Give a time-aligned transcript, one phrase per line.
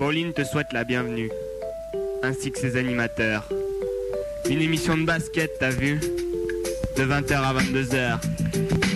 [0.00, 1.30] Pauline te souhaite la bienvenue,
[2.22, 3.46] ainsi que ses animateurs.
[4.48, 6.00] Une émission de basket, t'as vu?
[6.96, 8.18] De 20h à 22h.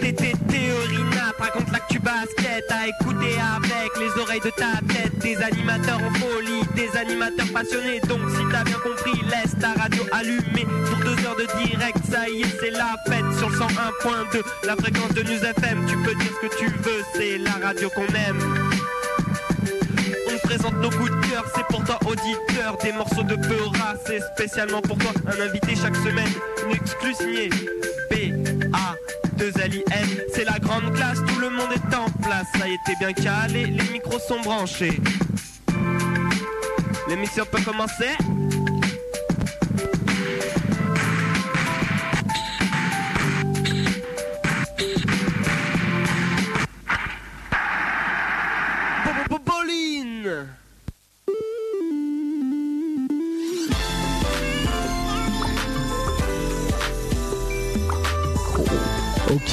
[0.00, 5.18] TT Théorina te raconte l'actu basket à écouter avec les oreilles de ta tête.
[5.18, 8.00] Des animateurs en folie, des animateurs passionnés.
[8.08, 11.98] Donc si t'as bien compris, laisse ta radio allumée pour deux heures de direct.
[12.10, 15.84] Ça y est, c'est la fête sur le 101.2, la fréquence de News FM.
[15.86, 18.63] Tu peux dire ce que tu veux, c'est la radio qu'on aime.
[20.44, 24.80] Présente nos coups de cœur, c'est pour toi auditeur Des morceaux de Peura, c'est spécialement
[24.80, 26.28] pour toi Un invité chaque semaine,
[26.66, 27.50] une exclus signée
[28.10, 28.94] B-A
[29.36, 32.68] 2 l i n C'est la grande classe, tout le monde est en place Ça
[32.68, 35.00] y t'es bien calé, les micros sont branchés.
[37.08, 38.16] L'émission peut commencer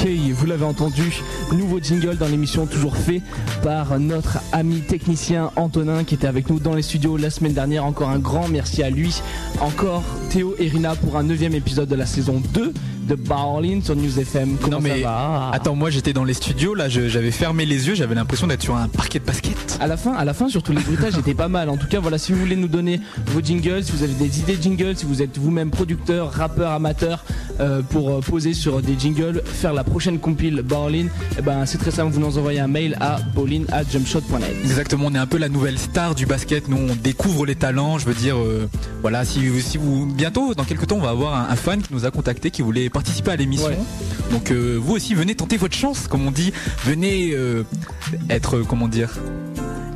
[0.02, 1.22] Ok, vous l'avez entendu,
[1.52, 3.22] nouveau jingle dans l'émission toujours fait
[3.62, 7.84] par notre ami technicien Antonin qui était avec nous dans les studios la semaine dernière.
[7.84, 9.14] Encore un grand merci à lui.
[9.60, 12.72] Encore Théo et Rina pour un neuvième épisode de la saison 2
[13.08, 14.56] de Barlin sur News FM.
[14.60, 15.50] Comment non mais ça va?
[15.52, 18.74] attends, moi j'étais dans les studios là, j'avais fermé les yeux, j'avais l'impression d'être sur
[18.74, 19.56] un parquet de basket.
[19.80, 21.68] À la fin, à la fin, surtout les bruitages étaient pas mal.
[21.68, 24.38] En tout cas, voilà, si vous voulez nous donner vos jingles, si vous avez des
[24.40, 27.24] idées de jingles, si vous êtes vous-même producteur, rappeur, amateur,
[27.60, 31.06] euh, pour euh, poser sur des jingles, faire la prochaine compile Barlin,
[31.38, 34.54] eh ben c'est très simple, vous nous envoyez un mail à bowling@jumpshot.net.
[34.62, 36.68] Exactement, on est un peu la nouvelle star du basket.
[36.68, 37.98] Nous, on découvre les talents.
[37.98, 38.68] Je veux dire, euh,
[39.00, 41.92] voilà, si, si vous bientôt, dans quelques temps, on va avoir un, un fan qui
[41.92, 43.68] nous a contacté, qui voulait participer à l'émission.
[43.68, 43.78] Ouais.
[44.30, 46.52] Donc, euh, vous aussi, venez tenter votre chance, comme on dit.
[46.84, 47.64] Venez euh,
[48.30, 49.10] être, comment dire,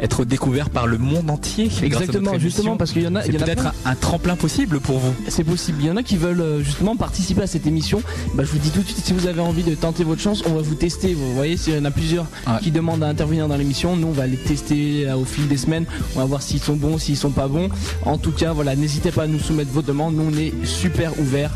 [0.01, 1.71] être découvert par le monde entier.
[1.83, 3.95] Exactement, justement, parce qu'il y en a, c'est il y en a peut-être un, un
[3.95, 5.15] tremplin possible pour vous.
[5.29, 5.79] C'est possible.
[5.81, 8.03] Il y en a qui veulent euh, justement participer à cette émission.
[8.35, 10.43] Bah, je vous dis tout de suite, si vous avez envie de tenter votre chance,
[10.47, 11.15] on va vous tester.
[11.15, 12.55] Vous voyez, s'il y en a plusieurs Ouais.
[12.63, 15.57] qui demandent à intervenir dans l'émission, nous on va les tester euh, au fil des
[15.57, 15.85] semaines.
[16.15, 17.69] On va voir s'ils sont bons, s'ils sont pas bons.
[18.05, 20.15] En tout cas, voilà, n'hésitez pas à nous soumettre vos demandes.
[20.17, 21.53] Nous on est super ouverts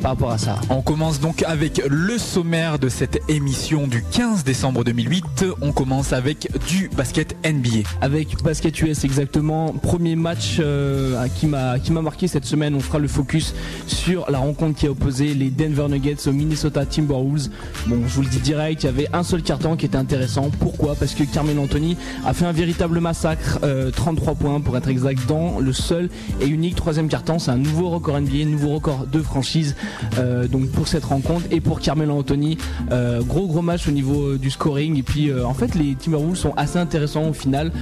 [0.00, 0.56] par rapport à ça.
[0.70, 5.44] On commence donc avec le sommaire de cette émission du 15 décembre 2008.
[5.60, 7.88] On commence avec du basket NBA.
[8.00, 12.74] Avec Basket US exactement, premier match euh, qui m'a qui m'a marqué cette semaine.
[12.74, 13.54] On fera le focus
[13.86, 17.48] sur la rencontre qui a opposé les Denver Nuggets aux Minnesota Timberwolves.
[17.86, 20.50] Bon, je vous le dis direct, il y avait un seul carton qui était intéressant.
[20.58, 20.94] Pourquoi?
[20.94, 25.26] Parce que Carmelo Anthony a fait un véritable massacre, euh, 33 points pour être exact,
[25.26, 26.08] dans le seul
[26.40, 27.38] et unique troisième carton.
[27.38, 29.74] C'est un nouveau record NBA, nouveau record de franchise.
[30.18, 32.58] Euh, donc pour cette rencontre et pour Carmelo Anthony,
[32.90, 34.96] euh, gros gros match au niveau euh, du scoring.
[34.98, 37.72] Et puis en fait, les Timberwolves sont assez intéressants au final.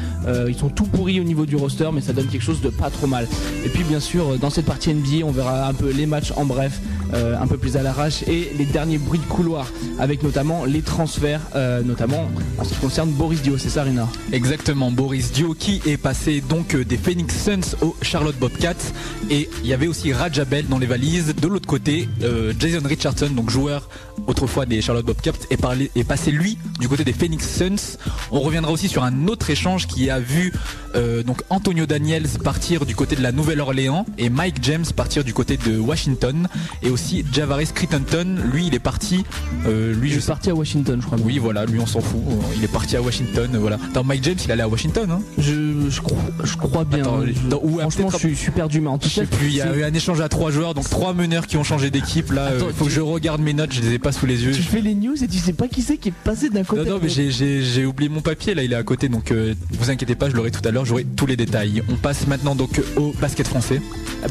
[0.49, 2.91] Ils sont tout pourris au niveau du roster, mais ça donne quelque chose de pas
[2.91, 3.27] trop mal.
[3.65, 6.44] Et puis bien sûr, dans cette partie NBA, on verra un peu les matchs en
[6.44, 6.81] bref,
[7.12, 9.67] un peu plus à l'arrache, et les derniers bruits de couloir,
[9.99, 11.43] avec notamment les transferts,
[11.84, 12.28] notamment
[12.59, 14.09] en ce qui concerne Boris Dio, c'est ça Rina?
[14.33, 18.75] Exactement, Boris Dio qui est passé donc des Phoenix Suns au Charlotte Bobcats
[19.31, 21.34] et il y avait aussi Rajabel dans les valises.
[21.34, 23.88] De l'autre côté, euh, Jason Richardson, donc joueur
[24.26, 27.98] autrefois des Charlotte Bobcats, est, parlé- est passé lui du côté des Phoenix Suns.
[28.32, 30.52] On reviendra aussi sur un autre échange qui a vu
[30.94, 35.32] euh, donc Antonio Daniels partir du côté de la Nouvelle-Orléans et Mike James partir du
[35.34, 36.48] côté de Washington
[36.82, 39.24] et aussi Javaris Crittenton, lui il est parti,
[39.66, 41.18] euh, lui Il je est sais parti à Washington, je crois.
[41.22, 42.20] oui, voilà, lui on s'en fout.
[42.56, 43.78] Il est parti à Washington, voilà.
[43.94, 47.00] Dans Mike James, il allait à Washington, hein Je, je, crois, je crois bien.
[47.00, 49.36] Attends, Je- dans- franchement, je suis, je suis perdu, mais en tout Je sais cas,
[49.36, 49.48] plus.
[49.48, 51.85] Il y a eu un échange à trois joueurs, donc trois meneurs qui ont changé
[51.91, 52.30] d'équipe.
[52.32, 53.72] Là, Attends, il faut tu- que je regarde mes notes.
[53.72, 54.52] Je les ai pas sous les yeux.
[54.52, 56.84] tu fais les news et tu sais pas qui c'est qui est passé d'un côté.
[56.88, 58.54] Non, non, mais j'ai- j'ai j'ai oublié mon papier.
[58.54, 60.84] Là, il est à côté, donc euh, vous inquiétez pas, je l'aurai tout à l'heure.
[60.84, 61.82] J'aurai tous les détails.
[61.91, 63.80] On passe maintenant donc au basket français.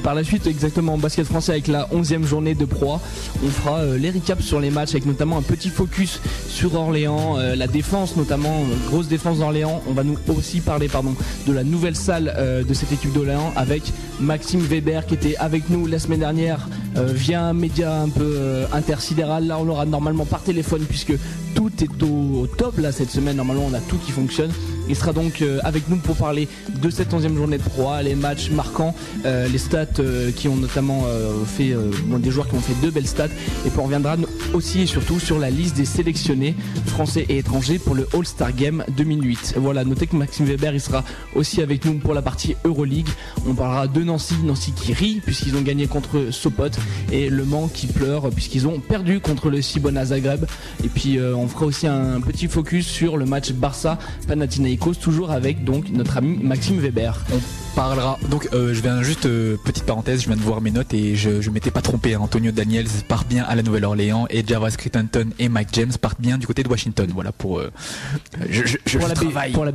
[0.03, 3.01] Par la suite, exactement, en basket français avec la 11e journée de Pro A,
[3.45, 6.19] on fera euh, les recaps sur les matchs avec notamment un petit focus
[6.49, 9.81] sur Orléans, euh, la défense notamment, euh, grosse défense d'Orléans.
[9.87, 11.15] On va nous aussi parler pardon,
[11.47, 13.83] de la nouvelle salle euh, de cette équipe d'Orléans avec
[14.19, 18.35] Maxime Weber qui était avec nous la semaine dernière euh, via un média un peu
[18.37, 19.47] euh, intersidéral.
[19.47, 21.13] Là, on l'aura normalement par téléphone puisque
[21.53, 23.37] tout est au, top là cette semaine.
[23.37, 24.51] Normalement, on a tout qui fonctionne.
[24.87, 26.47] Il sera donc euh, avec nous pour parler
[26.81, 28.93] de cette 11e journée de Pro les matchs marquants,
[29.25, 29.85] euh, les stats
[30.35, 31.03] qui ont notamment
[31.45, 31.75] fait
[32.19, 33.25] des joueurs qui ont fait deux belles stats.
[33.65, 34.15] Et puis on reviendra
[34.53, 36.55] aussi et surtout sur la liste des sélectionnés
[36.85, 39.55] français et étrangers pour le All-Star Game 2008.
[39.57, 41.03] Voilà, notez que Maxime Weber il sera
[41.35, 43.09] aussi avec nous pour la partie Euroleague.
[43.47, 46.69] On parlera de Nancy, Nancy qui rit puisqu'ils ont gagné contre Sopot
[47.11, 50.45] et Le Mans qui pleure puisqu'ils ont perdu contre le Cibona Zagreb.
[50.83, 55.63] Et puis on fera aussi un petit focus sur le match Barça Panathinaikos, toujours avec
[55.63, 57.23] donc notre ami Maxime Weber
[57.75, 58.17] parlera.
[58.29, 61.15] Donc euh, je viens juste euh, petite parenthèse, je viens de voir mes notes et
[61.15, 62.13] je, je m'étais pas trompé.
[62.13, 62.19] Hein.
[62.21, 66.37] Antonio Daniels part bien à la Nouvelle-Orléans et Jarvis Crittenton et Mike James partent bien
[66.37, 67.09] du côté de Washington.
[67.13, 67.71] Voilà pour euh,
[68.49, 69.51] je, je, pour, la travaille.
[69.51, 69.71] pour la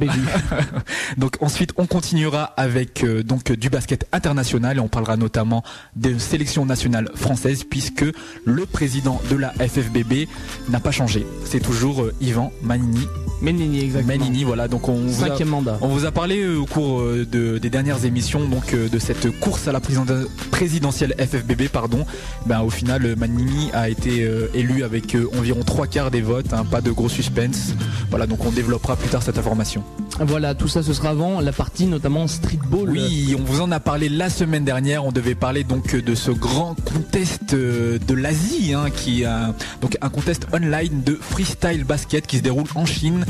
[1.18, 5.62] donc ensuite on continuera avec donc du basket international et on parlera notamment
[5.94, 8.06] de sélection nationale française puisque
[8.44, 10.26] le président de la FFBB
[10.70, 11.26] n'a pas changé.
[11.44, 13.06] C'est toujours Yvan Manini.
[13.42, 14.18] Manini exactement.
[14.18, 15.78] Manini voilà donc on vous a, mandat.
[15.80, 19.68] on vous a parlé au cours de, des dernières émissions donc euh, de cette course
[19.68, 22.06] à la présidentielle FFBB pardon,
[22.46, 26.52] ben, au final Manini a été euh, élu avec euh, environ trois quarts des votes,
[26.52, 27.74] hein, pas de gros suspense.
[28.10, 29.82] Voilà donc on développera plus tard cette information.
[30.20, 32.90] Voilà, tout ça ce sera avant la partie notamment streetball.
[32.90, 35.04] Oui, on vous en a parlé la semaine dernière.
[35.04, 39.96] On devait parler donc de ce grand contest de l'Asie, hein, qui est un, donc
[40.00, 43.24] un contest online de freestyle basket qui se déroule en Chine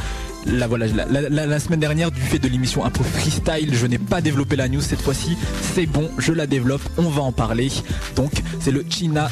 [0.47, 4.69] la, semaine dernière, du fait de l'émission un peu freestyle, je n'ai pas développé la
[4.69, 4.81] news.
[4.81, 5.37] Cette fois-ci,
[5.75, 7.69] c'est bon, je la développe, on va en parler.
[8.17, 9.29] Donc, c'est le China,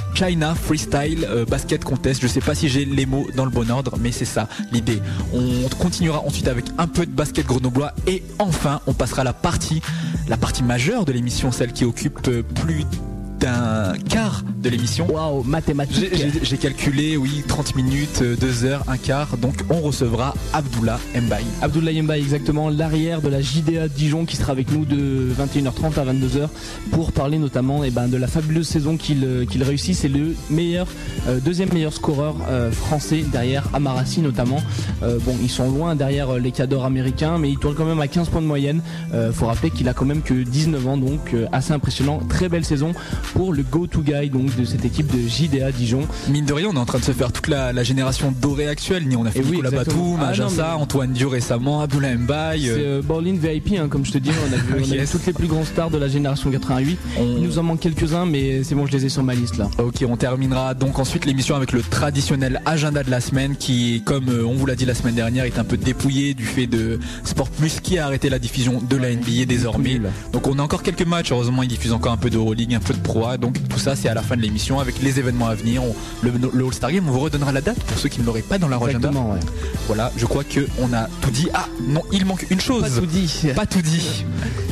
[0.55, 2.21] Freestyle euh, Basket Contest.
[2.23, 5.01] Je sais pas si j'ai les mots dans le bon ordre, mais c'est ça l'idée.
[5.33, 9.33] On continuera ensuite avec un peu de basket grenoblois et enfin, on passera à la
[9.33, 9.81] partie,
[10.29, 12.85] la partie majeure de l'émission, celle qui occupe euh, plus
[13.39, 15.07] d'un quart de l'émission.
[15.11, 16.13] Waouh, mathématiques.
[16.43, 19.37] J'ai calculé, oui, 30 minutes, 2 euh, heures, un quart.
[19.37, 21.45] Donc on recevra Abdullah Mbaye.
[21.63, 26.05] Abdullah Mbaye, exactement, l'arrière de la JDA Dijon qui sera avec nous de 21h30 à
[26.13, 26.49] 22h
[26.91, 29.95] pour parler notamment eh ben, de la fabuleuse saison qu'il euh, réussit.
[29.95, 30.87] C'est le meilleur,
[31.29, 32.37] euh, deuxième meilleur scoreur
[32.73, 34.61] français derrière Amarassi notamment.
[35.03, 38.29] bon, ils sont loin derrière les cadors américains, mais il tourne quand même à 15
[38.29, 38.81] points de moyenne.
[39.33, 42.21] faut rappeler qu'il a quand même que 19 ans, donc assez impressionnant.
[42.29, 42.93] Très belle saison
[43.35, 46.07] pour le go-to guy donc de cette équipe de JDA Dijon.
[46.29, 49.05] Mine de rien, on est en train de se faire toute la, génération dorée actuelle.
[49.17, 52.63] On a fait oui, Nicolas Batum, ah, Antoine Dieu récemment, Abdullah Mbaye.
[52.63, 54.31] C'est euh, Borlin VIP, hein, comme je te dis.
[54.49, 56.99] On a vu, toutes les plus grandes stars de la génération 88.
[57.19, 59.71] Il nous en manque quelques-uns, mais c'est bon, je les ai sur ma liste là.
[59.79, 64.29] Ok, on terminera donc ensuite l'émission avec le traditionnel agenda de la semaine qui, comme
[64.29, 66.99] euh, on vous l'a dit la semaine dernière, est un peu dépouillé du fait de
[67.25, 70.01] Sport Plus qui a arrêté la diffusion de la NBA désormais.
[70.33, 71.33] Donc on a encore quelques matchs.
[71.33, 73.97] Heureusement, il diffuse encore un peu de Euroleague, un peu de Pro donc tout ça,
[73.97, 75.83] c'est à la fin de l'émission avec les événements à venir.
[76.23, 78.69] le, All-Star Game, on vous redonnera la date pour ceux qui ne l'auraient pas dans
[78.69, 79.11] leur agenda.
[79.87, 81.49] Voilà, je crois que on a tout dit.
[81.55, 82.83] Ah non, il manque une chose.
[82.83, 83.43] Pas tout dit.
[83.55, 84.25] Pas tout dit.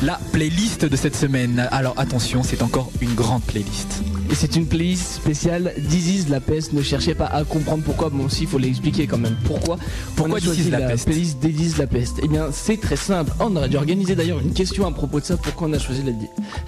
[0.03, 1.69] La playlist de cette semaine.
[1.71, 4.03] Alors attention, c'est encore une grande playlist.
[4.31, 6.73] Et c'est une playlist spéciale Disease la peste.
[6.73, 8.11] Ne cherchez pas à comprendre pourquoi.
[8.11, 9.37] Bon, aussi, il faut l'expliquer quand même.
[9.45, 9.79] Pourquoi?
[10.17, 12.21] Pourquoi Disease la, peste playlist Disease la peste?
[12.23, 13.33] Eh bien, c'est très simple.
[13.41, 15.37] On aurait dû organiser d'ailleurs une question à propos de ça.
[15.37, 16.03] Pourquoi on a choisi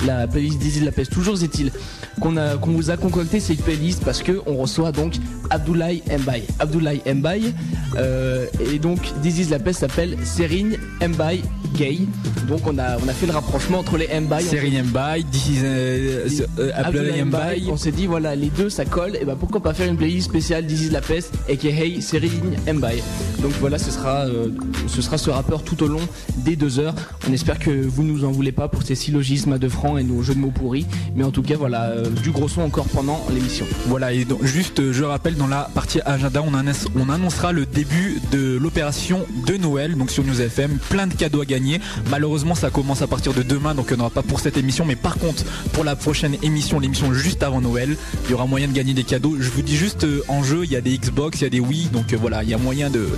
[0.07, 1.13] la, la playlist Disease la peste?
[1.13, 1.73] Toujours est-il
[2.21, 5.15] qu'on a qu'on vous a concocté cette playlist parce que on reçoit donc
[5.51, 6.45] Abdoulaye Mbaye.
[6.59, 7.55] Abdoulaye Mbaye
[7.97, 11.43] euh, et donc Disease la peste s'appelle Serine Mbaye
[11.75, 12.01] Gay.
[12.49, 14.45] Donc on a on a fait le rapprochement entre les Mbaye.
[14.45, 16.29] Serine Mbaye, Disease euh,
[16.59, 19.75] euh, Abdoulaye Mbaye on s'est dit voilà les deux ça colle et bah pourquoi pas
[19.75, 23.03] faire une playlist spéciale This la peste et qui Hey Céline Mbaye.
[23.43, 24.49] Donc voilà ce sera euh,
[24.87, 26.01] ce sera ce rappeur tout au long
[26.39, 26.95] des deux heures.
[27.29, 30.03] On espère que vous nous en voulez pas pour ces syllogismes à deux francs et
[30.03, 30.87] nos jeux de mots pourris.
[31.15, 33.67] Mais en tout cas voilà euh, du gros son encore pendant l'émission.
[33.87, 38.21] Voilà et donc juste je rappelle dans la partie agenda on, on annoncera le début
[38.33, 41.81] de l'opération de Noël donc sur News FM plein de cadeaux à gagner.
[42.11, 44.97] Malheureusement ça commence à partir de demain donc on n'aura pas pour cette émission mais
[44.97, 47.97] par contre pour la prochaine émission l'émission juste avant Noël.
[48.25, 49.37] Il y aura moyen de gagner des cadeaux.
[49.39, 51.51] Je vous dis juste euh, en jeu, il y a des Xbox, il y a
[51.51, 53.09] des Wii, donc euh, voilà, il y a moyen de,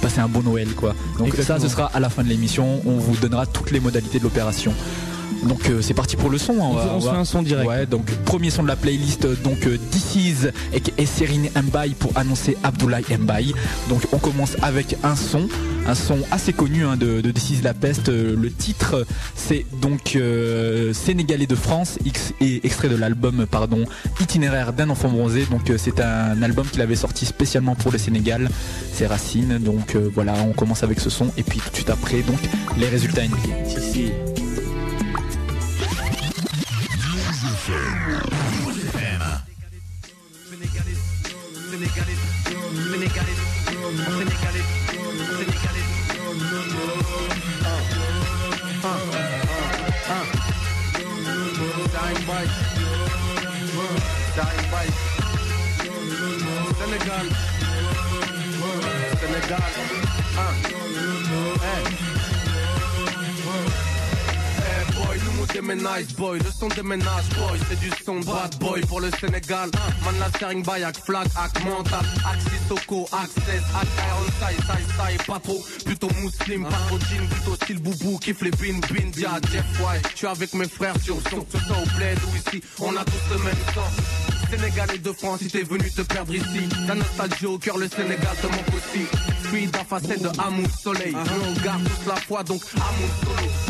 [0.00, 0.94] passer un bon Noël quoi.
[1.18, 4.18] Donc ça ce sera à la fin de l'émission, on vous donnera toutes les modalités
[4.18, 4.72] de l'opération.
[5.44, 6.54] Donc euh, c'est parti pour le son.
[6.54, 7.68] Hein, on, fait un son direct.
[7.68, 10.34] Ouais, donc premier son de la playlist, donc euh, This Is
[10.98, 13.54] et, Serine Mbaye pour annoncer Abdoulaye Mbaye.
[13.88, 15.48] Donc on commence avec un son,
[15.86, 18.08] un son assez connu hein, de, de This Is la peste.
[18.08, 20.18] Euh, le titre c'est donc
[20.92, 23.84] Sénégalais de France, X, et extrait de l'album pardon
[24.20, 25.46] Itinéraire d'un enfant bronzé.
[25.50, 28.48] Donc c'est un album qu'il avait sorti spécialement pour le Sénégal.
[28.92, 29.58] C'est Racine.
[29.58, 32.38] Donc voilà, on commence avec ce son et puis tout de suite après donc
[32.76, 34.39] les résultats NBA.
[56.80, 57.26] Senegal.
[59.20, 59.70] Senegal.
[60.36, 60.54] Ah.
[63.44, 63.89] Hey.
[65.24, 68.80] Le mot des nice boy, le son des ménages boy, c'est du son bad boy
[68.82, 69.70] pour le Sénégal.
[70.04, 74.82] Man la sharing by ak flag, ak mental, ak sisoko, access, ak iron sai, sai,
[74.96, 79.10] sai, pas trop, plutôt muslim, pas trop jean, plutôt style boubou, kiffe les bin, bin,
[79.10, 80.08] dia, Jeff White.
[80.12, 83.04] Je suis avec mes frères sur son, ce son au bled où ici, on a
[83.04, 83.90] tous le même sang.
[84.50, 88.36] Sénégalais de France, si t'es venu te perdre ici, la nostalgie au cœur, le Sénégal
[88.40, 89.04] te manque aussi.
[89.44, 93.69] Puis d'un facette de amour soleil, on garde tous la foi, donc amour solo.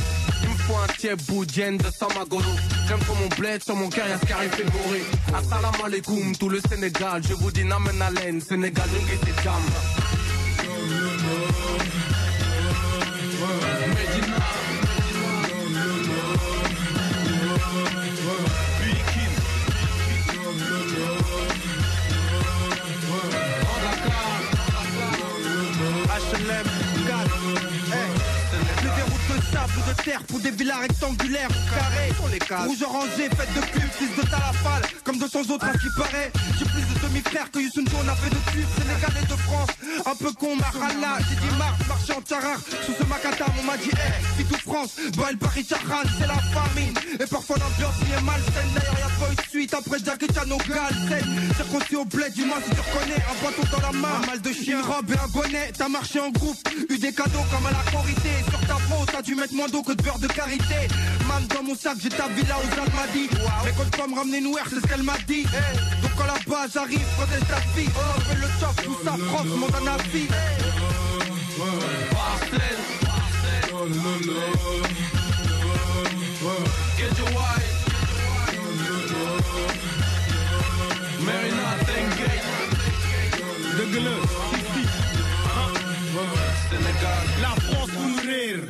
[0.70, 2.44] Faut un boudjen de Samagolo
[2.86, 7.22] J'aime mon bled, sur mon cœur ce qui fait Assalam alaikum, tout le Sénégal.
[7.28, 8.88] Je vous dis namen haleine, Sénégal,
[9.42, 9.52] jam
[29.86, 32.12] de terre pour des villas rectangulaires carrées.
[32.14, 32.66] Sur les cases.
[32.66, 34.82] Rouge orangé, faites de pub, fils de Talafal.
[35.04, 36.30] Comme 200 autres à ce qui paraît.
[36.58, 39.70] J'ai plus de demi-frères que Youssou on a fait de tubes Sénégalais de France,
[40.06, 43.76] un peu con, Marala J'ai dit Mars, marché en Tcharar Sous ce macadam on m'a
[43.78, 46.94] dit hey, si tout France Bail Paris Charan, c'est la famine.
[47.18, 48.70] Et parfois l'ambiance y est malsaine.
[48.74, 51.24] D'ailleurs y'a pas eu de suite après Jackie Chan au Galsen.
[51.56, 54.40] Circoncis au bled du mal si tu reconnais Un bâton dans la main, un mal
[54.40, 54.78] de chien.
[54.80, 56.58] Une robe et un bonnet, t'as marché en groupe.
[56.88, 58.30] Eu des cadeaux comme à la corité.
[58.50, 60.88] Sur ta peau t'as dû mettre moins d'eau que de beurre de karité.
[61.26, 63.28] Mam dans mon sac j'ai ta villa aux Almadies
[63.64, 65.44] Mais quand pas me ramener noir c'est ce qu'elle m'a dit.
[66.02, 69.46] Donc quand la base arrive protège ta fille On fait le top tout ça France
[69.56, 70.28] monte un avis
[72.12, 72.78] Marcel
[76.98, 77.40] Get your
[83.90, 84.69] Sénégal
[87.42, 88.60] La France suñu réer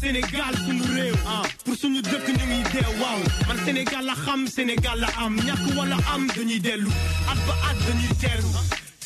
[0.00, 3.20] Sénégal suñu réew ah pour suñu dëkk ñu ngi dee waaw.
[3.48, 5.36] Man Sénégal la xam Sénégal la am.
[5.36, 6.90] Ñàkk wala am dañuy dellu.
[7.30, 8.48] At ba at dañuy teelu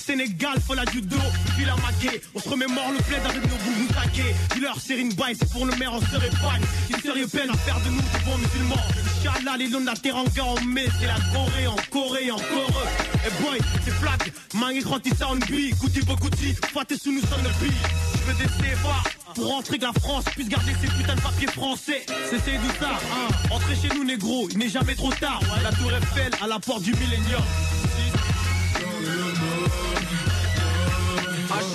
[0.08, 1.18] Sénégal, faut la judo,
[1.54, 2.22] puis la maquée.
[2.34, 4.34] On se remémore le plaid avec nos boubous taqués.
[4.54, 6.62] Dis-leur, c'est une baille, c'est pour le maire, on se répagne.
[6.88, 8.82] Il serait peine à faire de nous des bons musulmans.
[9.20, 12.88] Inch'Allah, les lots de la teranga en mai, c'est la Corée, en Corée, en Corée.
[13.26, 14.16] Et boy, c'est flat,
[14.54, 17.70] mangi kranti sound bi, goutti bogouti, faté sous nous sonne le bi.
[18.14, 19.02] Je veux des CFA
[19.34, 22.06] pour rentrer que la France puisse garder ses putains de papiers français.
[22.30, 23.28] C'est du ça, hein.
[23.50, 25.42] Entrez chez nous, négro, il n'est jamais trop tard.
[25.42, 27.42] Ouais, la tour Eiffel à la porte du millénium.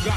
[0.00, 0.08] Né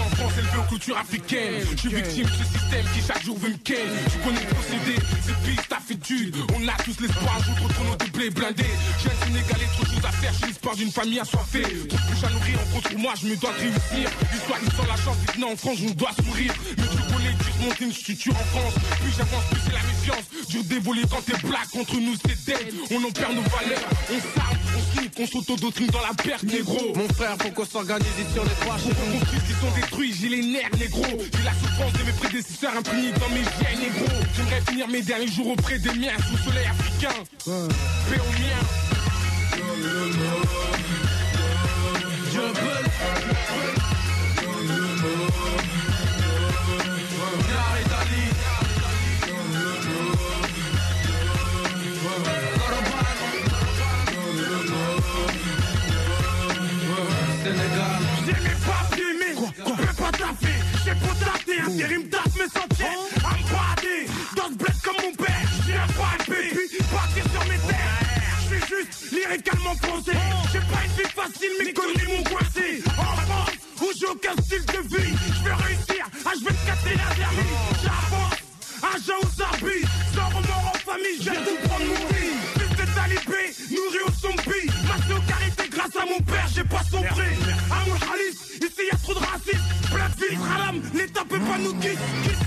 [0.00, 1.62] en France, élevé aux cultures africaines.
[1.70, 3.86] Je suis victime de ce système qui chaque jour veut me ken.
[4.10, 6.34] Tu connais le procédé, c'est piste affitude.
[6.56, 8.64] On a tous l'espoir, je retourne au doublé blindé.
[9.00, 10.32] J'ai un Sénégalais, trop de choses à faire.
[10.32, 11.62] Je suis l'espoir d'une famille assoiffée.
[11.62, 14.10] Trop de à nourrir, on contre moi, je me dois de réussir.
[14.32, 16.52] L'histoire qui sent la chance, né en France, je me dois sourire.
[16.76, 18.74] Mais tu connais, tu monter une structure en France.
[19.00, 20.24] Plus j'avance, plus c'est la méfiance.
[20.48, 22.74] Dur d'évoluer quand t'es black, contre nous c'est dead.
[22.90, 26.92] On en perd nos valeurs, on s'arme, on slip, on s'autodoctrine dans la perte, négro.
[26.94, 30.14] Mon frère, faut qu'on s'organise ici, on est pas Faut qu'on construise qui sont détruits,
[30.14, 34.06] j'ai les nerfs négro J'ai la souffrance de mes prédécesseurs impunis dans mes gènes négro
[34.36, 37.14] J'aimerais finir mes derniers jours auprès des miens sous le soleil africain.
[37.44, 38.66] Paix aux miens
[58.42, 60.56] mes papiers, mais je peux pas taffer.
[60.84, 62.46] J'ai pas taffer, intérim taf, mais.
[62.46, 65.48] I'm body, dans ce bled comme mon père.
[65.66, 68.02] J'ai un pipe, puis partir sur mes terres.
[68.38, 70.12] Je suis juste lyricalement posé.
[70.52, 72.82] J'ai pas une vie facile, mes conneries m'ont coincé.
[72.98, 73.50] En France,
[73.82, 75.14] où j'ai aucun style de vie.
[75.36, 77.64] Je veux réussir, ah, je vais te casser la dernière.
[77.82, 78.38] J'avance,
[78.94, 79.86] agent aux habits.
[80.14, 82.36] Sans remords en famille, j'ai tout prendre mon vie.
[82.56, 84.66] Fils de talibé, nourri au zombie.
[84.86, 87.28] Massé au carité grâce à mon père, j'ai pas sombré.
[87.70, 88.25] Halis, ici
[90.28, 91.98] fils, Ralam, l'État peut pas nous kiss.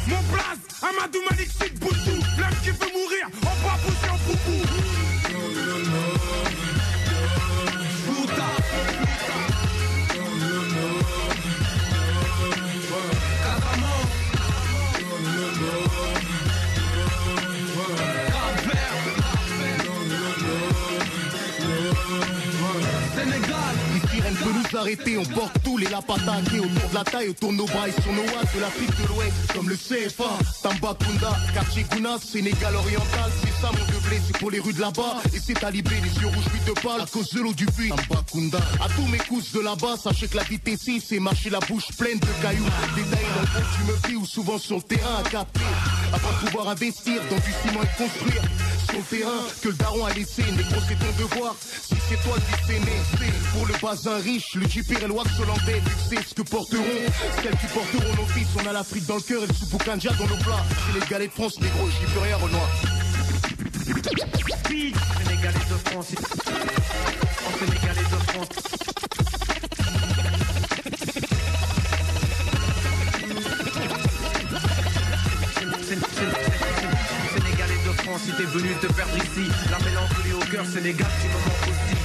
[0.07, 2.19] Mon place, Amadou Malik, Sid Boutou.
[2.37, 3.29] L'homme qui veut mourir,
[24.75, 25.17] Arrêter.
[25.17, 28.01] On porte tous les lapins attaqués autour de la taille, autour de nos bras et
[28.01, 29.33] sur nos watts de l'Afrique de l'Ouest.
[29.53, 30.29] Comme le CFA,
[30.61, 31.85] Tambacounda, quartier
[32.23, 33.31] Sénégal oriental.
[33.41, 35.21] C'est ça mon blé, c'est pour les rues de là-bas.
[35.33, 37.01] Et c'est talibé, les yeux rouges, huit de pâle.
[37.01, 38.59] À cause de l'eau du puits, Tambacounda.
[38.79, 42.19] À tous mes coups de là-bas, sachez que la ici, c'est marcher la bouche pleine
[42.19, 42.65] de cailloux.
[42.95, 45.61] Détaillé dans le fond, tu me fais ou souvent sur le terrain à capter.
[46.13, 48.41] Afin de pouvoir investir dans du ciment et construire
[48.89, 50.43] sur le terrain que le daron a laissé.
[50.43, 51.55] Négro, c'est ton devoir.
[51.61, 55.29] Si c'est toi qui sais né, pour le bazin riche, le jipir et le wax
[55.39, 55.81] hollandais.
[55.85, 56.83] Tu sais ce que porteront
[57.43, 58.47] celles qui porteront nos fils.
[58.61, 60.63] On a l'Afrique dans le cœur et le soupoukandia dans nos plats.
[60.85, 62.69] C'est les galets de France, négro, j'y peux rien, Renoir.
[64.67, 66.07] Sénégalais de France.
[67.59, 68.49] Sénégalais de France,
[78.23, 81.95] si t'es venu te perdre ici, la mélancolie au cœur, Sénégal, tu me manques aussi.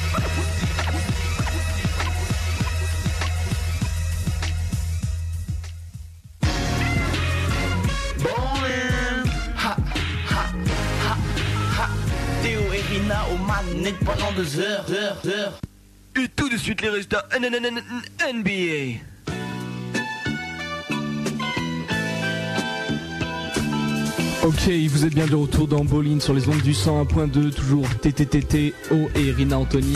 [9.56, 9.76] Ha,
[10.30, 10.46] ha,
[11.04, 11.16] ha,
[11.78, 11.88] ha.
[12.42, 15.60] Théo et Rina aux manettes pendant deux heures, heures, heures.
[16.16, 19.00] Et tout de suite les résultats NBA.
[24.44, 28.74] Ok, vous êtes bien de retour dans Bolin sur les ondes du 101.2, toujours TTTT,
[28.90, 29.94] O et Rina Anthony.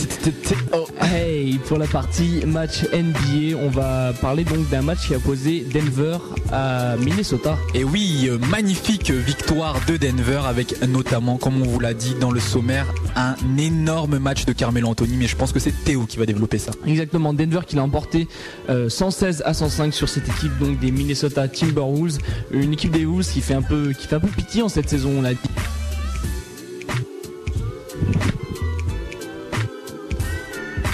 [1.02, 5.67] Hey, pour la partie match NBA, on va parler donc d'un match qui a opposé
[5.71, 6.17] Denver
[6.50, 7.59] à Minnesota.
[7.75, 12.31] Et oui, euh, magnifique victoire de Denver avec notamment, comme on vous l'a dit dans
[12.31, 12.87] le sommaire,
[13.17, 15.19] un énorme match de Carmelo Anthony.
[15.19, 16.71] Mais je pense que c'est Théo qui va développer ça.
[16.87, 18.28] Exactement, Denver qui l'a emporté
[18.71, 22.17] euh, 116 à 105 sur cette équipe donc des Minnesota Timberwolves,
[22.50, 24.28] une équipe des Wolves qui fait un peu qui fait un peu
[24.62, 25.40] en cette saison, on l'a dit.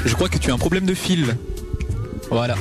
[0.05, 1.37] Je crois que tu as un problème de fil.
[2.31, 2.57] Voilà.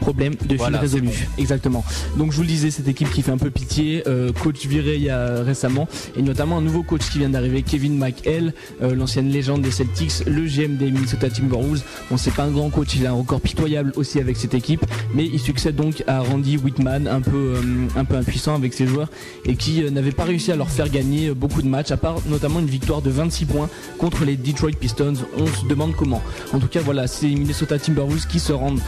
[0.00, 1.10] Problème de fil Voilà, résolu.
[1.38, 1.84] Exactement.
[2.16, 4.96] Donc je vous le disais, cette équipe qui fait un peu pitié, euh, coach viré
[4.96, 8.52] il y a récemment, et notamment un nouveau coach qui vient d'arriver, Kevin McHale,
[8.82, 11.82] euh, l'ancienne légende des Celtics, le GM des Minnesota Timberwolves.
[12.10, 14.84] Bon, c'est pas un grand coach, il a un record pitoyable aussi avec cette équipe,
[15.14, 18.86] mais il succède donc à Randy Whitman, un peu, euh, un peu impuissant avec ses
[18.86, 19.08] joueurs,
[19.44, 21.96] et qui euh, n'avait pas réussi à leur faire gagner euh, beaucoup de matchs, à
[21.96, 25.14] part notamment une victoire de 26 points contre les Detroit Pistons.
[25.36, 26.22] On se demande comment.
[26.52, 28.80] En tout cas, voilà, c'est Minnesota Timberwolves qui se rendent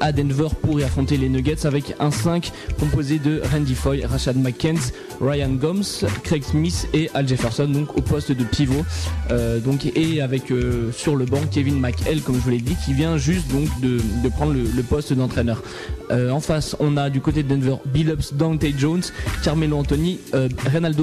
[0.00, 4.36] à Denver pour y affronter les Nuggets avec un 5 composé de Randy Foy, Rashad
[4.36, 5.84] McKenzie, Ryan Gomes,
[6.22, 8.84] Craig Smith et Al Jefferson donc au poste de pivot.
[9.30, 12.76] Euh, donc et avec euh, sur le banc Kevin McHale comme je vous l'ai dit
[12.84, 15.62] qui vient juste donc de, prendre le, poste d'entraîneur.
[16.10, 19.02] Euh, en face on a du côté de Denver Billups, Dante Jones,
[19.42, 20.48] Carmelo Anthony, euh,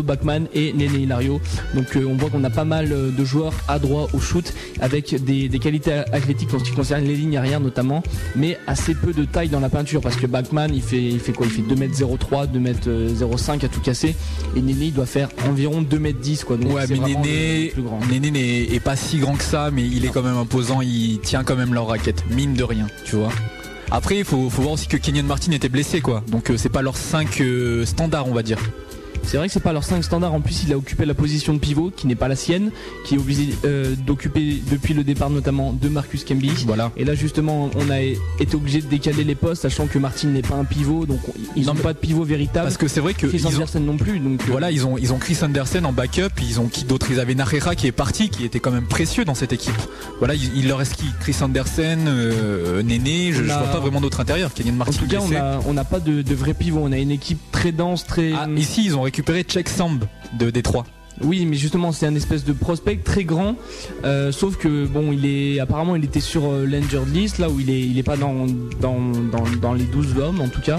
[0.03, 1.39] Bachman et Nene Hilario.
[1.75, 4.53] Donc euh, on voit qu'on a pas mal euh, de joueurs à droit au shoot
[4.79, 8.03] avec des, des qualités athlétiques en ce qui concerne les lignes arrière notamment,
[8.35, 11.33] mais assez peu de taille dans la peinture parce que Bachman il fait, il fait
[11.33, 11.45] quoi?
[11.47, 14.15] Il fait 2m03, 2m05 à tout casser
[14.55, 16.57] et Nene il doit faire environ 2m10 quoi.
[16.57, 17.99] Donc Ouais, c'est mais Néné, le plus grand.
[18.09, 21.19] Néné n'est est pas si grand que ça, mais il est quand même imposant, il
[21.19, 23.29] tient quand même leur raquette, mine de rien, tu vois.
[23.93, 26.23] Après, il faut, faut voir aussi que Kenyon Martin était blessé, quoi.
[26.29, 27.43] Donc, euh, c'est pas leur 5
[27.83, 28.57] standard, on va dire.
[29.23, 30.33] C'est vrai que c'est pas leur 5 standard.
[30.33, 32.71] En plus, il a occupé la position de pivot qui n'est pas la sienne,
[33.05, 36.51] qui est obligé euh, d'occuper depuis le départ notamment de Marcus Camby.
[36.65, 36.91] Voilà.
[36.97, 40.41] Et là, justement, on a été obligé de décaler les postes, sachant que Martin n'est
[40.41, 41.19] pas un pivot, donc
[41.55, 42.65] ils Non, n'ont pas de pivot véritable.
[42.65, 44.19] Parce que c'est vrai que Chris ils ont- Anderson non plus.
[44.19, 47.07] Donc euh, Voilà, ils ont, ils ont Chris Anderson en backup, ils ont qui d'autre?
[47.11, 49.73] Ils avaient Narera qui est parti, qui était quand même précieux dans cette équipe.
[50.19, 51.05] Voilà, il, il leur reste qui?
[51.21, 54.53] Chris Anderson, euh, Néné, je, vois pas vraiment d'autres intérieurs.
[54.53, 55.41] Kenyon en tout cas, on blessé.
[55.41, 56.79] a on n'a pas de, de vrai pivot.
[56.83, 58.33] On a une équipe très dense, très.
[58.33, 60.05] Ah, ici, ils ont récupéré Check Samb
[60.39, 60.85] de Détroit.
[61.21, 63.57] Oui, mais justement, c'est un espèce de prospect très grand.
[64.05, 67.69] euh, sauf que bon, il est apparemment il était sur euh, list là où il
[67.69, 68.45] est il est pas dans
[68.79, 70.77] dans, dans, dans les 12 hommes en tout cas.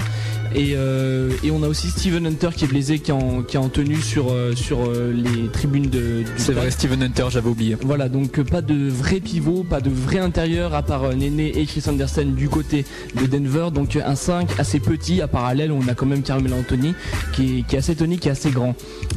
[0.54, 3.56] Et, euh, et on a aussi Steven Hunter qui est blessé, qui est en, qui
[3.56, 6.24] est en tenue sur euh, sur euh, les tribunes de.
[6.36, 6.70] C'est vrai.
[6.70, 7.76] Steven Hunter, j'avais oublié.
[7.82, 11.82] Voilà, donc pas de vrai pivot, pas de vrai intérieur à part Néné et Chris
[11.88, 12.84] Anderson du côté
[13.20, 13.68] de Denver.
[13.72, 15.20] Donc un 5 assez petit.
[15.22, 16.94] À parallèle, on a quand même Carmelo Anthony
[17.32, 18.74] qui est, qui est assez tonique, qui est assez grand.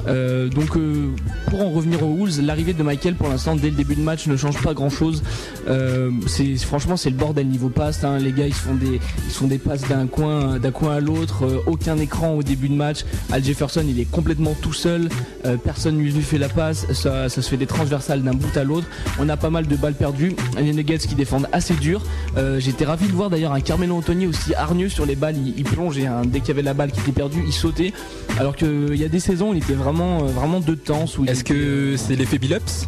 [0.08, 1.10] Euh, donc euh,
[1.50, 4.28] pour en revenir aux Wolves, l'arrivée de Michael pour l'instant dès le début de match
[4.28, 5.24] ne change pas grand chose.
[6.28, 8.04] c'est franchement c'est le bordel niveau passe.
[8.04, 8.18] hein.
[8.20, 11.25] Les gars ils font des ils font des passes d'un coin d'un coin à l'autre.
[11.44, 13.06] Euh, aucun écran au début de match.
[13.32, 15.10] Al Jefferson il est complètement tout seul.
[15.46, 16.86] euh, personne lui lui fait la passe.
[16.94, 18.88] Ça, ça se fait des transversales d'un bout à l'autre.
[19.20, 20.36] On a pas mal de balles perdues.
[20.58, 22.02] Les Nuggets qui défendent assez dur.
[22.38, 25.36] Euh, J'étais ravi de voir d'ailleurs un Carmelo Anthony aussi hargneux sur les balles.
[25.38, 26.06] Il, il plongeait.
[26.06, 26.22] hein.
[26.26, 27.94] Dès qu'il y avait la balle qui était perdue, il sautait.
[28.40, 31.06] Alors qu'il y a des saisons, il était vraiment, vraiment de temps.
[31.28, 32.86] Est-ce que c'est l'effet Billups?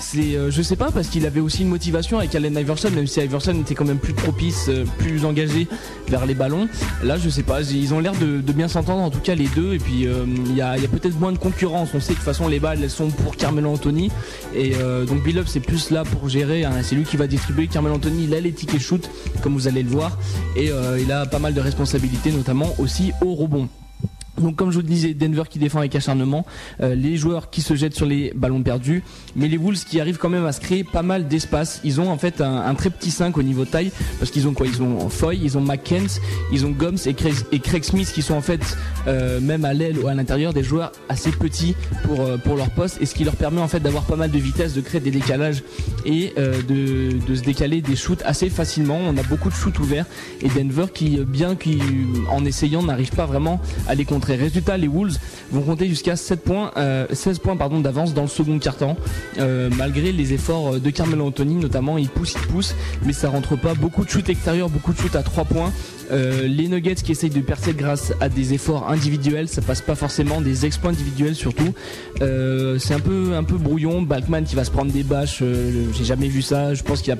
[0.00, 3.06] C'est, euh, je sais pas, parce qu'il avait aussi une motivation avec Allen Iverson, même
[3.06, 5.68] si Iverson était quand même plus propice, euh, plus engagé
[6.08, 6.68] vers les ballons.
[7.02, 9.74] Là, je sais pas, ils ont l'air de, bien s'entendre, en tout cas les deux.
[9.74, 11.90] Et puis, euh, il y a, peut-être moins de concurrence.
[11.94, 14.10] On sait que de toute façon, les balles, elles sont pour Carmelo Anthony.
[14.54, 14.74] Et
[15.06, 16.64] donc, Billups, c'est plus là pour gérer.
[16.64, 16.72] hein.
[16.82, 17.68] C'est lui qui va distribuer.
[17.68, 19.08] Carmelo Anthony, il a les tickets shoot,
[19.42, 20.18] comme vous allez le voir.
[20.56, 23.68] Et il a pas mal de responsabilités, notamment aussi au rebond.
[24.40, 26.46] Donc comme je vous le disais, Denver qui défend avec acharnement,
[26.80, 29.02] euh, les joueurs qui se jettent sur les ballons perdus,
[29.36, 31.80] mais les Wolves qui arrivent quand même à se créer pas mal d'espace.
[31.84, 34.66] Ils ont en fait un, très petit 5 au niveau taille, parce qu'ils ont quoi?
[34.66, 36.20] Ils ont Foy, ils ont McKenz,
[36.52, 38.76] ils ont Gomes et Craig, Smith qui sont en fait
[39.06, 41.74] euh, même à l'aile ou à l'intérieur des joueurs assez petits
[42.04, 44.30] pour euh, pour leur poste, et ce qui leur permet en fait d'avoir pas mal
[44.30, 45.62] de vitesse, de créer des décalages
[46.04, 48.98] et de, de se décaler des shoots assez facilement.
[49.06, 50.06] On a beaucoup de shoots ouverts
[50.40, 54.29] et Denver qui bien qu'en essayant n'arrive pas vraiment à les contrer.
[54.36, 55.18] Résultat, les Wolves
[55.50, 58.96] vont compter jusqu'à 7 points, euh, 16 points pardon d'avance dans le second quart-temps,
[59.38, 61.98] euh, malgré les efforts de Carmelo Anthony notamment.
[61.98, 63.74] Il pousse, il pousse, mais ça rentre pas.
[63.74, 65.72] Beaucoup de shoots extérieurs, beaucoup de shoots à 3 points.
[66.12, 69.94] Euh, les Nuggets qui essayent de percer grâce à des efforts individuels, ça passe pas
[69.94, 71.72] forcément des exploits individuels surtout.
[72.20, 74.02] Euh, c'est un peu un peu brouillon.
[74.02, 76.74] Balkman qui va se prendre des bâches, euh, j'ai jamais vu ça.
[76.74, 77.16] Je pense qu'il a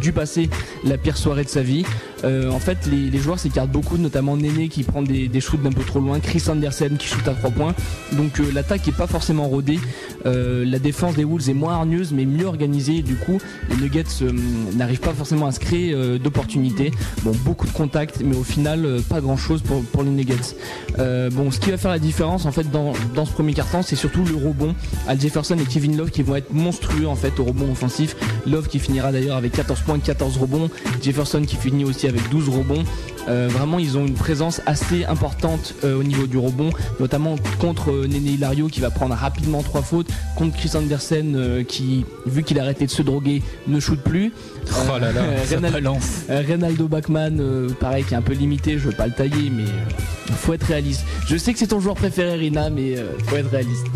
[0.00, 0.48] dû passer
[0.84, 1.84] la pire soirée de sa vie.
[2.24, 6.00] En fait, les, joueurs s'écartent beaucoup, notamment Néné qui prend des, shoots d'un peu trop
[6.00, 7.74] loin, Chris Andersen qui shoot à 3 points.
[8.12, 9.78] Donc l'attaque est pas forcément rodée.
[10.24, 13.02] La défense des Wolves est moins hargneuse mais mieux organisée.
[13.02, 14.04] Du coup, les Nuggets
[14.74, 16.92] n'arrivent pas forcément à se créer d'opportunités.
[17.24, 20.56] Bon, beaucoup de contacts, mais au final, euh, pas grand chose pour, les Nuggets.
[20.98, 23.96] Euh, bon, ce qui va faire la différence en fait dans, ce premier quart-temps, c'est
[23.96, 24.74] surtout le rebond.
[25.08, 28.16] Al Jefferson et Kevin Love qui vont être monstrueux en fait au rebond offensif.
[28.46, 30.70] Love qui finira d'ailleurs avec 14 points, 14 rebonds.
[31.02, 32.84] Jefferson qui finit aussi avec 12 rebonds.
[33.28, 37.90] Euh, vraiment, ils ont une présence assez importante euh, au niveau du rebond, notamment contre
[37.90, 42.42] euh, Néné Hilario qui va prendre rapidement trois fautes, contre Chris Andersen euh, qui, vu
[42.42, 44.32] qu'il a arrêté de se droguer, ne shoot plus.
[44.72, 46.08] Oh là là, ça Reynal- balance.
[46.28, 49.64] Reynaldo Bachman, pareil, qui est un peu limité, je veux pas le tailler, mais
[50.36, 51.04] faut être réaliste.
[51.26, 53.86] Je sais que c'est ton joueur préféré, Rina, mais faut être réaliste.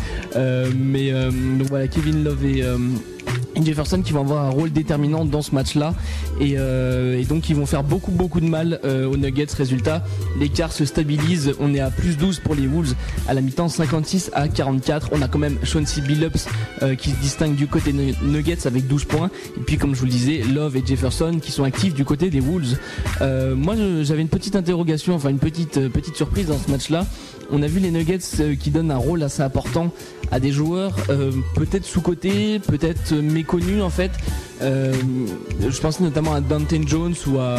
[0.74, 3.17] Mais donc voilà, Kevin Love et, euh, et
[3.64, 5.94] Jefferson qui vont avoir un rôle déterminant dans ce match-là,
[6.40, 9.46] et, euh, et donc ils vont faire beaucoup beaucoup de mal euh, aux Nuggets.
[9.56, 10.04] Résultat,
[10.38, 11.52] l'écart se stabilise.
[11.60, 12.94] On est à plus 12 pour les Wolves
[13.28, 15.10] à la mi-temps, 56 à 44.
[15.12, 16.46] On a quand même Chauncey Billups
[16.82, 19.30] euh, qui se distingue du côté Nu- Nuggets avec 12 points.
[19.56, 22.30] Et puis comme je vous le disais, Love et Jefferson qui sont actifs du côté
[22.30, 22.76] des Wolves.
[23.20, 27.06] Euh, moi j'avais une petite interrogation, enfin une petite petite surprise dans ce match-là.
[27.50, 29.90] On a vu les Nuggets euh, qui donnent un rôle assez important
[30.30, 34.10] à des joueurs euh, peut-être sous-cotés, peut-être méconnus en fait.
[34.60, 34.92] Euh,
[35.66, 37.56] je pense notamment à Dante Jones ou à,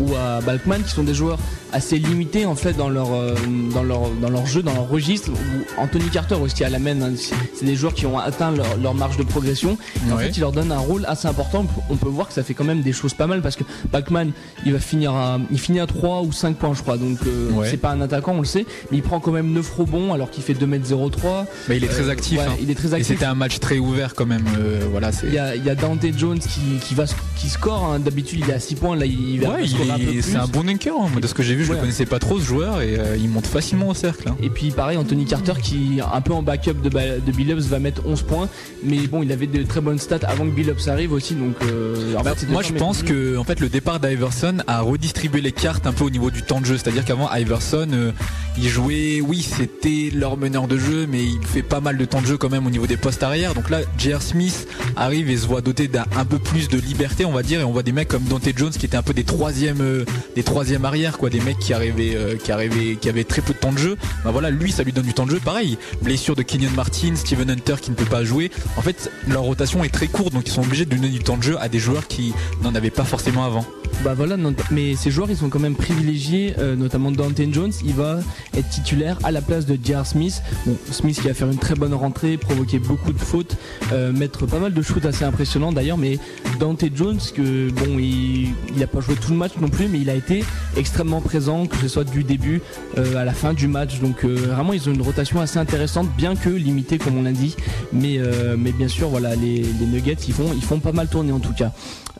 [0.00, 1.38] ou à Balkman qui sont des joueurs
[1.72, 3.34] assez limités en fait dans leur, euh,
[3.72, 5.30] dans leur, dans leur jeu, dans leur registre.
[5.78, 8.92] Anthony Carter aussi à la main, hein, c'est- des joueurs qui ont atteint leur, leur
[8.94, 9.78] marge de progression.
[10.08, 11.64] Et En fait, il leur donne un rôle assez important.
[11.88, 14.32] On peut voir que ça fait quand même des choses pas mal parce que Balkman,
[14.66, 16.98] il va finir à, il finit à 3 ou 5 points je crois.
[16.98, 17.18] Donc
[17.54, 17.68] Ouais.
[17.70, 20.30] c'est pas un attaquant, on le sait, mais il prend quand même 9 rebonds alors
[20.30, 21.46] qu'il fait 2m03.
[21.68, 22.38] Mais il est très actif.
[22.38, 22.56] ouais, hein.
[22.60, 23.06] il est très Et actif.
[23.06, 24.44] c'était un match très ouvert quand même.
[24.58, 25.26] euh, voilà, c'est.
[25.28, 27.04] Il y a, il y a Dante Jones qui, qui va
[27.36, 27.84] qui score.
[27.84, 27.98] hein.
[28.00, 28.96] D'habitude, il est à 6 points.
[28.96, 30.22] Là, il va Ouais, il scorer un peu plus.
[30.22, 30.92] c'est un bon dunker.
[31.00, 31.08] hein.
[31.20, 31.76] De ce que j'ai vu, je Ouais.
[31.76, 34.30] le connaissais pas trop ce joueur et euh, il monte facilement au cercle.
[34.42, 38.02] Et puis pareil, Anthony Carter qui un peu en backup de, de Billups va mettre
[38.06, 38.48] 11 points.
[38.84, 41.34] Mais bon, il avait de très bonnes stats avant que Billups arrive aussi.
[41.34, 44.80] Donc euh, en Bah, fait, moi, je pense que en fait le départ d'Iverson a
[44.80, 46.76] redistribué les cartes un peu au niveau du temps de jeu.
[46.76, 48.12] C'est-à-dire qu'avant Iverson, euh,
[48.58, 52.20] il jouait, oui, c'était leur meneur de jeu, mais il fait pas mal de temps
[52.20, 53.54] de jeu quand même au niveau des postes arrière.
[53.54, 54.22] Donc là, J.R.
[54.22, 57.60] Smith arrive et se voit doté d'un un peu plus de liberté, on va dire,
[57.60, 60.04] et on voit des mecs comme Dante Jones qui étaient un peu des troisièmes, euh,
[60.34, 63.52] des troisièmes arrière, quoi, des mecs qui arrivaient, euh, qui arrivaient, qui avaient très peu
[63.52, 63.96] de temps de jeu.
[64.24, 65.40] Bah voilà, lui, ça lui donne du temps de jeu.
[65.44, 68.50] Pareil, blessure de Kenyon Martin, Steven Hunter qui ne peut pas jouer.
[68.76, 71.36] En fait, leur rotation est très courte, donc ils sont obligés de donner du temps
[71.36, 73.66] de jeu à des joueurs qui n'en avaient pas forcément avant.
[74.04, 74.36] Bah voilà,
[74.72, 78.18] mais ces joueurs ils sont quand même privilégiés, euh, notamment Dante Jones, il va
[78.56, 80.06] être titulaire à la place de J.R.
[80.06, 80.42] Smith.
[80.90, 83.56] Smith qui va faire une très bonne rentrée, provoquer beaucoup de fautes,
[83.92, 86.18] euh, mettre pas mal de shoots assez impressionnants d'ailleurs, mais
[86.58, 90.00] Dante Jones, que bon, il, il a pas joué tout le match non plus, mais
[90.00, 90.44] il a été
[90.76, 92.62] extrêmement présent, que ce soit du début
[92.98, 94.00] euh, à la fin du match.
[94.00, 97.32] Donc euh, vraiment, ils ont une rotation assez intéressante, bien que limitée comme on l'a
[97.32, 97.56] dit.
[97.92, 98.18] Mais,
[98.56, 101.40] mais bien sûr, voilà, les, les Nuggets, ils font, ils font pas mal tourner en
[101.40, 101.72] tout cas.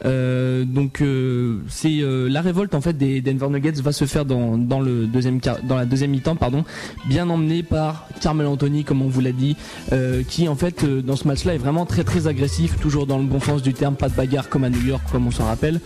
[0.05, 4.25] Euh, donc euh, c'est euh, la révolte en fait des Denver Nuggets va se faire
[4.25, 6.65] dans, dans le deuxième dans la deuxième mi-temps pardon,
[7.09, 9.57] bien emmené par Carmel Anthony comme on vous l'a dit,
[10.29, 13.41] qui en fait dans ce match-là est vraiment très très agressif, toujours dans le bon
[13.41, 15.81] sens du terme, pas de bagarre comme à New York comme on s'en rappelle.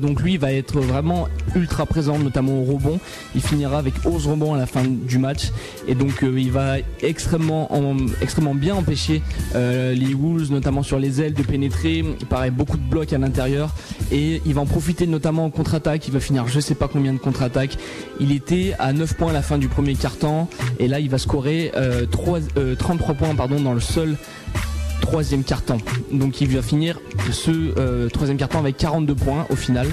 [0.00, 2.98] Donc lui il va être vraiment ultra présent, notamment au rebond.
[3.34, 5.50] Il finira avec 11 rebonds à la fin du match
[5.86, 9.22] et donc il va extrêmement en- extrêmement bien empêcher
[9.54, 12.04] les Wolves, notamment sur les ailes, de pénétrer.
[12.28, 13.35] Pareil, beaucoup de blocs à l'intérieur
[14.12, 16.06] et il va en profiter notamment en contre-attaque.
[16.08, 17.76] Il va finir je sais pas combien de contre-attaques.
[18.20, 21.18] Il était à 9 points à la fin du premier quart-temps et là il va
[21.18, 24.16] scorer euh, trois- euh, 33 points pardon dans le seul
[25.00, 25.78] troisième quart-temps.
[26.12, 26.98] Donc il va finir
[27.30, 29.86] ce euh, troisième quart-temps avec 42 points au final.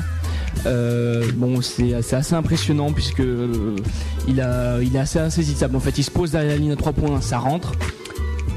[0.65, 3.75] Euh, bon, c'est assez impressionnant puisque euh,
[4.27, 4.45] il,
[4.81, 5.75] il est assez insaisissable.
[5.75, 7.73] En fait, il se pose derrière la ligne à 3 points, ça rentre.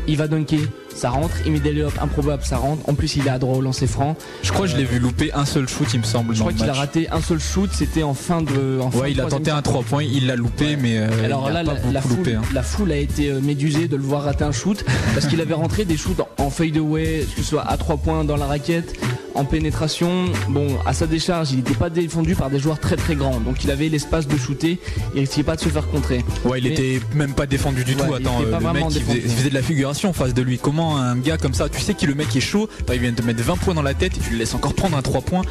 [0.06, 0.60] Il va dunker,
[0.96, 1.36] ça rentre.
[1.46, 2.88] Des lay-ups improbables, ça rentre.
[2.88, 4.16] En plus, il est à droit au lancer franc.
[4.42, 6.34] Je crois que je l'ai vu louper un seul shoot, il me semble.
[6.34, 8.80] Je crois qu'il a raté un seul shoot, c'était en fin de.
[8.80, 11.24] En fin Ouais, de il a tenté un 3 points, il l'a loupé, mais euh,
[11.24, 12.34] alors il là, a la, pas la beaucoup foule, loupé.
[12.34, 12.42] hein.
[12.54, 15.54] la foule a été euh, médusée de le voir rater un shoot parce qu'il avait
[15.64, 18.46] rentré des shoots en, en fade away, que ce soit à 3 points dans la
[18.46, 18.94] raquette,
[19.36, 20.26] en pénétration.
[20.48, 23.62] Bon, à sa décharge, il n'était pas défendu par des joueurs très très grands, donc
[23.64, 24.78] il avait l'espace de shooter.
[25.14, 26.24] Il risquait pas de se faire contrer.
[26.44, 28.04] Ouais, il était même pas défendu du tout.
[28.08, 30.42] il Attends, euh, pas le mec, il faisait, il de la figuration en face de
[30.42, 30.58] lui.
[30.58, 33.16] Comment un gars comme ça, tu sais que le mec est chaud, il vient de
[33.16, 35.20] te mettre 20 points dans la tête et tu le laisses encore prendre un 3
[35.22, 35.42] points.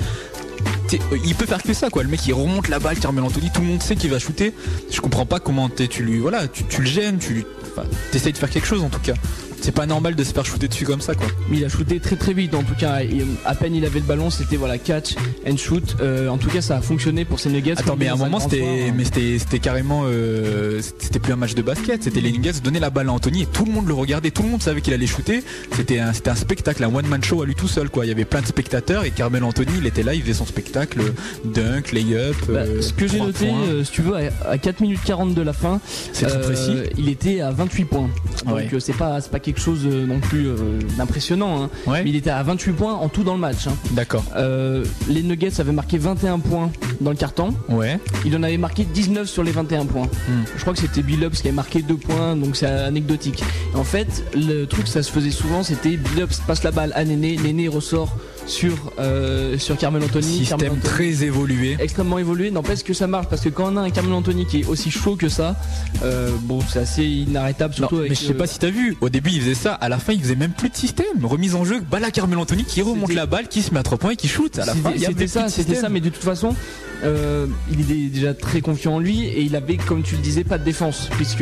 [0.94, 3.50] Euh, il peut faire que ça quoi, le mec il remonte la balle, Carmel Anthony,
[3.54, 4.54] tout le monde sait qu'il va shooter.
[4.92, 8.34] Je comprends pas comment tu lui voilà, tu, tu le gênes, tu lui- enfin, t'essayes
[8.34, 9.14] de faire quelque chose en tout cas.
[9.62, 11.28] C'est pas normal de se faire shooter dessus comme ça quoi.
[11.50, 13.00] Mais il a shooté très très vite en tout cas.
[13.46, 15.16] À peine il avait le ballon, c'était voilà catch
[15.48, 15.96] and shoot.
[16.02, 17.74] Euh, en tout cas, ça a fonctionné pour ces Nuggets.
[17.78, 18.94] Attends, mais à un moment c'était, hein.
[18.96, 22.80] mais c'était, c'était carrément, euh, c'était plus un match de basket, c'était les Nuggets donnaient
[22.80, 24.94] la balle à Anthony et tout le monde le regardait, tout le monde savait qu'il
[24.94, 25.44] allait shooter.
[25.76, 28.06] C'était un, c'était un spectacle, un one man show à lui tout seul quoi.
[28.06, 30.46] Il y avait plein de spectateurs et Carmel Anthony il était là, il faisait son
[30.46, 31.00] spectacle,
[31.44, 32.36] dunk, layup.
[32.50, 33.50] Bah, euh, ce que j'ai noté,
[33.84, 35.80] si tu veux, à, à 4 minutes 40 de la fin,
[36.14, 36.76] C'est tout précis.
[36.98, 38.10] il était à 28 points.
[38.46, 38.70] Donc Ouais.
[38.80, 41.64] c'est pas c'est pas quelque chose euh, non plus euh, d'impressionnant.
[41.64, 41.70] hein.
[41.88, 42.04] Ouais.
[42.04, 43.68] Mais il était à 28 points en tout dans le match.
[43.68, 43.74] hein.
[43.92, 44.24] D'accord.
[44.36, 47.54] Euh, les Nuggets avaient marqué 21 points dans le carton.
[47.70, 48.00] Ouais.
[48.26, 50.08] Il en avait marqué 19 sur les 21 points.
[50.28, 50.44] Hmm.
[50.56, 53.44] Je crois que c'était Billups qui avait marqué 2 points, donc c'est anecdotique.
[53.76, 57.38] En fait, le truc, ça se faisait souvent, c'était Billups passe la balle à Néné,
[57.38, 60.44] Néné ressort sur, euh, sur Carmel Anthony.
[60.46, 61.78] Carmel Système Anthony- très évolué.
[61.80, 62.52] extrêmement évolué.
[62.52, 64.92] N'empêche que ça marche parce que quand on a un Carmel Anthony qui est aussi
[64.92, 65.56] chaud que ça,
[66.04, 67.74] euh, bon, c'est assez inarrêtable.
[67.74, 68.96] Non, Surtout avec, mais je sais pas si t'as vu.
[69.02, 69.74] Au début, il faisait ça.
[69.74, 71.06] À la fin, il faisait même plus de système.
[71.24, 73.84] Remise en jeu, balle à Carmel Anthony qui remonte la balle, qui se met à
[73.84, 74.60] 3 points et qui shoot.
[74.60, 76.56] À la fin, C'était ça, c'était ça, mais de toute façon,
[77.04, 80.44] euh, il est déjà très confiant en lui et il avait, comme tu le disais,
[80.44, 81.42] pas de défense, puisque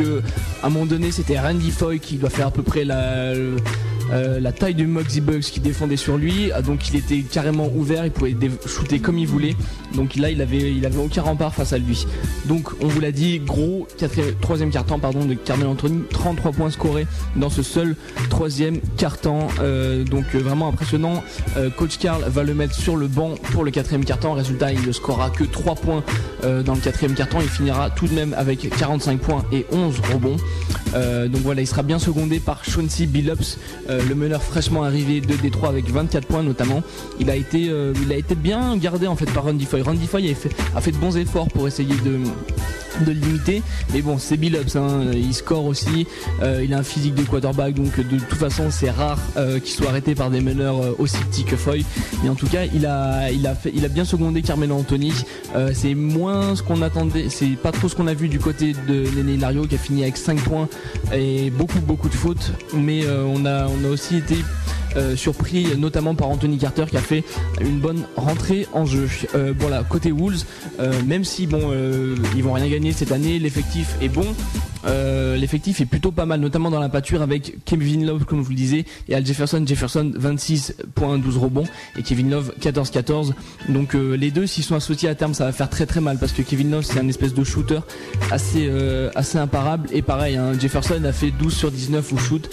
[0.62, 2.96] à un moment donné, c'était Randy Foy qui doit faire à peu près la,
[3.32, 3.56] euh,
[4.12, 8.04] la taille du Muggsy Bugs qui défendait sur lui, Ah, donc il était carrément ouvert,
[8.04, 8.34] il pouvait
[8.66, 9.56] shooter comme il voulait,
[9.94, 12.06] donc là, il avait, il avait aucun rempart face à lui.
[12.46, 13.86] Donc, on vous l'a dit, gros
[14.40, 17.96] troisième quart-temps, pardon, de Carmel Anthony, 33 points scorés dans ce seul
[18.28, 21.22] troisième quart-temps, euh, donc euh, vraiment impressionnant.
[21.56, 24.34] Euh, Coach Carl va le mettre sur le banc pour le quatrième quart-temps.
[24.34, 26.04] Résultat, il ne scorera que 3 points
[26.42, 27.40] dans le quatrième quart-temps.
[27.40, 30.36] Il finira tout de même avec 45 points et 11 rebonds.
[30.92, 35.70] Donc voilà, il sera bien secondé par Chauncey Billups, le meneur fraîchement arrivé de Détroit
[35.70, 36.82] avec 24 points notamment.
[37.20, 39.82] Il a été, euh, il a été bien gardé en fait par Randy Foy.
[39.82, 42.18] Randy Foy a fait, de bons efforts pour essayer de
[43.00, 43.62] de le limiter.
[43.92, 45.10] Mais bon c'est Billups hein.
[45.12, 46.06] il score aussi.
[46.42, 49.72] Euh, il a un physique de quarterback donc de toute façon c'est rare euh, qu'il
[49.72, 51.84] soit arrêté par des meneurs aussi petits que Foy.
[52.22, 55.12] Mais en tout cas il a il a fait il a bien secondé Carmelo Anthony.
[55.72, 59.04] C'est moins ce qu'on attendait c'est pas trop ce qu'on a vu du côté de
[59.16, 60.68] Nene Hilario qui a fini avec 5 points
[61.12, 62.52] et beaucoup beaucoup de fautes.
[62.74, 64.36] Mais on a on a aussi été
[64.96, 67.24] euh, surpris notamment par Anthony Carter qui a fait
[67.60, 69.08] une bonne rentrée en jeu.
[69.34, 70.44] Euh, voilà, côté Wolves,
[70.80, 74.34] euh, même si bon, euh, ils vont rien gagner cette année, l'effectif est bon.
[74.86, 78.50] Euh, l'effectif est plutôt pas mal, notamment dans la pâture avec Kevin Love, comme vous
[78.50, 79.64] le disais, et Al Jefferson.
[79.66, 81.64] Jefferson 26 points, 12 rebonds,
[81.96, 83.32] et Kevin Love 14-14.
[83.68, 86.18] Donc euh, les deux, s'ils sont associés à terme, ça va faire très très mal
[86.18, 87.80] parce que Kevin Love c'est un espèce de shooter
[88.30, 89.88] assez euh, assez imparable.
[89.92, 92.50] Et pareil, hein, Jefferson a fait 12 sur 19 au shoot,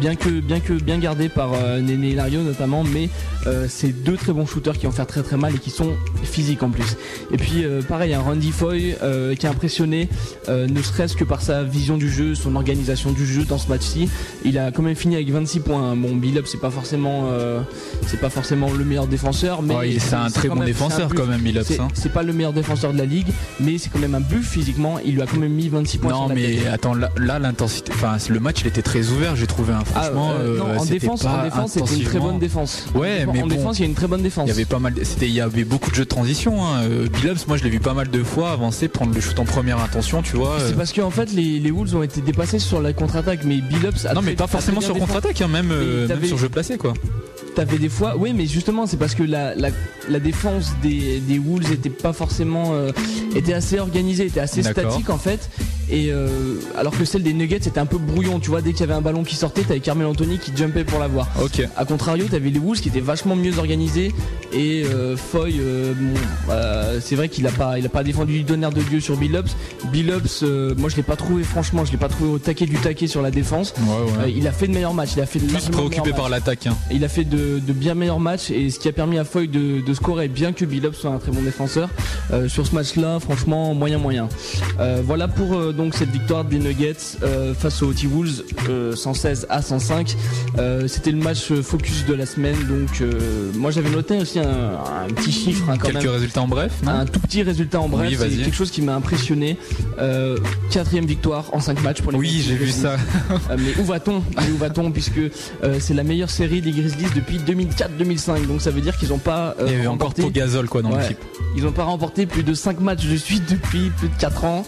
[0.00, 3.08] bien que bien que bien gardé par Nene Hilario notamment, mais
[3.68, 5.92] c'est deux très bons shooters qui vont faire très très mal et qui sont
[6.22, 6.96] physiques en plus.
[7.32, 8.94] Et puis pareil, un Randy Foy
[9.38, 10.08] qui a impressionné,
[10.48, 14.08] ne serait-ce que par sa vision du jeu, son organisation du jeu dans ce match-ci.
[14.44, 15.96] Il a quand même fini avec 26 points.
[15.96, 17.60] Bon, Billup c'est pas forcément euh,
[18.06, 21.14] c'est pas forcément le meilleur défenseur, mais Ouais, c'est un très bon même- défenseur un
[21.14, 21.88] quand même, Billups, C'est- hein.
[21.94, 23.28] C'est pas le meilleur défenseur de la ligue,
[23.60, 24.98] mais c'est quand même un buff physiquement.
[25.04, 28.16] Il lui a quand même mis 26 points Non sur mais attends là, l'intensité enfin
[28.28, 29.72] le match il était très ouvert j'ai trouvé trouvé.
[29.72, 29.84] hein.
[29.94, 32.86] Ah, Franchement, euh, non, euh, en défense, pas en défense, c'était une très bonne défense.
[32.94, 34.44] Ouais, En mais en bon, défense, il y a une très bonne défense.
[34.46, 36.62] Il y avait pas mal, c'était, il y avait beaucoup de jeux de transition.
[36.62, 36.82] Hein.
[37.10, 39.80] Billups, moi je l'ai vu pas mal de fois avancer, prendre le shoot en première
[39.80, 40.58] intention, tu vois.
[40.66, 44.06] C'est parce qu'en fait les, les Wolves ont été dépassés sur la contre-attaque, mais Billups
[44.08, 46.94] a Non, mais pas forcément sur contre-attaque, hein, même, euh, même sur jeu placé, quoi.
[47.54, 49.70] T'avais des fois, oui, mais justement, c'est parce que la, la,
[50.10, 52.90] la défense des, des Wolves était pas forcément, euh,
[53.34, 55.48] était assez organisée, était assez statique en fait.
[55.88, 58.80] Et euh, alors que celle des Nuggets était un peu brouillon, tu vois, dès qu'il
[58.80, 61.28] y avait un ballon qui sortait, t'avais Carmel Anthony qui jumpait pour l'avoir.
[61.40, 61.66] Ok.
[61.76, 64.12] A contrario, t'avais les Wolves qui étaient vachement mieux organisés
[64.52, 68.44] et euh, Foy, euh, bon, c'est vrai qu'il a pas, il a pas défendu du
[68.44, 69.56] tonnerre de Dieu sur Billups.
[69.92, 70.42] Billups,
[70.76, 73.22] moi je l'ai pas trouvé, franchement, je l'ai pas trouvé au taquet du taquet sur
[73.22, 73.74] la défense.
[73.78, 74.24] Ouais, ouais.
[74.24, 76.66] Euh, il a fait de meilleurs matchs, il a fait de Plus préoccupé par l'attaque.
[76.66, 76.76] hein.
[76.90, 79.48] Il a fait de, de bien meilleurs matchs et ce qui a permis à Foy
[79.48, 81.88] de, de scorer, bien que Billups soit un très bon défenseur.
[82.32, 84.28] Euh, sur ce match-là, franchement, moyen moyen.
[84.80, 89.46] Euh, voilà pour euh, donc cette victoire des Nuggets euh, face aux T-Wolves, euh, 116
[89.48, 90.16] à 105.
[90.58, 94.44] Euh, C'était le match focus de la semaine, donc euh, moi j'avais noté aussi un,
[94.44, 96.12] un petit chiffre hein, quand Quelques même.
[96.14, 98.94] résultats en bref, Un tout petit résultat en bref, Oui, c'est quelque chose qui m'a
[98.94, 99.56] impressionné.
[99.98, 100.36] Euh,
[101.06, 102.96] victoire en 5 matchs pour les Oui, j'ai vu ça.
[103.50, 104.22] Euh, mais où va-t-on?
[104.36, 104.90] Mais où va-t-on?
[104.92, 108.46] Puisque euh, c'est la meilleure série des Grizzlies depuis 2004-2005.
[108.46, 110.82] Donc ça veut dire qu'ils n'ont pas euh, Il y avait encore remporté- Pogazol, quoi,
[110.82, 111.02] dans Ouais.
[111.02, 111.18] l'équipe.
[111.56, 114.66] Ils n'ont pas remporté plus de 5 matchs de suite depuis plus de 4 ans.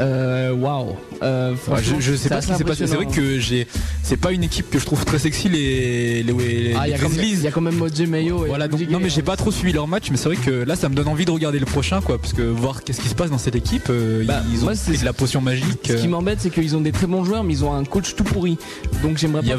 [0.00, 0.96] Waouh.
[1.22, 2.86] Euh, Ouais, je, je sais pas ce qui s'est passé.
[2.86, 3.66] C'est vrai que j'ai,
[4.02, 6.98] c'est pas une équipe que je trouve très sexy les, les, les, Ah, les a
[6.98, 7.32] Grizzlies.
[7.34, 8.44] il y a quand même Moje Mayo.
[8.44, 10.50] et Voilà, donc, non mais j'ai pas trop suivi leur match, mais c'est vrai que
[10.50, 13.08] là ça me donne envie de regarder le prochain quoi, parce que voir qu'est-ce qui
[13.08, 15.40] se passe dans cette équipe, euh, Bah, ils ont moi, c'est- pris de la potion
[15.40, 15.79] magique.
[15.84, 17.84] Ce qui euh, m'embête, c'est qu'ils ont des très bons joueurs, mais ils ont un
[17.84, 18.58] coach tout pourri.
[19.02, 19.56] Donc j'aimerais Il pas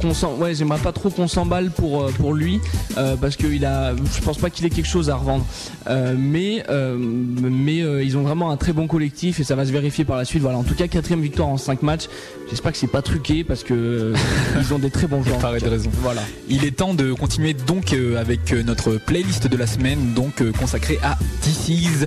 [0.00, 2.60] qu'on- ouais, j'aimerais pas trop qu'on s'emballe pour euh, pour lui,
[2.96, 5.44] euh, parce que il a, je pense pas qu'il ait quelque chose à revendre.
[5.88, 9.72] Euh, mais euh, mais ils ont vraiment un très bon collectif et ça va se
[9.72, 10.42] vérifier par la suite.
[10.42, 12.08] Voilà, en tout cas quatrième victoire en 5 matchs.
[12.48, 14.12] J'espère que c'est pas truqué parce que
[14.60, 15.38] ils ont des très bons joueurs.
[15.60, 15.90] de raison.
[16.02, 16.22] Voilà.
[16.48, 21.18] Il est temps de continuer donc avec notre playlist de la semaine, donc consacrée à
[21.44, 22.06] DC's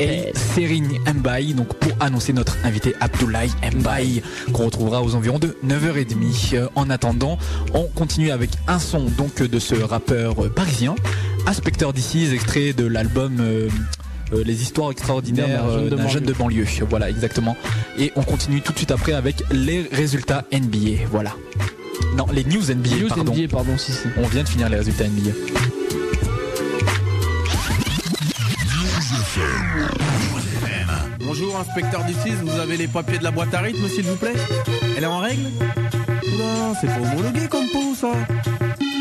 [0.00, 4.22] et Serine Mbaye, donc pour annoncer notre invité Abdoulaye Mbaye,
[4.52, 6.54] qu'on retrouvera aux environs de 9h30.
[6.54, 7.38] Euh, en attendant,
[7.74, 10.94] on continue avec un son donc de ce rappeur euh, parisien,
[11.46, 13.38] Inspecteur DC's, extrait de l'album.
[13.40, 13.68] euh,
[14.32, 16.66] euh, les histoires extraordinaires D'un jeune euh, de d'un jeune de banlieue.
[16.88, 17.56] Voilà, exactement.
[17.98, 21.06] Et on continue tout de suite après avec les résultats NBA.
[21.10, 21.32] Voilà.
[22.16, 23.32] Non, les news NBA, News pardon.
[23.34, 24.06] NBA, pardon, si si.
[24.16, 25.30] On vient de finir les résultats NBA.
[31.58, 34.34] Inspecteur d'ici, vous avez les papiers de la boîte à rythme, s'il vous plaît
[34.96, 35.42] Elle est en règle
[36.38, 38.12] Non, c'est pas homologué comme peau, ça.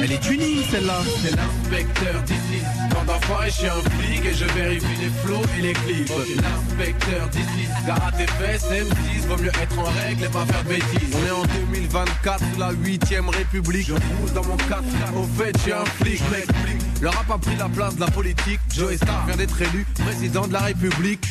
[0.01, 0.99] Elle est tuning, celle-là.
[1.21, 2.63] C'est l'inspecteur d'ici.
[2.91, 6.09] Quand d'enfoiré, je suis un flic et je vérifie les flots et les clips.
[6.09, 7.67] L'inspecteur d'ici.
[7.85, 11.15] Gare à tes fesses, M6, vaut mieux être en règle et pas faire de bêtises.
[11.15, 13.87] On est en 2024, sous la 8ème République.
[13.87, 14.83] Je roule dans mon 4
[15.15, 16.47] Au fait, je suis un flic, mec.
[17.01, 18.59] Le rap a pris la place de la politique.
[18.75, 21.23] Joe Star vient d'être élu président de la République.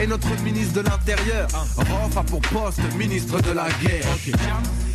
[0.00, 1.48] Est notre ministre de l'Intérieur.
[1.76, 4.06] Rof a pour poste ministre de la guerre.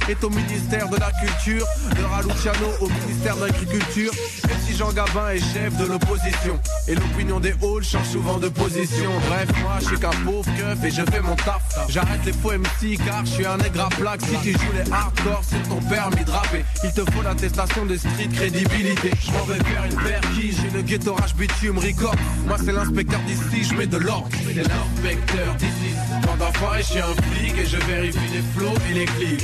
[0.10, 1.66] Est au ministère de la Culture.
[1.96, 4.12] Le Raluciano au ministère de l'Agriculture.
[4.50, 6.60] Et si Jean Gabin est chef de l'opposition.
[6.90, 9.10] Et l'opinion des halls change souvent de position.
[9.30, 11.62] Bref, moi je suis qu'un pauvre keuf et je fais mon taf.
[11.88, 14.22] J'arrête les faux MC car je suis un nègre à plaque.
[14.22, 16.34] Si tu joues les hardcore, c'est ton permis de.
[16.84, 19.12] Il te faut l'attestation de street crédibilité.
[19.26, 22.16] Je m'en vais faire une perquise, j'ai le ghettorage bitume record.
[22.46, 24.28] Moi c'est l'inspecteur d'ici, je mets de l'ordre.
[24.46, 25.94] C'est l'inspecteur d'ici.
[26.26, 29.44] Quand d'enfoiré, je suis un flic et je vérifie les flots et les clips.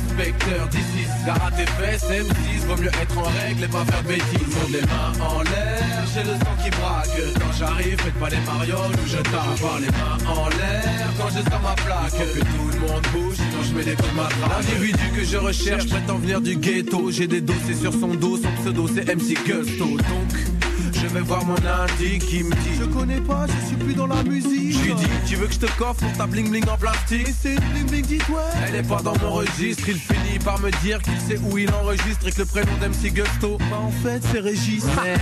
[0.00, 1.06] L'inspecteur d'ici.
[1.26, 4.56] Gare à tes fesses, M6, vaut mieux être en règle et pas faire bêtises.
[4.72, 7.20] Les mains en l'air, j'ai le sang qui braque.
[7.40, 9.34] Quand j'arrive, faites pas les marioles ou je tape.
[9.34, 12.12] Avoir les mains en l'air quand je sors ma plaque.
[12.12, 14.48] Que tout le monde bouge, sinon je mets des coups de.
[14.48, 17.10] L'individu que je recherche prétend venir du ghetto.
[17.10, 19.84] J'ai des dossiers sur son dos, son pseudo c'est MC Gusto.
[19.84, 20.59] Donc,
[21.00, 24.06] je vais voir mon indi qui me dit Je connais pas, je suis plus dans
[24.06, 24.72] la musique.
[24.72, 27.28] Je lui dis Tu veux que je te coffre pour ta bling bling en plastique?
[27.28, 28.42] Et c'est bling bling, dis-toi.
[28.66, 29.88] Elle est pas dans mon registre.
[29.88, 33.12] Il finit par me dire qu'il sait où il enregistre et que le prénom d'MC
[33.12, 34.84] Gusto, bah en fait c'est Régis.
[35.02, 35.20] Merde.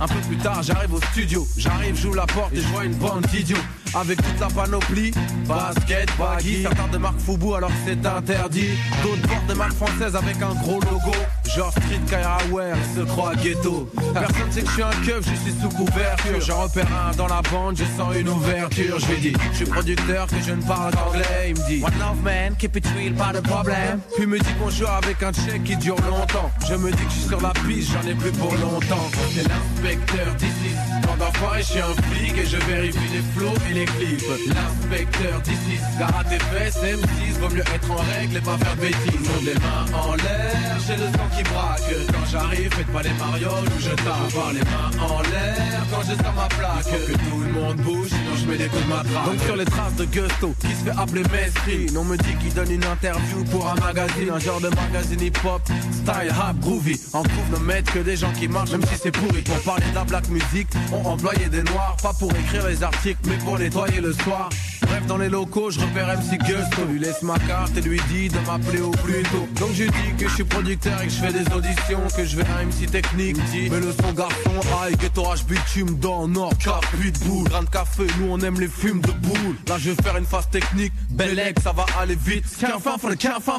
[0.00, 1.46] Un peu plus tard, j'arrive au studio.
[1.56, 3.56] J'arrive, j'ouvre la porte et je vois une bande d'idiots.
[3.94, 5.10] Avec toute la panoplie,
[5.46, 8.68] basket, baggy, certains de marque Fubu alors que c'est interdit.
[9.02, 11.12] D'autres portent des marques françaises avec un gros logo.
[11.58, 13.90] Genre street Kairaware, se croit ghetto.
[14.14, 16.40] Personne sait que je suis un keuf, je suis sous couverture.
[16.40, 19.00] Je repère un dans la bande, je sens une ouverture.
[19.00, 21.48] Je lui dis, je suis producteur, que je ne parle qu'anglais.
[21.48, 23.98] Il me dit, One love man, keep it real, pas de problème.
[24.16, 26.48] Puis me dit bonjour avec un check qui dure longtemps.
[26.68, 29.10] Je me dis que je suis sur la piste, j'en ai plus pour longtemps.
[29.34, 30.76] C'est l'inspecteur d'ici.
[31.04, 34.22] Quand d'enfoiré, je suis un flic et je vérifie les flots et les clips.
[34.46, 35.80] L'inspecteur d'ici.
[35.98, 39.44] Gare à tes fesses, M6, vaut mieux être en règle et pas faire de bêtises.
[39.44, 41.82] Des mains en l'air, j'ai le sang qui braque.
[42.12, 44.52] Quand j'arrive, faites pas les marioles ou je tape.
[44.52, 46.84] Les mains en l'air quand je sors ma plaque.
[46.84, 49.24] Que tout le monde bouge, sinon je mets des coups de matraque.
[49.24, 51.96] Donc sur les traces de Gusto, qui se fait appeler Mesri.
[51.96, 55.62] On me dit qu'il donne une interview pour un magazine, un genre de magazine hip-hop,
[55.92, 57.00] style rap groovy.
[57.12, 59.42] En trouve ne mettre que des gens qui marchent, même si c'est pourri.
[59.42, 63.20] Pour parler de la black music, on employait des noirs, pas pour écrire les articles,
[63.26, 64.48] mais pour nettoyer le soir.
[64.88, 66.84] Bref, dans les locaux, je repère MC Gusto.
[66.90, 69.46] Lui laisse ma carte et lui dit de m'appeler au plus tôt.
[69.60, 72.36] Donc je dis que je suis producteur et que je fais des auditions, que je
[72.36, 73.36] vais un MC technique.
[73.50, 76.84] Dit, mais le son garçon, aïe, ghetto H bitume dans nord, cap,
[77.26, 77.48] boule.
[77.48, 79.56] Grain de café, nous on aime les fumes de boule.
[79.68, 82.44] Là je vais faire une phase technique, bel ex, ça va aller vite.
[82.58, 83.58] Qu'un fin, le qu'un fin,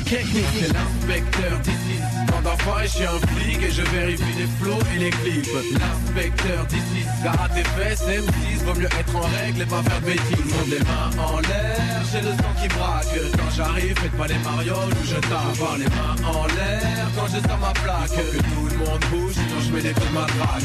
[0.00, 0.44] technique.
[0.58, 2.00] C'est l'inspecteur d'ici.
[2.28, 5.48] Quand d'enfoiré, je suis un flic et je vérifie les flots et les clips.
[5.72, 7.06] L'inspecteur d'ici.
[7.22, 10.43] Gare à tes fesses, M6, vaut mieux être en règle et pas faire de bêtises.
[10.46, 13.18] On des mains en l'air, j'ai le sang qui braque.
[13.32, 15.78] Quand j'arrive, faites pas les marioles ou je tape.
[15.78, 18.10] Les mains en l'air, quand je sors ma plaque.
[18.10, 20.62] Que tout le monde bouge, sinon je mets des coups de matraque.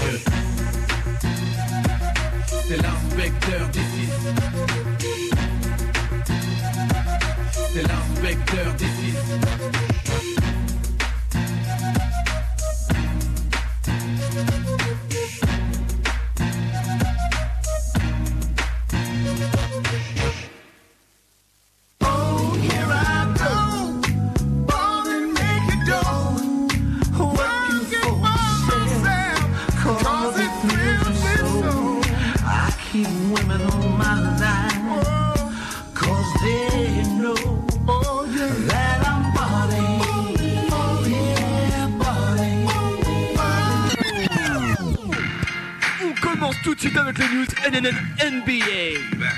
[2.67, 4.09] C'est l'inspecteur d'ici.
[7.73, 9.13] C'est l'inspecteur d'ici.
[47.69, 49.29] News NNN NBA.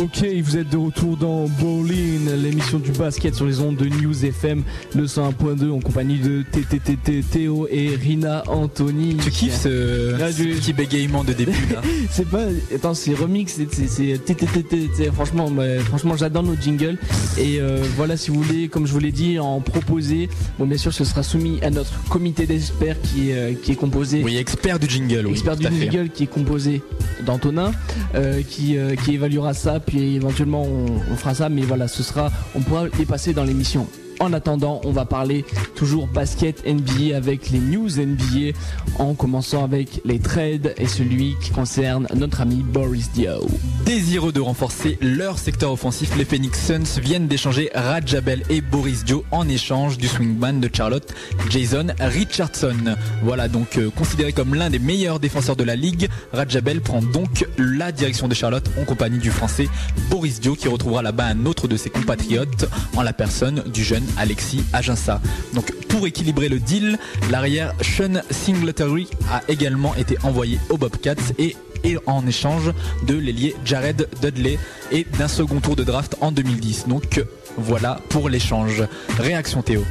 [0.00, 4.24] Ok, vous êtes de retour dans Bowling, l'émission du basket sur les ondes de News
[4.24, 4.62] FM,
[4.94, 9.16] le 101.2 en compagnie de TTTT Théo et Rina Anthony.
[9.16, 13.14] Tu kiffes ce, Là, ce je- petit bégaiement de début là C'est pas, attends, c'est
[13.14, 16.98] remix, c'est- TTTT, franchement, bah, franchement, j'adore nos jingles.
[17.38, 20.78] Et euh, voilà, si vous voulez, comme je vous l'ai dit, en proposer, bon, bien
[20.78, 24.22] sûr, ce sera soumis à notre comité d'experts qui est, euh, qui est composé.
[24.24, 25.32] Oui, expert du jingle, oui.
[25.32, 25.90] expert du fait.
[25.90, 26.82] jingle qui est composé
[27.24, 27.72] d'Antonin,
[28.14, 32.17] euh, qui, qui évaluera ça, puis éventuellement on, on fera ça, mais voilà, ce sera,
[32.54, 33.86] on pourra les passer dans l'émission.
[34.20, 35.44] En attendant, on va parler
[35.76, 38.56] toujours basket NBA avec les news NBA,
[38.98, 43.46] en commençant avec les trades et celui qui concerne notre ami Boris Dio.
[43.84, 49.24] Désireux de renforcer leur secteur offensif, les Phoenix Suns viennent d'échanger Rajabel et Boris Dio
[49.30, 51.14] en échange du swingman de Charlotte,
[51.48, 52.96] Jason Richardson.
[53.22, 57.46] Voilà donc euh, considéré comme l'un des meilleurs défenseur de la ligue, Rajabel prend donc
[57.56, 59.68] la direction de Charlotte en compagnie du français
[60.10, 64.07] Boris Dio qui retrouvera là-bas un autre de ses compatriotes en la personne du jeune
[64.16, 65.20] Alexis Aginsa.
[65.54, 66.98] Donc pour équilibrer le deal,
[67.30, 72.72] l'arrière Sean Singletary a également été envoyé aux Bobcats et et en échange
[73.06, 74.58] de l'ailier Jared Dudley
[74.90, 76.88] et d'un second tour de draft en 2010.
[76.88, 77.24] Donc
[77.56, 78.82] voilà pour l'échange.
[79.18, 79.84] Réaction Théo.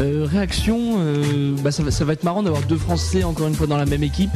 [0.00, 3.54] Euh, réaction, euh, bah, ça, va, ça va être marrant d'avoir deux Français encore une
[3.54, 4.30] fois dans la même équipe.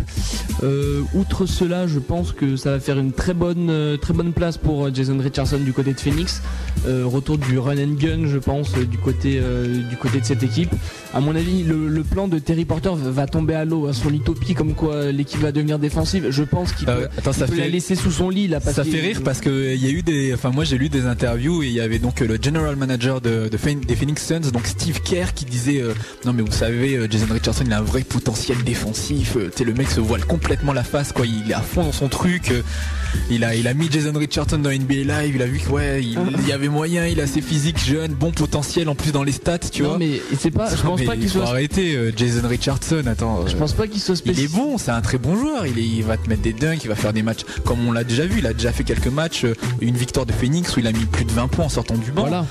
[0.64, 4.58] Euh, outre cela, je pense que ça va faire une très bonne, très bonne place
[4.58, 6.42] pour Jason Richardson du côté de Phoenix.
[6.84, 9.40] Retour du run and gun, je pense, du côté,
[9.88, 10.70] du côté de cette équipe.
[11.14, 14.12] À mon avis, le, le plan de Terry Porter va tomber à l'eau, à son
[14.12, 16.26] utopie, comme quoi l'équipe va devenir défensive.
[16.30, 18.58] Je pense qu'il Euh, peut, attends, il ça peut la laisser sous son lit là.
[18.58, 20.88] Parce Ça fait rire parce que il y a eu des, enfin moi j'ai lu
[20.88, 24.66] des interviews et il y avait donc le general manager de, des Phoenix Suns, donc
[24.66, 25.92] Steve Kerr, qui disait euh,
[26.24, 29.62] non mais vous savez euh, Jason Richardson il a un vrai potentiel défensif, euh, tu
[29.64, 32.50] le mec se voile complètement la face quoi, il est à fond dans son truc,
[33.30, 36.02] il a il a mis Jason Richardson dans NBA Live, il a vu que ouais
[36.02, 39.22] il, il y avait moyen, il a assez physique, jeune, bon potentiel en plus dans
[39.22, 39.98] les stats, tu Non, vois.
[39.98, 41.46] mais c'est pas, je pense mais pas qu'il soit.
[41.48, 43.46] arrêter euh, Jason Richardson, attends.
[43.46, 45.66] Je pense pas qu'il soit il est bon, c'est un très bon joueur.
[45.66, 47.92] Il, est- il va te mettre des dunks, il va faire des matchs comme on
[47.92, 48.38] l'a déjà vu.
[48.38, 51.04] Il a déjà fait quelques matchs, euh, une victoire de Phoenix où il a mis
[51.06, 52.22] plus de 20 points en sortant du banc.
[52.22, 52.46] Voilà.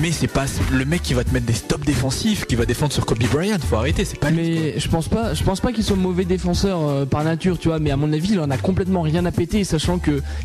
[0.00, 2.92] mais c'est pas le mec qui va te mettre des stops défensifs, qui va défendre
[2.92, 3.56] sur Kobe Bryant.
[3.68, 4.30] Faut arrêter, c'est pas.
[4.30, 7.68] Mais je pense pas, je pense pas qu'il soit mauvais défenseur euh, par nature, tu
[7.68, 7.78] vois.
[7.78, 9.98] Mais à mon avis, il en a complètement rien à péter, sachant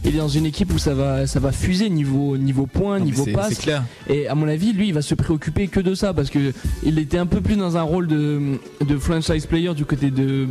[0.05, 3.25] il est dans une équipe où ça va, ça va fuser niveau niveau points, niveau
[3.33, 3.59] passe.
[3.59, 3.83] clair.
[4.07, 6.53] Et à mon avis, lui, il va se préoccuper que de ça parce que
[6.83, 10.47] il était un peu plus dans un rôle de, de franchise player du côté de,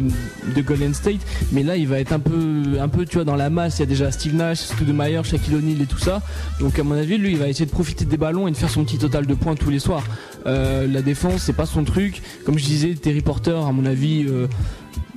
[0.55, 1.21] de Golden State,
[1.53, 3.79] mais là, il va être un peu, un peu, tu vois, dans la masse.
[3.79, 6.23] Il y a déjà Steve Nash, Stoudemire, Shaquille O'Neal et tout ça.
[6.61, 8.71] Donc à mon avis, lui, il va essayer de profiter des ballons et de faire
[8.71, 10.05] son petit total de points tous les soirs.
[10.47, 12.23] Euh, la défense, c'est pas son truc.
[12.45, 14.25] Comme je disais, Terry Porter, à mon avis.
[14.29, 14.47] euh,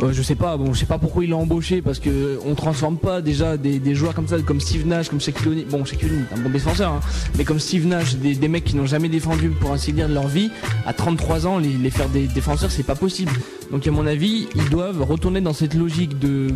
[0.04, 2.56] euh, je sais pas, bon, je sais pas pourquoi il l'a embauché parce que on
[2.56, 5.66] transforme pas déjà des, des joueurs comme ça, comme Steve Nash, comme Shaquille.
[5.70, 7.00] Bon, Shaquille un bon défenseur, hein,
[7.38, 10.14] mais comme Steve Nash, des, des mecs qui n'ont jamais défendu pour ainsi dire de
[10.14, 10.50] leur vie,
[10.86, 13.32] à 33 ans, les, les faire des défenseurs, c'est pas possible.
[13.72, 16.48] Donc à mon avis, ils doivent retourner dans cette logique de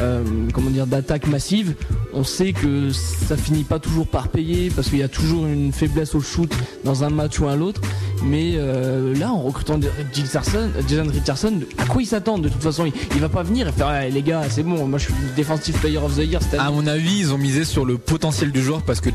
[0.00, 0.24] euh,
[0.54, 1.74] comment dire d'attaque massive.
[2.14, 5.72] On sait que ça finit pas toujours par payer parce qu'il y a toujours une
[5.72, 6.50] faiblesse au shoot
[6.84, 7.80] dans un match ou un l'autre.
[8.24, 9.78] Mais euh, là, en recrutant
[10.12, 13.72] Jason Richardson, à quoi il s'attend De toute façon, il, il va pas venir et
[13.72, 16.40] faire Ah, les gars, c'est bon, moi je suis defensive player of the year.
[16.58, 19.10] À mon avis, ils ont misé sur le potentiel du joueur parce que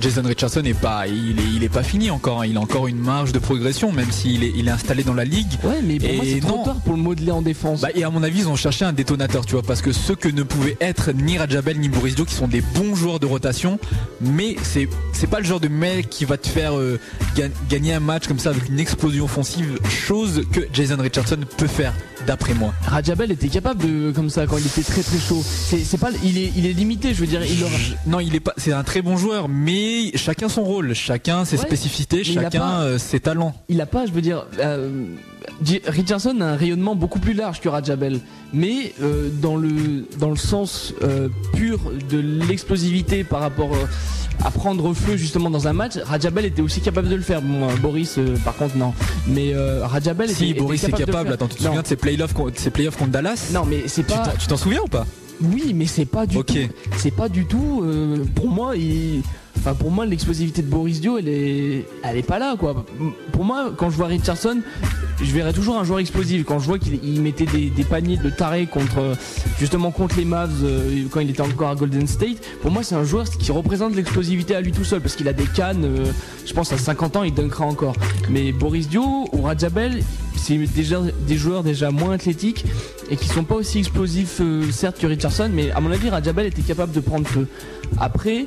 [0.00, 2.42] Jason Richardson est pas, il est, il est pas fini encore.
[2.42, 2.46] hein.
[2.46, 5.24] Il a encore une marge de progression, même s'il est, il est installé dans la
[5.24, 5.52] ligue.
[5.64, 7.80] Ouais, mais pour Et moi, c'est trop tard pour le modeler en défense.
[7.80, 10.14] Bah, et à mon avis, ils ont cherché un détonateur, tu vois, parce que ceux
[10.14, 13.26] que ne pouvaient être ni Rajabel ni Boris Dio, qui sont des bons joueurs de
[13.26, 13.78] rotation,
[14.20, 16.98] mais c'est c'est pas le genre de mec qui va te faire euh,
[17.36, 21.66] ga- gagner un match comme ça avec une explosion offensive, chose que Jason Richardson peut
[21.66, 21.94] faire,
[22.26, 22.74] d'après moi.
[22.86, 25.42] Rajabel était capable de comme ça quand il était très très chaud.
[25.44, 27.42] C'est pas, il est, il est limité, je veux dire.
[27.44, 27.72] Il aura...
[28.06, 28.52] Non, il est pas.
[28.56, 32.80] C'est un très bon joueur, mais chacun son rôle, chacun ses Ouais, spécificités, chacun pas-
[32.82, 33.54] euh, ses talents.
[33.68, 35.04] il a pas, je veux dire, euh,
[35.86, 38.20] Richardson a un rayonnement beaucoup plus large que Rajabel,
[38.52, 41.78] mais euh, dans le dans le sens euh, pur
[42.10, 43.70] de l'explosivité par rapport
[44.44, 47.42] à prendre feu justement dans un match, Rajabel était aussi capable de le faire.
[47.42, 48.92] Bon, euh, Boris, euh, par contre, non.
[49.28, 51.32] Mais euh, Rajabel Si était, Boris était est capable.
[51.32, 51.68] attends, tu te Non.
[51.68, 51.96] souviens de ses
[52.70, 53.50] playoffs, contre Dallas?
[53.52, 54.32] Non, mais c'est pas.
[54.38, 55.06] Tu t'en souviens ou pas?
[55.42, 56.46] Oui, mais c'est pas du Ok.
[56.46, 56.56] tout.
[56.96, 57.82] C'est pas du tout.
[57.84, 59.22] euh, pour moi, il.
[59.58, 62.84] Enfin, pour moi, l'explosivité de Boris Dio, elle est, elle est pas là, quoi.
[63.32, 64.60] Pour moi, quand je vois Richardson,
[65.20, 66.44] je verrais toujours un joueur explosif.
[66.44, 69.16] Quand je vois qu'il il mettait des, des paniers de taré contre,
[69.58, 72.38] justement, contre les Mavs euh, quand il était encore à Golden State.
[72.62, 75.32] Pour moi, c'est un joueur qui représente l'explosivité à lui tout seul, parce qu'il a
[75.32, 75.84] des cannes.
[75.84, 76.12] euh,
[76.46, 77.96] je pense à 50 ans, il dunkera encore.
[78.30, 80.02] Mais Boris Dio ou Rajabel,
[80.46, 82.64] c'est déjà des joueurs déjà moins athlétiques
[83.10, 85.50] et qui sont pas aussi explosifs, euh, certes, que Richardson.
[85.52, 87.46] Mais à mon avis, Rajabel était capable de prendre feu.
[87.98, 88.46] Après,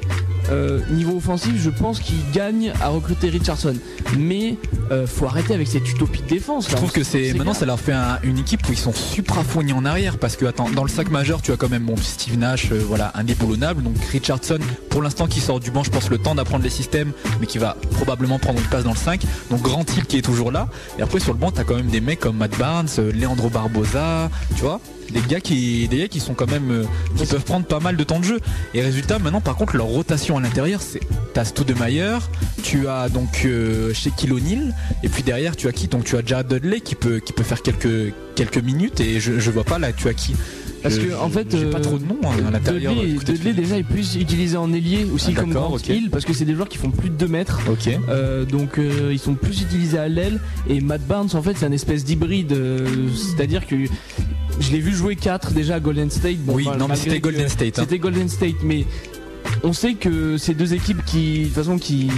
[0.51, 3.75] euh, niveau offensif, je pense qu'il gagne à recruter Richardson.
[4.17, 4.55] Mais
[4.91, 6.69] euh, faut arrêter avec cette utopie de défense.
[6.69, 9.43] Je trouve que c'est maintenant ça leur fait un- une équipe où ils sont supra
[9.43, 11.95] fournis en arrière parce que attends dans le sac majeur tu as quand même bon
[11.97, 14.57] Steve Nash euh, voilà indéboulonnable donc Richardson
[14.89, 17.59] pour l'instant qui sort du banc je pense le temps d'apprendre les systèmes mais qui
[17.59, 19.21] va probablement prendre une place dans le 5
[19.51, 21.88] donc Grand Hill qui est toujours là et après sur le banc t'as quand même
[21.89, 24.79] des mecs comme Matt Barnes euh, Leandro Barbosa tu vois.
[25.11, 26.83] Des gars qui des gars qui sont quand même euh,
[27.17, 28.39] qui peuvent prendre pas mal de temps de jeu.
[28.73, 30.99] Et résultat maintenant par contre leur rotation à l'intérieur c'est
[31.33, 32.29] t'as Stoudemire
[32.63, 33.91] tu as donc euh,
[34.31, 35.87] O'Neal et puis derrière tu as qui?
[35.87, 39.39] Donc tu as Jared Dudley qui peut qui peut faire quelques quelques minutes et je,
[39.39, 40.35] je vois pas là tu as qui?
[40.81, 42.93] Parce que en fait, j'ai pas euh, trop de noms hein, à l'intérieur
[43.25, 45.77] Dudley, déjà est plus utilisé en ailier aussi Ah, comme Grant.
[45.77, 47.59] Hill parce que c'est des joueurs qui font plus de 2 mètres.
[47.69, 47.89] Ok.
[48.09, 51.65] Euh, donc euh, ils sont plus utilisés à l'aile et Matt Barnes en fait c'est
[51.65, 53.75] un espèce d'hybride, euh, c'est-à-dire que
[54.59, 56.37] je l'ai vu jouer 4 déjà à Golden State.
[56.39, 57.83] Bon, Oui, enfin, non, mais c'était Golden State, hein.
[57.83, 58.85] C'était Golden State, mais
[59.63, 62.09] on sait que c'est deux équipes qui de toute façon qui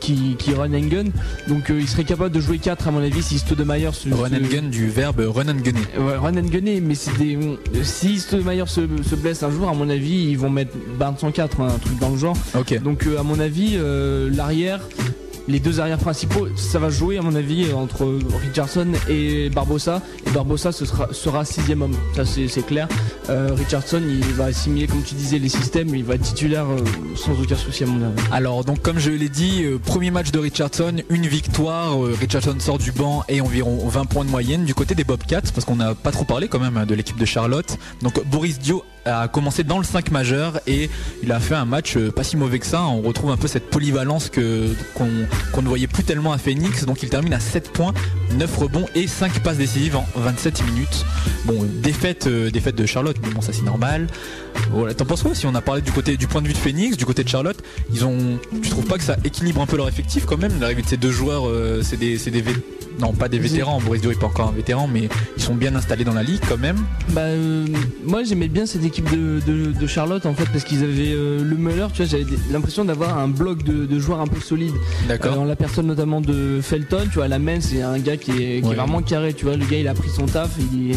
[0.00, 1.04] qui, qui run and gun
[1.48, 4.26] donc euh, il serait capable de jouer 4 à mon avis si Stoudemire se, run
[4.26, 7.38] and gun du verbe run and gunner Ouais, run and gunner, mais c'est des.
[7.82, 11.30] Si Stoudemire se, se blesse un jour, à mon avis, ils vont mettre Barnes en
[11.30, 12.36] 4, un truc dans le genre.
[12.58, 12.80] Ok.
[12.82, 14.80] Donc, euh, à mon avis, euh, l'arrière,
[15.48, 20.02] les deux arrières principaux, ça va jouer, à mon avis, entre Richardson et Barbosa.
[20.26, 22.88] Et Barbosa ce sera, sixième homme, ça c'est clair.
[23.28, 26.78] Euh, Richardson, il va assimiler, comme tu disais, les systèmes, il va être titulaire euh,
[27.16, 28.22] sans aucun souci, à mon avis.
[28.32, 32.78] Alors donc comme je l'ai dit, euh, premier match de Richardson, une victoire, Richardson sort
[32.78, 35.94] du banc et environ 20 points de moyenne du côté des Bobcats parce qu'on n'a
[35.94, 37.78] pas trop parlé quand même de l'équipe de Charlotte.
[38.02, 40.90] Donc Boris Dio a commencé dans le 5 majeur et
[41.22, 42.82] il a fait un match euh, pas si mauvais que ça.
[42.82, 46.84] On retrouve un peu cette polyvalence qu'on ne voyait plus tellement à Phoenix.
[46.84, 47.94] Donc il termine à 7 points,
[48.34, 51.04] 9 rebonds et 5 passes décisives en 27 minutes.
[51.44, 54.08] Bon, défaite, euh, défaite de Charlotte, mais bon ça c'est normal.
[54.70, 56.58] Voilà, t'en penses quoi si on a parlé du côté du point de vue de
[56.58, 59.76] Phoenix, du côté de Charlotte, ils ont tu trouves pas que ça équilibre un peu
[59.76, 62.42] leur effectif quand même l'arrivée de ces deux joueurs euh, c'est des c'est des,
[63.00, 63.80] Non, pas des vétérans.
[63.80, 66.40] Boris Dio est pas encore un vétéran, mais ils sont bien installés dans la ligue
[66.48, 66.76] quand même.
[67.10, 67.66] Bah, euh,
[68.04, 71.42] moi j'aimais bien cette équipe de, de- de Charlotte en fait parce qu'ils avaient euh,
[71.44, 74.74] le Muller, tu vois, j'avais l'impression d'avoir un bloc de, de joueurs un peu solides.
[75.08, 75.42] D'accord.
[75.42, 78.34] Euh, la personne notamment de Felton, tu vois, la main c'est un gars qui est,
[78.34, 78.74] qui est Ouais.
[78.74, 80.50] vraiment carré, tu vois, le gars il a pris son taf,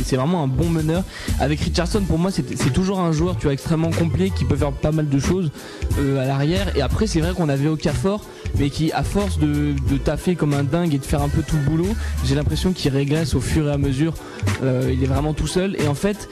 [0.04, 1.04] c'est vraiment un bon meneur.
[1.40, 4.56] Avec Richardson, pour moi c'est c'est toujours un joueur, tu vois, extrêmement complet qui peut
[4.56, 5.52] faire pas mal de choses
[6.00, 6.76] euh, à l'arrière.
[6.78, 8.24] Et après c'est vrai qu'on avait Okafor,
[8.58, 11.42] mais qui à force de, de taffer comme un dingue et de faire un peu
[11.44, 11.89] tout le boulot,
[12.26, 14.14] j'ai l'impression qu'il régresse au fur et à mesure.
[14.64, 15.76] Euh, il est vraiment tout seul.
[15.82, 16.30] Et en fait,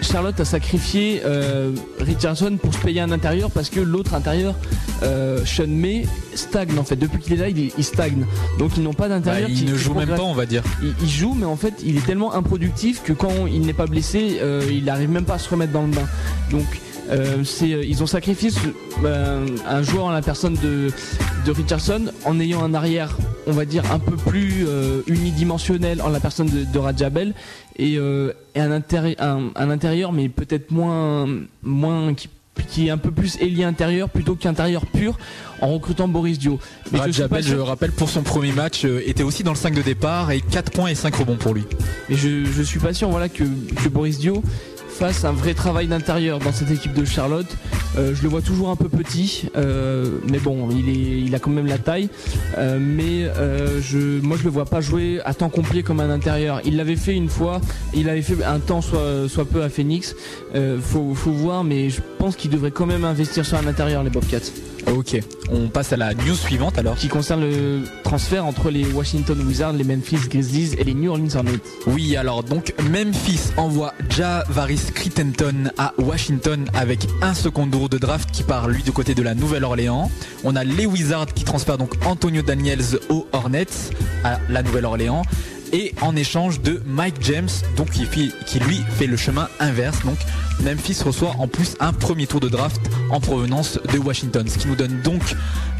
[0.00, 4.54] Charlotte a sacrifié euh, Richardson pour se payer un intérieur parce que l'autre intérieur,
[5.02, 6.94] euh, Sean May, stagne en fait.
[6.96, 8.24] Depuis qu'il est là, il, est- il stagne.
[8.60, 9.48] Donc ils n'ont pas Bah, d'intérieur.
[9.50, 10.62] il qui- ne joue même pas, on va dire.
[10.82, 13.86] Il, il joue, mais en fait, il est tellement improductif que quand il n'est pas
[13.86, 16.06] blessé, euh, il n'arrive même pas à se remettre dans le bain.
[16.52, 16.66] Donc,
[17.10, 18.50] euh, c'est, euh, ils ont sacrifié
[19.02, 20.90] ben, un joueur en la personne de,
[21.46, 26.08] de Richardson en ayant un arrière, on va dire, un peu plus euh, unidimensionnel en
[26.08, 27.34] la personne de, de Rajabel
[27.76, 31.26] et, euh, et un, intérie- un, un intérieur, mais peut-être moins,
[31.62, 32.28] moins qui,
[32.68, 35.16] qui est un peu plus ailier intérieur plutôt qu'intérieur pur
[35.60, 36.58] en recrutant Boris Dio.
[36.92, 39.74] Mais je Rajabel, je rappelle, pour son premier match, euh, était aussi dans le 5
[39.74, 41.64] de départ et 4 points et 5 rebonds pour lui.
[42.08, 44.42] Mais je, je suis pas sûr voilà, que, que Boris Dio
[44.98, 47.46] fasse un vrai travail d'intérieur dans cette équipe de Charlotte.
[47.96, 51.66] Euh, je le vois toujours un peu petit, euh, mais bon, il, a quand même
[51.66, 52.08] la taille.
[52.56, 53.30] Euh, mais
[53.80, 56.60] je, moi, je le vois pas jouer à temps complet comme un intérieur.
[56.64, 57.60] Il l'avait fait une fois,
[57.94, 60.16] il avait fait un temps soit, peu à Phoenix.
[60.80, 64.10] Faut, faut voir, mais je pense qu'il devrait quand même investir sur un intérieur, les
[64.10, 64.50] Bobcats.
[64.86, 65.18] Ok,
[65.50, 66.96] on passe à la news suivante alors.
[66.96, 71.34] Qui concerne le transfert entre les Washington Wizards, les Memphis Grizzlies et les New Orleans
[71.34, 71.58] Hornets.
[71.86, 78.30] Oui, alors donc Memphis envoie Javaris Crittenton à Washington avec un second tour de draft
[78.30, 80.10] qui part lui du côté de la Nouvelle-Orléans.
[80.44, 83.66] On a les Wizards qui transfèrent donc Antonio Daniels aux Hornets
[84.24, 85.22] à la Nouvelle-Orléans.
[85.72, 90.04] Et en échange de Mike James, donc qui, lui fait le chemin inverse.
[90.04, 90.18] Donc
[90.62, 94.46] Memphis reçoit en plus un premier tour de draft en provenance de Washington.
[94.48, 95.22] Ce qui nous donne donc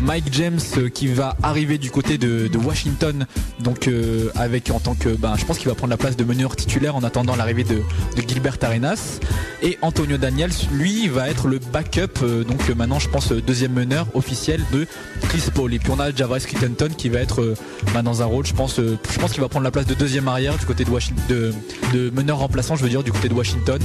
[0.03, 3.27] Mike James euh, qui va arriver du côté de, Washington,
[3.61, 6.25] donc euh, avec en tant que, ben, je pense qu'il va prendre la place de
[6.25, 7.83] meneur titulaire en attendant l'arrivée de,
[8.27, 9.21] Gilbert Arenas.
[9.63, 14.07] Et Antonio Daniels, lui, va être le backup, euh, donc maintenant je pense deuxième meneur
[14.15, 14.87] officiel de
[15.23, 15.73] Chris Paul.
[15.73, 17.55] Et puis on a Javaris Crittenton qui va être
[17.95, 20.29] ben, dans un rôle, je pense, je pense qu'il va prendre la place de deuxième
[20.29, 21.53] arrière du côté de Washington, de,
[21.95, 23.81] de meneur remplaçant, je veux dire, du côté de Washington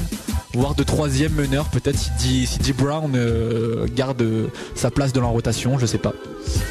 [0.53, 2.73] voire de troisième meneur peut-être si si D.
[2.73, 6.13] Brown euh, garde euh, sa place dans la rotation je sais pas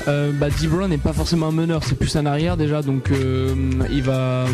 [0.09, 0.69] Euh, bah, D.
[0.69, 3.11] Brown n'est pas forcément un meneur, c'est plus un arrière déjà, donc
[3.91, 4.47] il va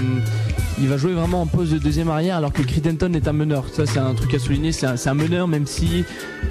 [0.81, 3.65] il va jouer vraiment en poste de deuxième arrière alors que Crittenton est un meneur.
[3.73, 6.05] Ça c'est un truc à souligner, c'est un, meneur même si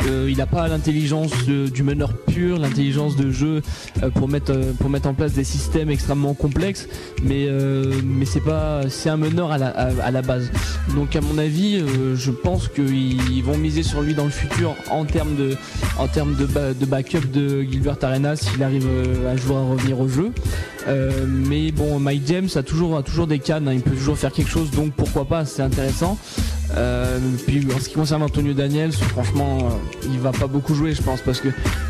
[0.08, 3.62] euh, il n'a pas l'intelligence du meneur pur, l'intelligence de jeu
[4.04, 6.88] euh, pour mettre euh, pour mettre en place des systèmes extrêmement complexes,
[7.24, 7.48] mais
[8.26, 10.52] c'est pas c'est un meneur à la, à, à base.
[10.96, 11.82] Donc à mon avis,
[12.16, 17.62] je pense qu'ils vont miser sur lui dans le futur en termes de backup de
[17.62, 18.88] Gilbert Arenas s'il arrive
[19.28, 20.32] un jour à revenir au jeu.
[21.28, 23.74] Mais bon, Mike James a toujours, a toujours des cannes, hein,
[24.18, 26.18] faire quelque chose, donc pourquoi pas, c'est intéressant.
[26.76, 30.94] Euh, puis en ce qui concerne Antonio Daniels, franchement, euh, il va pas beaucoup jouer,
[30.94, 31.48] je pense, parce que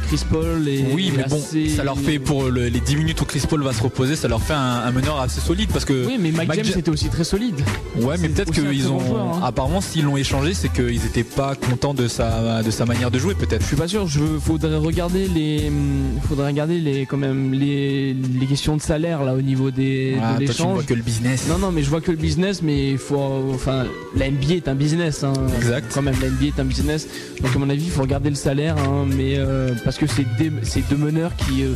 [0.07, 0.85] Chris Paul est.
[0.93, 3.61] oui mais bon assez- ça leur fait pour le- les 10 minutes où Chris Paul
[3.63, 6.31] va se reposer ça leur fait un, un meneur assez solide parce que Oui, mais
[6.31, 7.55] Mike, James Ja- était aussi très solide.
[7.99, 9.41] ouais mais peut-être qu'ils ont joueur, hein.
[9.43, 13.19] apparemment s'ils l'ont échangé c'est qu'ils étaient pas contents de sa de sa manière de
[13.19, 14.07] jouer peut-être Je suis pas sûr.
[14.07, 19.23] Je faudrait regarder les, hum, faudrait regarder les quand même les, les questions de salaire
[19.25, 20.85] là au niveau des Ah, de l'échange.
[20.85, 23.85] que le business Non non, mais je vois que le business, mais il faut, enfin,
[24.15, 25.23] la NBA est un business.
[25.23, 25.91] Hein, Exact.
[25.93, 27.07] Quand même, la NBA est un business.
[27.41, 30.25] Donc à mon avis, il faut regarder le salaire, hein, mais euh, parce que c'est
[30.37, 30.49] des,
[30.89, 31.73] deux meneurs qui euh,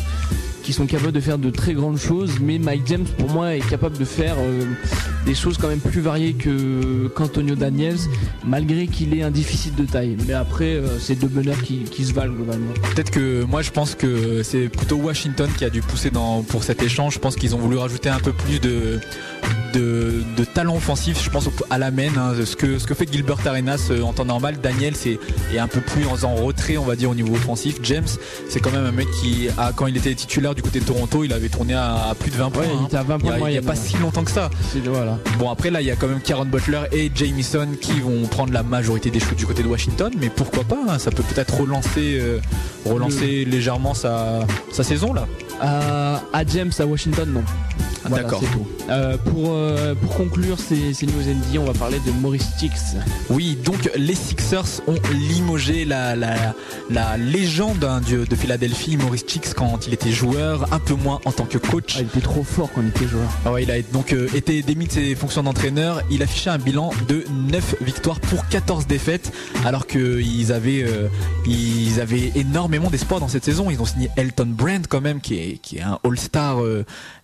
[0.61, 3.67] qui sont capables de faire de très grandes choses, mais Mike James pour moi est
[3.67, 4.65] capable de faire euh,
[5.25, 7.97] des choses quand même plus variées que qu'Antonio Daniels,
[8.45, 10.17] malgré qu'il ait un déficit de taille.
[10.27, 12.73] Mais après, euh, c'est deux meneurs qui, qui se valent globalement.
[12.93, 16.63] Peut-être que moi je pense que c'est plutôt Washington qui a dû pousser dans, pour
[16.63, 17.15] cet échange.
[17.15, 18.99] Je pense qu'ils ont voulu rajouter un peu plus de,
[19.73, 21.21] de, de talent offensif.
[21.23, 22.09] Je pense à la main.
[22.17, 22.33] hein.
[22.45, 24.57] ce, que, ce que fait Gilbert Arenas euh, en temps normal.
[24.61, 25.19] Daniel c'est
[25.53, 27.77] est un peu plus en, en retrait on va dire au niveau offensif.
[27.83, 28.07] James
[28.49, 31.23] c'est quand même un mec qui a, quand il était titulaire du côté de Toronto
[31.23, 32.61] il avait tourné à, à plus de 20 points.
[32.63, 32.85] Ouais, il hein.
[32.87, 34.49] était à 20 Il y points a- il y a, pas si longtemps que ça.
[34.85, 35.17] Voilà.
[35.39, 38.53] Bon après là il y a quand même Karen Butler et Jamison qui vont prendre
[38.53, 41.59] la majorité des shoots du côté de Washington mais pourquoi pas hein, ça peut peut-être
[41.59, 42.39] relancer euh,
[42.85, 44.39] relancer légèrement sa,
[44.71, 45.27] sa saison là
[45.61, 47.43] À, à James à Washington, non.
[48.05, 48.41] Voilà, D'accord.
[48.89, 52.71] Euh, pour, euh, pour conclure ces, ces news NBA, on va parler de Maurice Chicks.
[53.29, 56.53] Oui, donc les Sixers ont limogé la, la,
[56.89, 61.19] la légende hein, du- de Philadelphie, Maurice Chicks, quand il était joueur, un peu moins
[61.25, 61.95] en tant que coach.
[61.99, 63.29] il était trop fort quand il était joueur.
[63.45, 66.01] Ah ouais, il a donc euh, été démis de ses fonctions d'entraîneur.
[66.11, 69.31] Il affichait un bilan de 9 victoires pour 14 défaites,
[69.65, 71.07] alors qu'ils avaient, euh,
[71.45, 73.69] ils avaient énormément d'espoir dans cette saison.
[73.69, 76.57] Ils ont signé Elton Brand quand même, qui est, qui est un All-Star.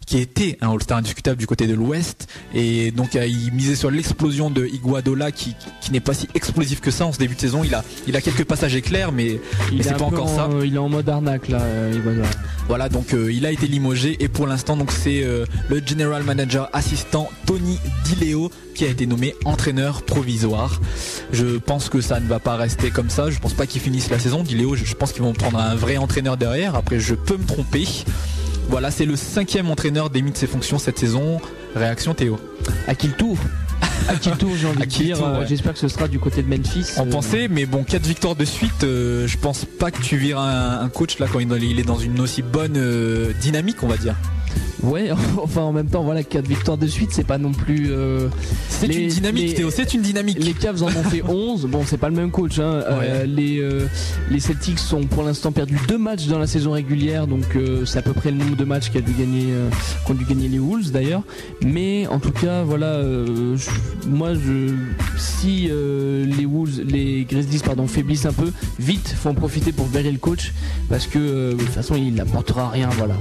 [0.07, 3.91] Qui était un All-Star indiscutable du côté de l'Ouest et donc euh, il misait sur
[3.91, 7.39] l'explosion de Iguadola qui, qui n'est pas si explosif que ça en ce début de
[7.41, 9.39] saison il a, il a quelques passages éclairs mais,
[9.81, 11.59] c'est pas encore en- ça Il est en mode arnaque là.
[11.61, 12.25] euh, Iguodala.
[12.69, 16.23] voilà, donc euh, il a été limogé et pour l'instant donc c'est euh, le general
[16.23, 20.79] manager assistant Tony Dileo qui a été nommé entraîneur provisoire.
[21.33, 23.31] Je pense que ça ne va pas rester comme ça.
[23.31, 24.43] Je pense pas qu'il finisse la saison.
[24.43, 26.75] Dileo, je, je pense qu'ils vont prendre un vrai entraîneur derrière.
[26.75, 27.87] Après, je peux me tromper.
[28.69, 31.39] Voilà, c'est le cinquième entraîneur démis de ses fonctions cette saison.
[31.75, 32.39] Réaction Théo.
[32.87, 33.37] À qui le tour?
[34.09, 35.19] À qui le tour, j'ai envie de dire.
[35.21, 35.45] ouais.
[35.47, 36.85] J'espère que ce sera du côté de Memphis.
[36.97, 40.17] On Euh, pensait, mais bon, 4 victoires de suite, euh, je pense pas que tu
[40.17, 43.83] vires un, un coach là quand il il est dans une aussi bonne euh, dynamique,
[43.83, 44.15] on va dire.
[44.83, 45.09] Ouais,
[45.41, 47.87] enfin en même temps, voilà, 4 victoires de suite, c'est pas non plus.
[47.91, 48.27] euh,
[48.69, 50.37] C'est une dynamique, Théo, c'est une dynamique.
[50.43, 51.65] Les Cavs en ont fait 11.
[51.65, 52.59] Bon, c'est pas le même coach.
[52.59, 52.83] Hein.
[52.87, 53.87] Euh, les, euh,
[54.29, 57.43] les Celtics sont pour l'instant perdu deux matchs dans la saison régulière, donc
[57.85, 59.47] c'est à peu près le nombre de matchs qu'a dû gagner,
[60.05, 61.23] qu'ont dû gagner les Wolves d'ailleurs.
[61.65, 64.73] Mais en tout cas, voilà, je- moi, je,
[65.17, 70.11] si les Wolves, les Grizzlies, pardon, faiblissent un peu, vite, faut en profiter pour virer
[70.11, 70.53] le coach,
[70.89, 73.15] parce que de toute façon, il n'apportera rien, voilà.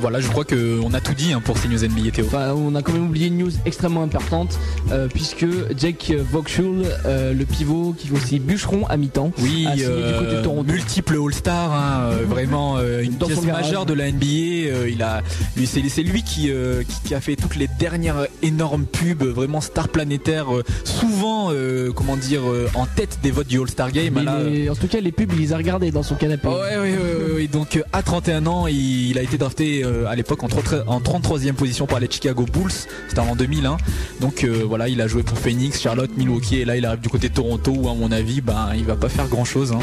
[0.00, 2.26] Voilà, je crois qu'on a tout dit hein, pour ces news NBA Théo.
[2.26, 4.58] Enfin, on a quand même oublié une news extrêmement importante
[4.92, 5.46] euh, puisque
[5.76, 10.12] Jake Vauxhall, euh, le pivot qui fait aussi bûcheron à mi-temps, Oui, a signé du
[10.18, 10.72] côté de euh, Toronto.
[10.72, 14.26] multiple All-Star, hein, vraiment une Dans pièce majeure de la NBA.
[14.88, 15.22] il a,
[15.56, 16.50] lui, c'est, lui qui,
[16.88, 20.46] qui, qui a fait toutes les dernières énormes pubs, vraiment star planétaire,
[20.84, 21.50] souvent,
[21.94, 22.42] comment dire,
[22.74, 24.14] en tête des votes du All-Star Game.
[24.14, 26.48] Mais là, les- en tout cas, les pubs, il les a regardés dans son canapé.
[26.48, 26.96] Ouais, ouais, ouais,
[27.28, 27.46] ouais, ouais.
[27.46, 31.52] Donc à 31 ans, il, il a été drafté à l'époque en, 33 en 33e
[31.54, 32.72] position par les Chicago Bulls.
[33.08, 33.76] C'était en 2001.
[34.20, 37.08] Donc euh, voilà, il a joué pour Phoenix, Charlotte, Milwaukee et là il arrive du
[37.08, 39.74] côté Toronto où à mon avis, ben il va pas faire grand chose.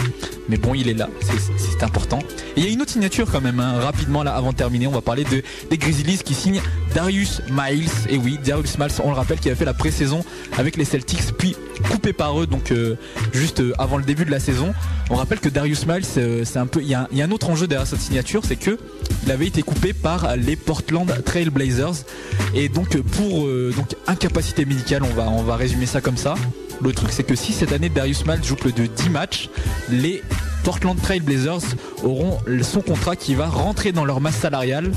[0.50, 2.20] Mais bon, il est là, c'est- important.
[2.56, 3.80] Et il y a une autre signature quand même, hein.
[3.80, 6.62] rapidement là avant de terminer, on va parler de, des Grizzlies qui signent
[6.94, 7.90] Darius Miles.
[8.10, 10.24] Et oui, Darius Miles, on le rappelle, qui a fait la pré-saison
[10.58, 11.56] avec les Celtics, puis
[11.92, 12.96] coupé par eux, donc euh,
[13.34, 14.74] juste euh, avant le début de la saison.
[15.10, 17.26] On rappelle que Darius Miles, euh, c'est un peu, il y, a un- y a
[17.26, 18.78] un autre enjeu derrière cette signature, c'est que
[19.26, 22.06] il avait été coupé par les Portland Trail Blazers,
[22.54, 26.36] et donc pour euh, donc incapacité médicale, on va on va résumer ça comme ça.
[26.82, 29.50] Le truc, c'est que si cette année Darius Miles joue plus de 10 matchs,
[29.90, 30.22] les
[30.64, 31.62] Portland Trail Blazers
[32.04, 34.92] auront son contrat qui va rentrer dans leur masse salariale.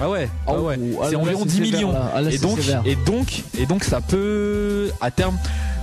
[0.00, 0.78] Ah ouais, ah ouais.
[1.00, 1.94] ah c'est environ c'est 10 sévère, millions.
[2.14, 5.38] Ah et donc, et donc, et donc, ça peut, à terme,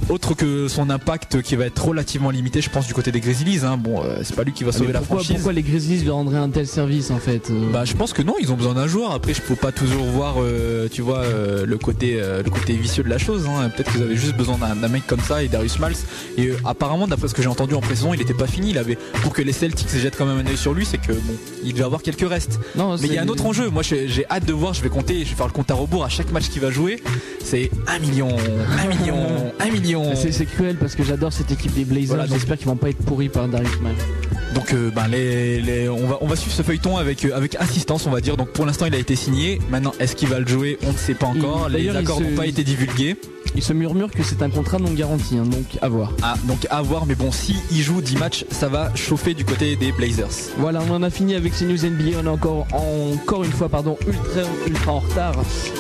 [0.10, 3.62] autre que son impact qui va être relativement limité, je pense du côté des Grizzlies.
[3.66, 3.78] Hein.
[3.78, 5.32] Bon, euh, c'est pas lui qui va Ah, sauver mais la franchise.
[5.36, 8.22] pourquoi les Grizzlies lui rendraient un tel service en fait euh Bah, je pense que
[8.22, 9.12] non, ils ont besoin d'un joueur.
[9.12, 11.24] Après, je peux pas toujours voir, euh, tu vois,
[11.66, 13.48] le côté, le côté vicieux de la chose.
[13.48, 13.70] hein.
[13.70, 15.96] Peut-être qu'ils avaient juste besoin d'un mec comme ça et Darius Miles.
[16.38, 18.70] Et apparemment, d'après ce que j'ai entendu en pré-saison, il était pas fini.
[18.72, 21.14] Il avait, pour que les Celtics jettent quand même un œil sur lui, c'est que
[21.14, 21.34] bon,
[21.64, 22.60] il devait avoir quelques restes.
[22.76, 23.70] Non, Mais il y a un autre enjeu.
[23.70, 24.74] Moi, j'ai j'ai hâte de voir.
[24.74, 26.70] Je vais compter, je vais faire le compte à rebours à chaque match qu'il va
[26.72, 27.02] jouer.
[27.44, 28.30] C'est 1 million,
[28.84, 29.85] 1 million, 1 million.
[30.16, 32.08] C'est c'est cruel parce que j'adore cette équipe des Blazers.
[32.08, 33.92] Voilà, J'espère qu'ils vont pas être pourris par Darius Miles.
[34.54, 37.56] Donc euh, ben, les, les- on, va, on va suivre ce feuilleton avec, euh, avec
[37.60, 38.38] insistance on va dire.
[38.38, 39.60] Donc pour l'instant il a été signé.
[39.70, 40.78] Maintenant est-ce qu'il va le jouer?
[40.88, 41.68] On ne sait pas encore.
[41.70, 43.18] Les accords se- n'ont pas été divulgués.
[43.56, 46.12] Il se murmure que c'est un contrat non garanti, hein, donc à voir.
[46.22, 49.46] Ah donc à voir mais bon si il joue 10 matchs ça va chauffer du
[49.46, 50.28] côté des Blazers.
[50.58, 52.18] Voilà, on en a fini avec ces news NBA.
[52.22, 55.34] On est encore, encore une fois, pardon, ultra, ultra en retard.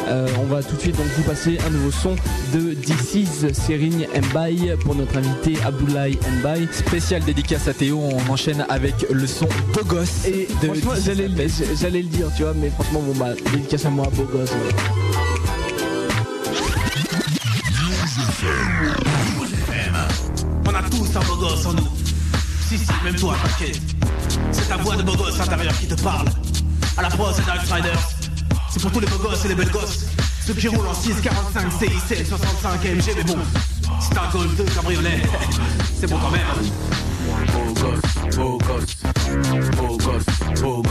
[0.07, 2.15] Euh, on va tout de suite donc vous passer un nouveau son
[2.53, 6.67] de DC's Serigne Mbaye pour notre invité Abdoulaye Mbaye.
[6.71, 11.75] Spécial dédicace à Théo, on enchaîne avec le son Beau Gosse Et de franchement, le-
[11.75, 14.51] j'allais le dire, tu vois, mais franchement, bon bah, dédicace à moi, beau gosse.
[20.65, 21.87] On a tous un beau gosse en nous.
[22.67, 23.79] Si, si, même toi, t'inquiète.
[24.51, 26.27] C'est ta voix de beau gosse intérieur qui te parle.
[26.97, 28.09] À la prod, c'est Dark Riders.
[28.69, 30.05] C'est pour tous les beaux gosses et les belles gosses.
[30.45, 33.37] Ceux qui roulent en 645 CIC 65 AMG, mais bon,
[33.99, 35.21] c'est un Golf 2 cabriolet.
[35.99, 36.41] C'est bon quand même.
[37.51, 38.97] Beau gosse, beau gosse,
[39.75, 40.83] beau gosse, beau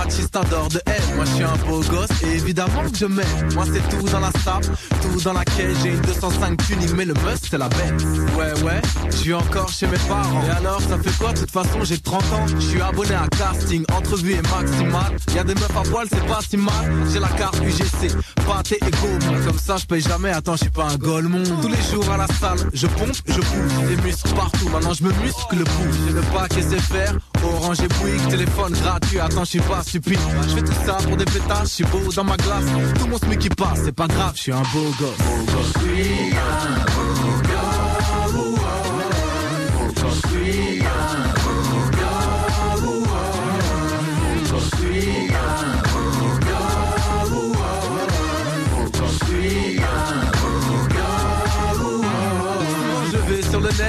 [0.00, 1.16] le machistador de elle.
[1.16, 3.26] Moi je suis un beau gosse et évidemment que je m'aime.
[3.54, 4.66] Moi c'est tout dans la sable,
[5.02, 5.76] tout dans la caisse.
[5.82, 8.02] J'ai une 205 tuning, mais le must c'est la bête.
[8.36, 8.80] Ouais, ouais,
[9.10, 10.42] je suis encore chez mes parents.
[10.46, 11.32] Et alors, ça fait quoi?
[11.32, 12.46] De toute façon, j'ai 30 ans.
[12.46, 15.12] Je suis abonné à casting, entrevue et maximal.
[15.34, 16.72] Y a des meufs à poil, c'est pas si mal.
[17.12, 18.14] J'ai la carte UGC,
[18.46, 19.44] pâté et gomme.
[19.46, 20.30] Comme ça, je paye jamais.
[20.30, 21.42] Attends, je suis pas un golemon.
[21.60, 23.88] Tous les jours à la salle, je pompe, je pousse.
[23.88, 25.96] Des muscles partout, maintenant je me muscle le pouce.
[26.06, 26.22] J'ai le
[26.70, 27.14] c'est faire.
[27.42, 29.18] Orange et Bouygues, téléphone gratuit.
[29.18, 31.70] Attends, je suis pas Je fais tout ça pour des pétasses.
[31.70, 32.64] Je suis beau dans ma glace.
[32.98, 35.70] Tout mon smic qui passe, c'est pas grave, je suis un beau beau gosse.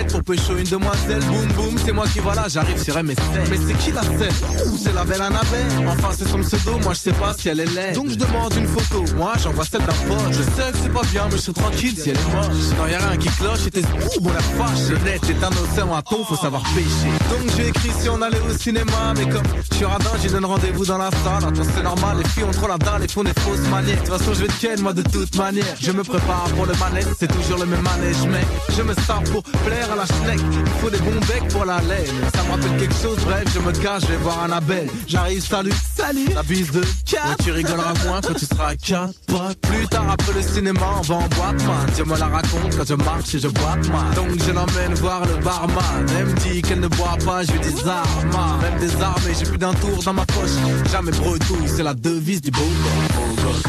[0.02, 1.24] Net pour pécho une demoiselle.
[1.24, 3.16] Boum boum, c'est moi qui voilà, j'arrive sur MSN.
[3.50, 4.34] Mais c'est qui la scène?
[4.66, 5.68] Ouh, c'est la belle Annabelle.
[5.88, 7.96] Enfin, c'est son pseudo, moi je sais pas si elle est laide.
[7.96, 10.32] Donc je demande une photo, moi j'envoie celle d'un pote.
[10.32, 12.56] Je sais que c'est pas bien, mais je suis tranquille si elle est moche.
[12.70, 14.90] Sinon y'a rien qui cloche et t'es ouh, bon la fâche.
[14.90, 17.12] Le net est un océan à ton, faut savoir pêcher.
[17.30, 20.46] Donc j'ai écrit si on allait au cinéma, mais comme je suis radin, j'ai donne
[20.46, 21.48] rendez-vous dans la salle.
[21.48, 24.02] Attends, c'est normal, les filles ont trop la dalle et font des fausses manières.
[24.02, 25.76] De toute façon, je vais te ken, moi de toute manière.
[25.80, 28.42] Je me prépare pour le manège, c'est toujours le même manège, mais
[28.76, 30.40] je me sors pour plaire à la schneck.
[30.40, 32.06] Il faut des bons becs pour la laine.
[32.34, 34.90] Ça me rappelle quelque chose, bref, je me cache, je vais voir Annabelle.
[35.08, 37.44] J'arrive, salut, salut, la bise de 4.
[37.44, 39.14] tu rigoleras moins quand tu seras à 4
[39.62, 41.90] Plus tard, après le cinéma, on va en boîte, man.
[41.96, 44.14] Dieu me la raconte quand je marche et je boite, man.
[44.16, 46.06] Donc je l'emmène voir le barman.
[46.18, 49.34] Elle me dit qu'elle ne boit pas, je lui dis armes, même des armes, et
[49.38, 50.52] j'ai plus d'un tour dans ma poche.
[50.92, 53.64] Jamais bretouille, c'est la devise du beau gosse.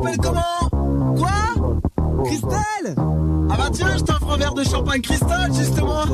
[0.00, 1.16] T'appelles comment?
[1.16, 2.24] Quoi?
[2.24, 2.79] Christelle?
[3.52, 6.04] Ah bah tiens, je t'offre un verre de champagne cristal justement.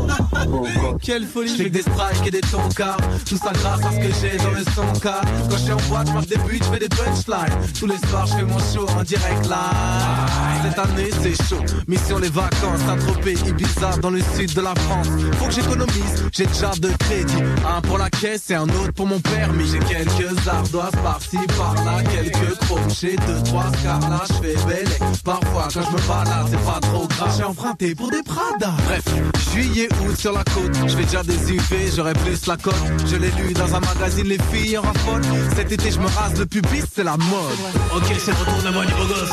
[1.03, 2.97] Quelle folie Je fais des strikes et des tonkas
[3.29, 5.21] Tout ça grâce à ce que j'ai dans le son car.
[5.49, 7.73] Quand je suis en boîte, je des buts, je fais des punchlines.
[7.79, 10.63] Tous les soirs, je fais mon show en direct live.
[10.63, 11.63] Cette année, c'est chaud.
[11.87, 15.09] Mission les vacances, Saint-Tropez, Ibiza dans le sud de la France.
[15.39, 19.07] Faut que j'économise, j'ai déjà deux crédits Un pour la caisse et un autre pour
[19.07, 19.69] mon permis.
[19.71, 22.03] J'ai quelques ardoises par-ci, par-là.
[22.03, 24.89] Quelques crochets, deux, trois là Je fais belle.
[25.23, 27.35] Parfois, quand je me balade, c'est pas trop grave.
[27.37, 28.75] J'ai emprunté pour des Prada.
[28.87, 29.05] Bref,
[29.53, 30.75] juillet, août sur la côte.
[30.87, 32.75] Je fais déjà des UV, j'aurais plus la cote.
[33.07, 35.23] Je l'ai lu dans un magazine, les filles en raffolent
[35.55, 37.59] Cet été, je me rase le pubis, c'est la mode.
[37.95, 39.33] Ok, c'est le retour de moi, niveau gosse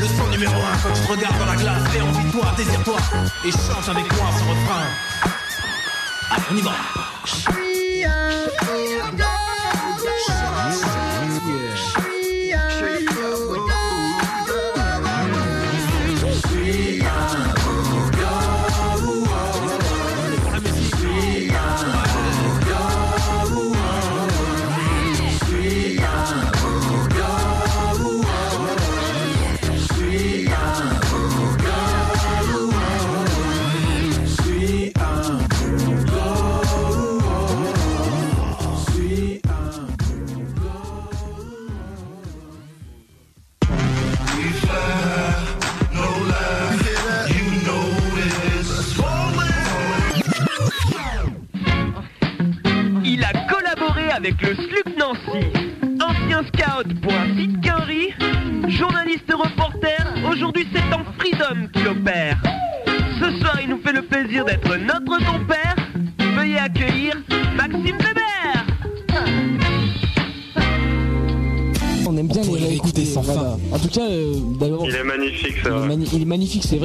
[0.00, 1.82] Le son numéro 1 quand tu te regardes dans la glace.
[1.92, 2.96] Fais envie toi, désire-toi.
[3.44, 4.84] Et chante avec moi ce refrain.
[6.30, 6.72] Allez, on y va.
[10.66, 10.93] Avec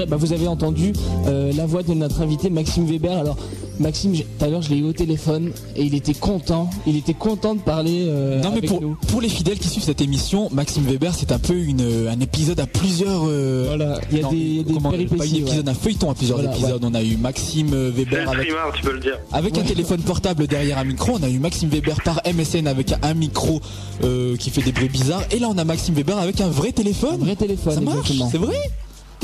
[0.10, 0.93] Bah, vous avez entendu
[1.28, 3.18] euh, la voix de notre invité Maxime Weber.
[3.18, 3.38] Alors,
[3.80, 6.70] Maxime, tout à l'heure, je l'ai eu au téléphone et il était content.
[6.86, 8.97] Il était content de parler euh, Non mais avec pour, nous.
[9.07, 12.60] pour les fidèles qui suivent cette émission, Maxime Weber c'est un peu une, un épisode
[12.60, 13.22] à plusieurs...
[13.26, 15.47] euh, Voilà, il y a non, des- il y a des comment- Pas péripéties, une
[15.47, 15.72] épisode, ouais.
[15.72, 16.84] un feuilleton à plusieurs Voilà, épisodes.
[16.84, 19.18] On a eu Maxime euh, Weber avec, streamer, tu peux le dire.
[19.32, 21.14] avec un téléphone portable derrière un micro.
[21.18, 23.62] On a eu Maxime Weber par MSN avec un micro
[24.03, 25.24] euh, qui fait des bruits bizarres.
[25.32, 27.14] Et là on a Maxime Weber avec un vrai téléphone.
[27.22, 28.57] Un vrai téléphone, Ça marche, c'est vrai?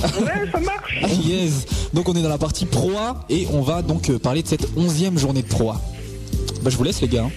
[0.04, 1.02] Ouais, ça marche.
[1.26, 1.66] Yes.
[1.94, 4.48] Donc on est dans la partie Pro A et on va donc euh, parler de
[4.48, 5.82] cette onzième journée de Pro A.
[6.66, 7.30] Bah, je vous laisse, les gars.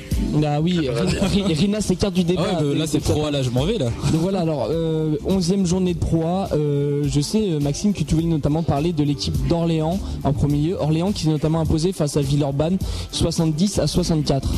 [0.43, 0.89] Ah oui,
[1.35, 2.47] Rina, Rina s'écarte du débat.
[2.51, 3.91] Ah ouais, bah, là, c'est Pro A, là, je m'en vais, là.
[4.11, 6.49] Donc voilà, alors, euh, 11e journée de Pro A.
[6.55, 10.69] Euh, je sais, euh, Maxime, que tu voulais notamment parler de l'équipe d'Orléans en premier
[10.69, 10.77] lieu.
[10.81, 12.79] Orléans qui s'est notamment imposé face à Villeurbanne
[13.13, 14.49] 70 à 64.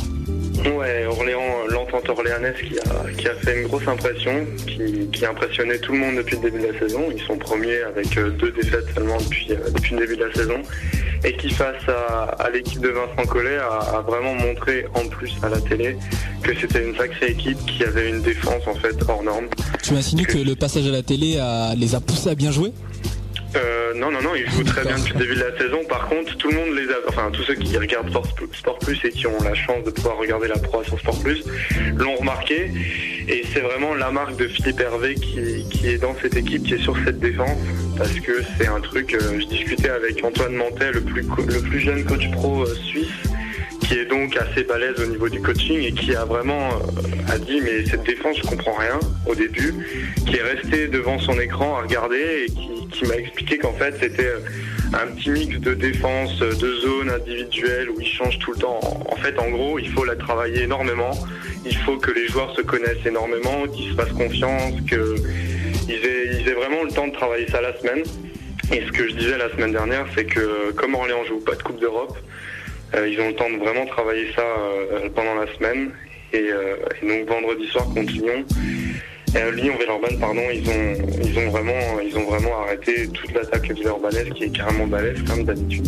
[0.77, 4.31] Ouais, Orléans, l'entente orléanaise qui a, qui a fait une grosse impression,
[4.67, 7.01] qui, qui a impressionné tout le monde depuis le début de la saison.
[7.13, 10.33] Ils sont premiers avec euh, deux défaites seulement depuis, euh, depuis le début de la
[10.33, 10.61] saison.
[11.23, 14.60] Et qui, face à, à l'équipe de Vincent Collet, a, a vraiment montré
[14.93, 15.97] en plus à la télé
[16.43, 19.47] que c'était une sacrée équipe qui avait une défense en fait hors norme.
[19.83, 22.71] Tu m'insinues que le passage à la télé a- les a poussés à bien jouer?
[23.53, 25.79] Euh, non, non, non, ils jouent très bien depuis le début de la saison.
[25.89, 28.97] Par contre, tout le monde les a, enfin tous ceux qui regardent Sport, Sport Plus
[29.03, 31.43] et qui ont la chance de pouvoir regarder la pro sur Sport Plus
[31.97, 32.71] l'ont remarqué.
[33.27, 36.75] Et c'est vraiment la marque de Philippe Hervé qui, qui est dans cette équipe, qui
[36.75, 37.57] est sur cette défense,
[37.97, 39.13] parce que c'est un truc.
[39.15, 43.09] euh, je discutais avec Antoine Mantet, le plus le plus jeune coach pro euh, suisse
[43.81, 47.37] qui est donc assez balèze au niveau du coaching et qui a vraiment euh, a
[47.37, 49.73] dit mais cette défense je comprends rien au début,
[50.25, 53.95] qui est resté devant son écran à regarder et qui, qui m'a expliqué qu'en fait
[53.99, 54.39] c'était euh,
[54.93, 58.79] un petit mix de défense, euh, de zones individuelles où ils changent tout le temps.
[59.09, 61.11] En fait en gros il faut la travailler énormément,
[61.65, 66.47] il faut que les joueurs se connaissent énormément, qu'ils se fassent confiance, qu'ils aient, ils
[66.47, 68.03] aient vraiment le temps de travailler ça la semaine.
[68.71, 71.61] Et ce que je disais la semaine dernière, c'est que comme Orléans joue pas de
[71.61, 72.17] Coupe d'Europe,
[72.93, 75.91] ils ont le temps de vraiment travailler ça euh, pendant la semaine.
[76.33, 78.45] Et, euh, et donc vendredi soir contre Lyon,
[79.35, 83.71] euh, Lyon Villeurbanne, pardon, ils ont ils ont vraiment ils ont vraiment arrêté toute l'attaque
[83.71, 85.87] villeurbannaise qui est carrément balèze comme d'habitude.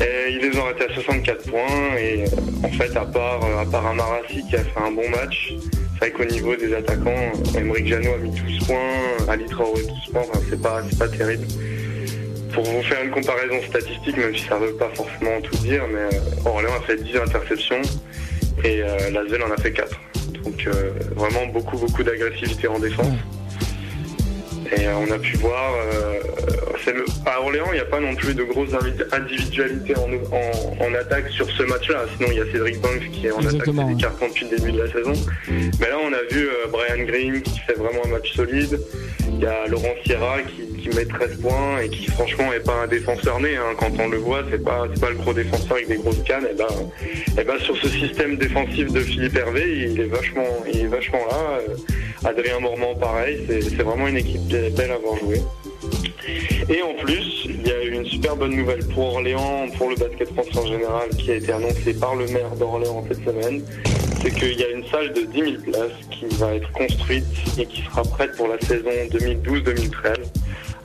[0.00, 3.62] Et ils les ont arrêtés à 64 points et euh, en fait à part euh,
[3.62, 5.54] à part Amarassi qui a fait un bon match,
[5.94, 9.90] c'est vrai qu'au niveau des attaquants, Emeric Janot a mis 12 points, Ali Traoré 12
[10.12, 11.46] points, c'est pas c'est pas terrible.
[12.52, 15.82] Pour vous faire une comparaison statistique, même si ça ne veut pas forcément tout dire,
[15.90, 17.82] mais euh, Orléans a fait 10 interceptions
[18.64, 19.88] et euh, Lasvel en a fait 4.
[20.44, 23.14] Donc euh, vraiment beaucoup beaucoup d'agressivité en défense.
[24.76, 25.74] Et euh, on a pu voir,
[27.26, 28.70] à Orléans, il n'y a pas non plus de grosses
[29.12, 32.04] individualités en, en- en attaque sur ce match-là.
[32.16, 34.72] Sinon, il y a Cédric Banks qui est en Exactement, attaque des depuis le début
[34.72, 35.12] de la saison.
[35.48, 38.80] Mais là, on a vu Brian Green qui fait vraiment un match solide.
[39.28, 42.82] Il y a Laurent Sierra qui, qui met 13 points et qui, franchement, est pas
[42.84, 43.56] un défenseur né.
[43.56, 43.74] hein.
[43.78, 46.46] Quand on le voit, c'est pas, c'est pas le gros défenseur avec des grosses cannes.
[46.50, 50.80] Et ben, et ben, sur ce système défensif de Philippe Hervé, il est vachement, il
[50.80, 51.60] est vachement là.
[51.68, 53.40] Euh, Adrien Mormand, pareil.
[53.48, 55.40] C'est, vraiment une équipe belle belle à avoir joué.
[56.68, 59.96] Et en plus, il y a eu une super bonne nouvelle pour Orléans, pour le
[59.96, 63.62] basket français en général, qui a été annoncée par le maire d'Orléans cette semaine.
[64.22, 67.24] C'est qu'il y a une salle de 10 000 places qui va être construite
[67.58, 70.16] et qui sera prête pour la saison 2012-2013.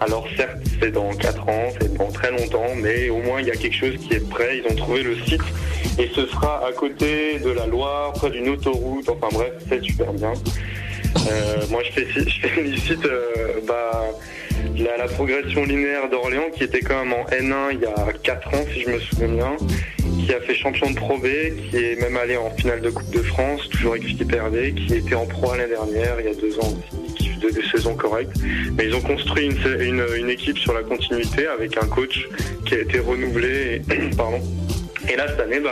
[0.02, 3.52] Alors certes, c'est dans 4 ans, c'est dans très longtemps, mais au moins il y
[3.52, 4.58] a quelque chose qui est prêt.
[4.58, 5.44] Ils ont trouvé le site
[6.00, 9.08] et ce sera à côté de la Loire, près d'une autoroute.
[9.08, 10.34] Enfin bref, c'est super bien.
[11.30, 14.06] Euh, moi, je, félicite euh, bah,
[14.98, 18.66] la, progression linéaire d'Orléans qui était quand même en N1 il y a 4 ans,
[18.74, 19.58] si je me souviens bien,
[20.26, 21.28] qui a fait champion de Pro B,
[21.70, 24.96] qui est même allé en finale de Coupe de France, toujours avec Philippe Hervé, qui
[24.96, 26.74] était en Pro l'année dernière, il y a deux ans
[27.16, 28.36] aussi, qui faisait des saisons correctes.
[28.78, 32.28] Mais ils ont construit une, une, une équipe sur la continuité avec un coach
[32.66, 33.82] qui a été renouvelé.
[33.92, 34.40] Et, pardon.
[35.12, 35.72] Et là, cette année, ben,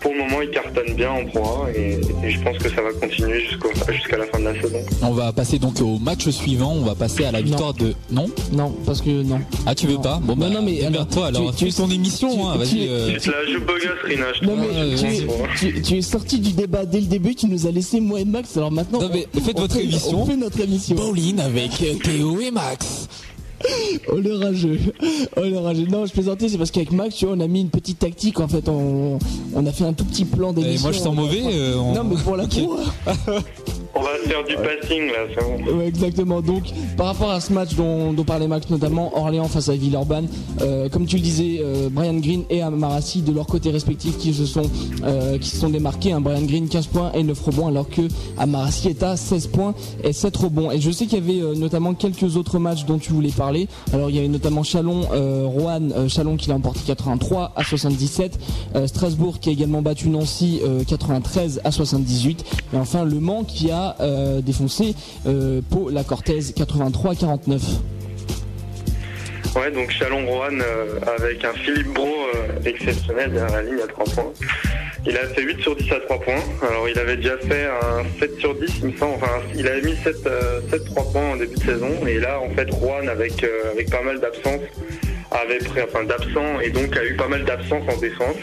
[0.00, 2.80] pour le moment, ils cartonnent bien en Pro A et, et je pense que ça
[2.82, 4.78] va continuer jusqu'à la fin de la saison.
[5.02, 6.72] On va passer donc au match suivant.
[6.72, 7.94] On va passer à la victoire de.
[8.10, 8.28] Non?
[8.52, 9.40] Non, parce que non.
[9.66, 10.18] Ah, tu veux pas?
[10.22, 11.50] Bon, bah, non, mais alors, toi alors.
[11.54, 12.88] tu- Tu, fais ton émission, tu- hein, tu- vas-y.
[12.88, 14.68] euh, Tu te la joues beau gosse, Rina, je Non trouve.
[14.72, 17.70] mais tu, es- tu- tu es sorti du débat dès le début, tu nous as
[17.70, 20.22] laissé moi et Max, alors maintenant Non, mais on- faites on votre fait- émission.
[20.22, 20.96] On fait notre émission.
[20.96, 21.70] Bowling avec
[22.02, 23.08] Théo et Max.
[24.10, 24.78] Oh le rageux,
[25.36, 25.86] oh le rageux.
[25.86, 28.40] Non, je plaisantais, c'est parce qu'avec Max, tu vois, on a mis une petite tactique
[28.40, 28.68] en fait.
[28.68, 29.18] On,
[29.54, 30.78] on a fait un tout petit plan d'émission.
[30.78, 32.76] Et moi, je sens mauvais, euh, on- Non, mais pour la pro.
[33.94, 35.78] On va faire du passing là, c'est bon.
[35.78, 36.40] Ouais, exactement.
[36.40, 36.64] Donc,
[36.96, 40.28] par rapport à ce match dont, dont parlait Max, notamment Orléans face à Villeurbanne,
[40.60, 44.32] euh, comme tu le disais, euh, Brian Green et Amarassi de leur côté respectif qui
[44.32, 44.62] se sont
[45.04, 46.12] euh, qui se sont démarqués.
[46.12, 46.20] hein.
[46.20, 48.02] Brian Green 15 points et 9 rebonds, alors que
[48.38, 49.74] Amarassi est à 16 points
[50.04, 50.70] et 7 rebonds.
[50.70, 53.66] Et je sais qu'il y avait notamment quelques autres matchs dont tu voulais parler.
[53.92, 55.00] Alors, il y avait notamment Chalon,
[55.48, 58.38] Rouen, euh, Chalon qui l'a emporté 83 à 77,
[58.76, 63.44] euh, Strasbourg qui a également battu Nancy euh, 93 à 78, et enfin Le Mans
[63.44, 64.94] qui a euh, défoncé
[65.26, 67.62] euh, Pau la Cortez 83 à 49.
[69.56, 74.04] Ouais, donc Chalon-Roanne euh, avec un Philippe Bro euh, exceptionnel derrière la ligne à 3
[74.04, 74.32] points.
[75.04, 76.44] Il a fait 8 sur 10 à 3 points.
[76.62, 79.14] Alors il avait déjà fait un 7 sur 10, il me semble.
[79.16, 81.90] Enfin, il avait mis 7, euh, 7 3 points en début de saison.
[82.06, 84.60] Et là, en fait, Rouen, avec, avec pas mal d'absences,
[85.32, 88.36] avait pris, enfin d'absents, et donc a eu pas mal d'absences en défense.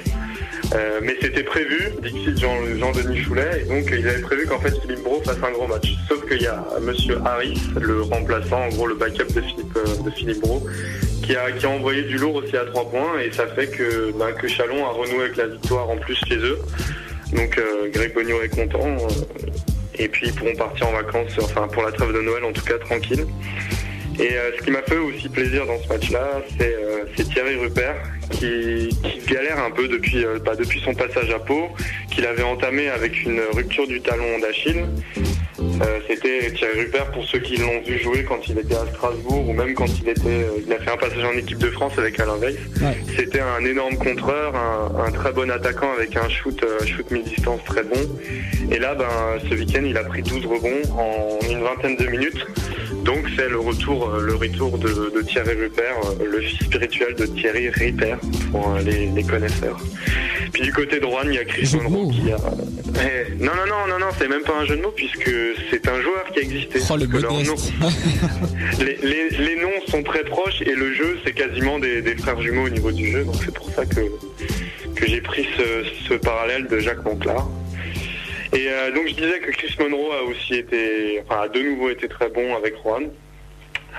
[0.76, 4.74] Euh, mais c'était prévu, Dixit Jean, Jean-Denis Choulet, et donc ils avaient prévu qu'en fait
[4.82, 5.96] Philippe Bro fasse un gros match.
[6.10, 10.04] Sauf qu'il y a Monsieur Harris, le remplaçant, en gros le backup de Philippe, euh,
[10.04, 10.66] de Philippe Bro,
[11.24, 14.12] qui a, qui a envoyé du lourd aussi à 3 points, et ça fait que,
[14.12, 16.60] ben, que Chalon a renoué avec la victoire en plus chez eux.
[17.34, 18.86] Donc euh, Greg Bogno est content.
[18.86, 19.48] euh,
[20.00, 22.64] et puis ils pourront partir en vacances, enfin pour la trêve de Noël en tout
[22.64, 23.26] cas tranquille.
[24.20, 27.96] Et euh, ce qui m'a fait aussi plaisir dans ce match-là, c'est euh, Thierry Rupert
[28.32, 31.70] qui, qui galère un peu depuis, euh, bah, depuis son passage à Pau,
[32.10, 34.86] qu'il avait entamé avec une rupture du talon d'Achille.
[35.60, 39.48] Euh, C'était Thierry Rupert pour ceux qui l'ont vu jouer quand il était à Strasbourg
[39.50, 42.20] ou même quand il était, il a fait un passage en équipe de France avec
[42.20, 42.56] Alain Weiss.
[43.16, 47.84] C'était un énorme contreur, un, un très bon attaquant avec un shoot, shoot mi-distance très
[47.84, 48.00] bon.
[48.72, 49.06] Et là, ben,
[49.48, 52.46] ce week-end, il a pris 12 rebonds en une vingtaine de minutes.
[53.08, 57.16] Donc c'est le retour, euh, le retour de, de Thierry Rupert, euh, le fils spirituel
[57.16, 58.20] de Thierry Ripert
[58.52, 59.80] pour euh, les, les connaisseurs.
[60.52, 62.38] Puis du côté de Rouen, il y a Chris Monroe qui a.
[62.38, 65.32] Eh, non, non, non, non, non, c'est même pas un jeu de mots puisque
[65.72, 66.80] c'est un joueur qui a existé.
[66.80, 67.12] Oh, le
[68.86, 72.42] les, les- les noms sont très proches et le jeu c'est quasiment des, des frères
[72.42, 74.02] jumeaux au niveau du jeu, donc c'est pour ça que,
[74.96, 77.48] que j'ai pris ce, ce parallèle de Jacques Monclar.
[78.54, 81.90] Et euh, donc je disais que Chris Monroe a aussi été, enfin a de nouveau
[81.90, 83.10] été très bon avec Juan.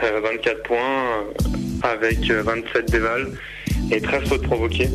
[0.03, 1.49] Euh, 24 points euh,
[1.83, 3.33] avec euh, 27 dévals
[3.91, 4.89] et 13 fautes provoquées.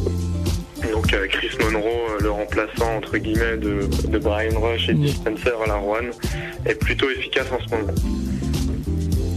[0.91, 5.08] Donc euh, Chris Monroe, euh, le remplaçant entre guillemets de, de Brian Rush et de
[5.08, 6.12] Spencer à la Juan,
[6.66, 7.93] est plutôt efficace en ce moment.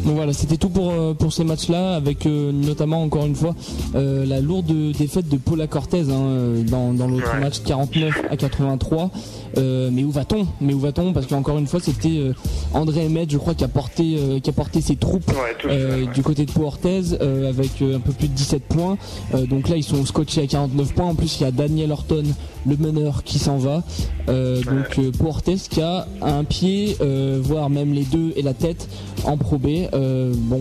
[0.06, 3.56] Donc voilà, c'était tout pour, euh, pour ces matchs-là, avec euh, notamment encore une fois
[3.96, 7.40] euh, la lourde défaite de Paula Cortez hein, dans, dans l'autre Ouais.
[7.40, 9.10] match 49 à 83.
[9.58, 10.46] Euh, mais où va-t-on?
[10.60, 11.12] Mais où va-t-on?
[11.12, 12.34] Parce qu'encore une fois, c'était euh,
[12.72, 15.28] André Emmett, je crois, qui a porté, euh, qui a porté ses troupes
[15.72, 18.96] euh, du côté de Pau Orthez euh, avec euh, un peu plus de 17 points.
[19.34, 21.06] Euh, donc là, ils sont scotchés à 49 points.
[21.06, 22.22] En plus, il y a Daniel Horton,
[22.64, 23.82] le meneur, qui s'en va.
[24.28, 28.42] Euh, donc euh, Pau Orthez qui a un pied, euh, voire même les deux et
[28.42, 28.88] la tête
[29.24, 29.66] en Pro B.
[29.96, 30.60] Euh, bon,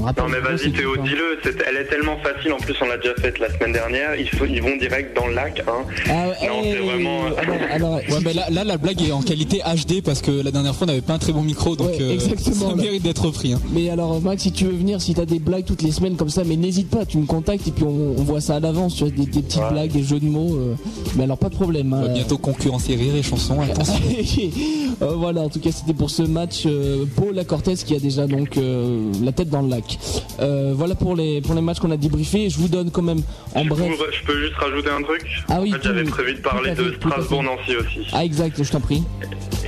[0.00, 0.24] on rappelle.
[0.24, 1.02] Non mais vas-y Théo, hein.
[1.04, 4.14] dis-le, c'est- elle est tellement facile, en plus on l'a déjà faite la semaine dernière,
[4.16, 5.62] ils, faut- ils vont direct dans le lac.
[5.66, 5.84] Hein.
[6.08, 7.22] Ah, non, c'est vraiment...
[7.22, 10.84] Ouais, mais là, là, la blague est en qualité HD parce que la dernière fois,
[10.86, 12.74] on n'avait pas un très bon micro, donc Ouais, euh, ça là.
[12.74, 13.52] mérite d'être repris.
[13.54, 13.60] hein.
[13.72, 16.28] Mais alors Max, si tu veux venir, si t'as des blagues toutes les semaines comme
[16.30, 18.94] ça, mais n'hésite pas, tu me contactes et puis on, on voit ça à l'avance,
[18.96, 20.54] tu vois, des, des petites blagues, des jeux de mots.
[20.56, 20.74] euh,
[21.16, 21.92] mais alors pas de problème.
[21.92, 22.02] On hein.
[22.02, 23.60] va bientôt concurrencer rire et chanson.
[23.60, 23.94] Attention.
[25.02, 26.62] Euh, voilà, en tout cas, c'était pour ce match.
[26.64, 29.98] Euh, Paul Cortez qui a déjà donc euh, la tête dans le lac.
[30.40, 32.50] Euh, voilà pour les pour les matchs qu'on a débriefés.
[32.50, 33.22] Je vous donne quand même
[33.54, 33.90] en bref.
[34.12, 35.22] Je peux juste rajouter un truc?
[35.48, 36.92] Ah oui, En fait, j'avais prévu de parler de.
[37.00, 38.06] Strasbourg-Nancy aussi.
[38.12, 39.02] Ah exact, je t'en prie.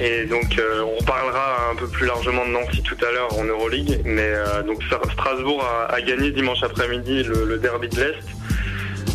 [0.01, 3.45] Et donc euh, on parlera un peu plus largement de Nancy tout à l'heure en
[3.45, 4.33] Euroleague, mais
[4.67, 8.19] donc Stra- Strasbourg a, a gagné dimanche après-midi le, le derby de l'Est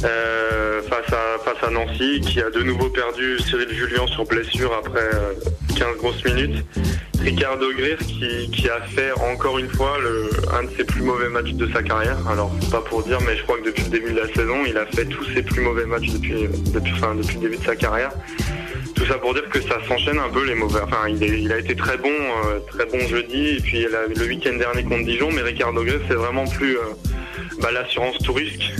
[0.03, 4.73] euh, face, à, face à Nancy, qui a de nouveau perdu Cyril Julien sur blessure
[4.73, 5.33] après euh,
[5.77, 6.63] 15 grosses minutes.
[7.21, 11.29] Ricardo Gris qui, qui a fait encore une fois le, un de ses plus mauvais
[11.29, 12.17] matchs de sa carrière.
[12.29, 14.77] Alors pas pour dire, mais je crois que depuis le début de la saison, il
[14.77, 17.75] a fait tous ses plus mauvais matchs depuis, depuis, enfin, depuis le début de sa
[17.77, 18.11] carrière.
[18.95, 20.81] Tout ça pour dire que ça s'enchaîne un peu les mauvais.
[20.83, 24.25] Enfin, il, est- il a été très bon, euh, très bon jeudi, et puis le
[24.25, 25.29] week-end dernier contre Dijon.
[25.31, 26.81] Mais Ricardo Gris, c'est vraiment plus euh,
[27.61, 28.73] bah, l'assurance tout risque.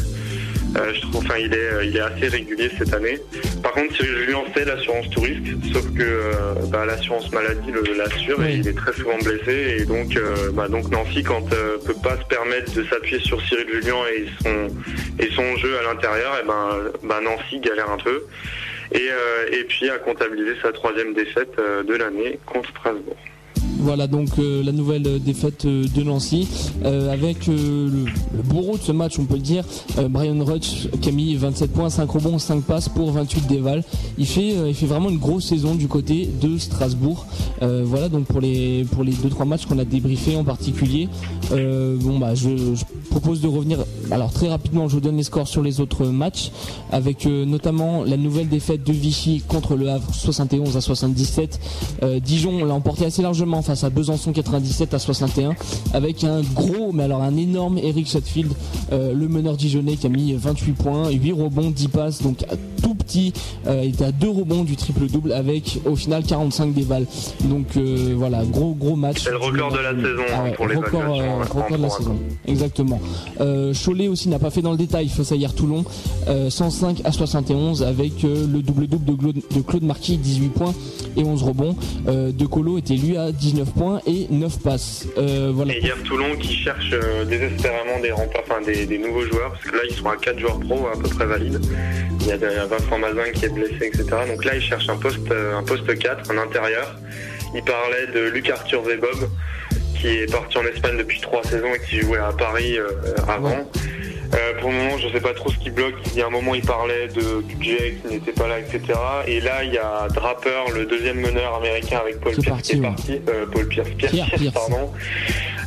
[0.75, 3.19] Euh, je trouve, enfin, il est, euh, il est assez régulier cette année.
[3.61, 6.33] Par contre, Cyril Julien, c'est l'assurance tout risque, sauf que euh,
[6.69, 9.77] bah, l'assurance maladie l'assure et il est très souvent blessé.
[9.79, 10.17] Et donc,
[10.53, 14.25] bah, donc Nancy, quand euh, peut pas se permettre de s'appuyer sur Cyril Julien et
[14.41, 14.67] son
[15.19, 18.25] et son jeu à l'intérieur, et ben, bah, Nancy galère un peu.
[18.91, 23.17] Et, euh, et puis a comptabilisé sa troisième défaite de l'année contre Strasbourg.
[23.83, 26.47] Voilà donc euh, la nouvelle euh, défaite euh, de Nancy.
[26.85, 28.05] Avec le,
[28.43, 29.63] bourreau de ce match on peut le dire.
[30.09, 33.83] Brian Rutsch qui a mis 27 points 5 rebonds 5 passes pour 28 déval.
[34.17, 37.25] Il fait vraiment une grosse saison du côté de Strasbourg.
[37.61, 41.07] Voilà donc pour les pour les deux trois matchs qu'on a débriefés en particulier.
[41.51, 42.49] Bah je,
[43.09, 43.79] propose de revenir
[44.11, 46.51] alors très rapidement je vous donne les scores sur les autres matchs.
[46.91, 51.59] Avec notamment la nouvelle défaite de Vichy contre le Havre 71 à 77
[52.03, 55.55] Euh, Dijon l'a emporté assez largement à Besançon 97 à 61
[55.93, 58.51] avec un gros mais alors un énorme Eric Chatfield
[58.91, 62.45] euh, le meneur dijonnais qui a mis 28 points 8 rebonds 10 passes donc
[62.83, 63.33] tout petit
[63.67, 67.05] euh, il était à 2 rebonds du triple double avec au final 45 dévals
[67.45, 70.65] donc euh, voilà gros gros match C'est le record de la saison Ah hein, pour
[70.67, 71.23] record, l'évaluation.
[71.23, 72.15] euh, en record de la saison.
[72.47, 72.99] Exactement.
[73.85, 75.83] Cholet aussi n'a pas fait dans le détail face à hier Toulon,
[76.27, 80.73] euh, 105 à 71 avec le double-double de, Claude- de Claude Marquis, 18 points
[81.17, 81.75] et 11 rebonds.
[82.07, 85.07] De Colo était lui à 19 points et 9 passes.
[85.51, 85.75] Voilà.
[85.75, 86.91] Et hier Toulon qui cherche
[87.29, 90.39] désespérément des remparts, enfin des, des nouveaux joueurs, parce que là ils sont à 4
[90.39, 91.59] joueurs pro à peu près valides.
[92.21, 94.05] Il y a des- Vincent Mazin qui est blessé, etc.
[94.27, 96.95] Donc là, il cherche un poste, euh, un poste 4, un intérieur.
[97.55, 99.29] Il parlait de Luc Arthur Zebob,
[99.99, 102.89] qui est parti en Espagne depuis trois saisons et qui jouait à Paris euh,
[103.27, 103.69] avant.
[104.35, 105.93] Euh, pour le moment, je sais pas trop ce qui bloque.
[106.07, 108.81] Il y a un moment, il parlait de budget qui n'était pas là, etc.
[109.27, 112.77] Et là, il y a Draper, le deuxième meneur américain avec Paul Pierce, parti, qui
[112.77, 112.87] est ouais.
[112.87, 113.21] parti.
[113.29, 114.53] Euh, Paul Pierce, Pierce, Pierre Pierce, Pierce.
[114.55, 114.91] pardon.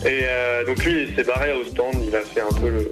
[0.05, 1.95] Et euh, donc lui, il s'est barré au stand.
[2.09, 2.91] Il a fait un peu le,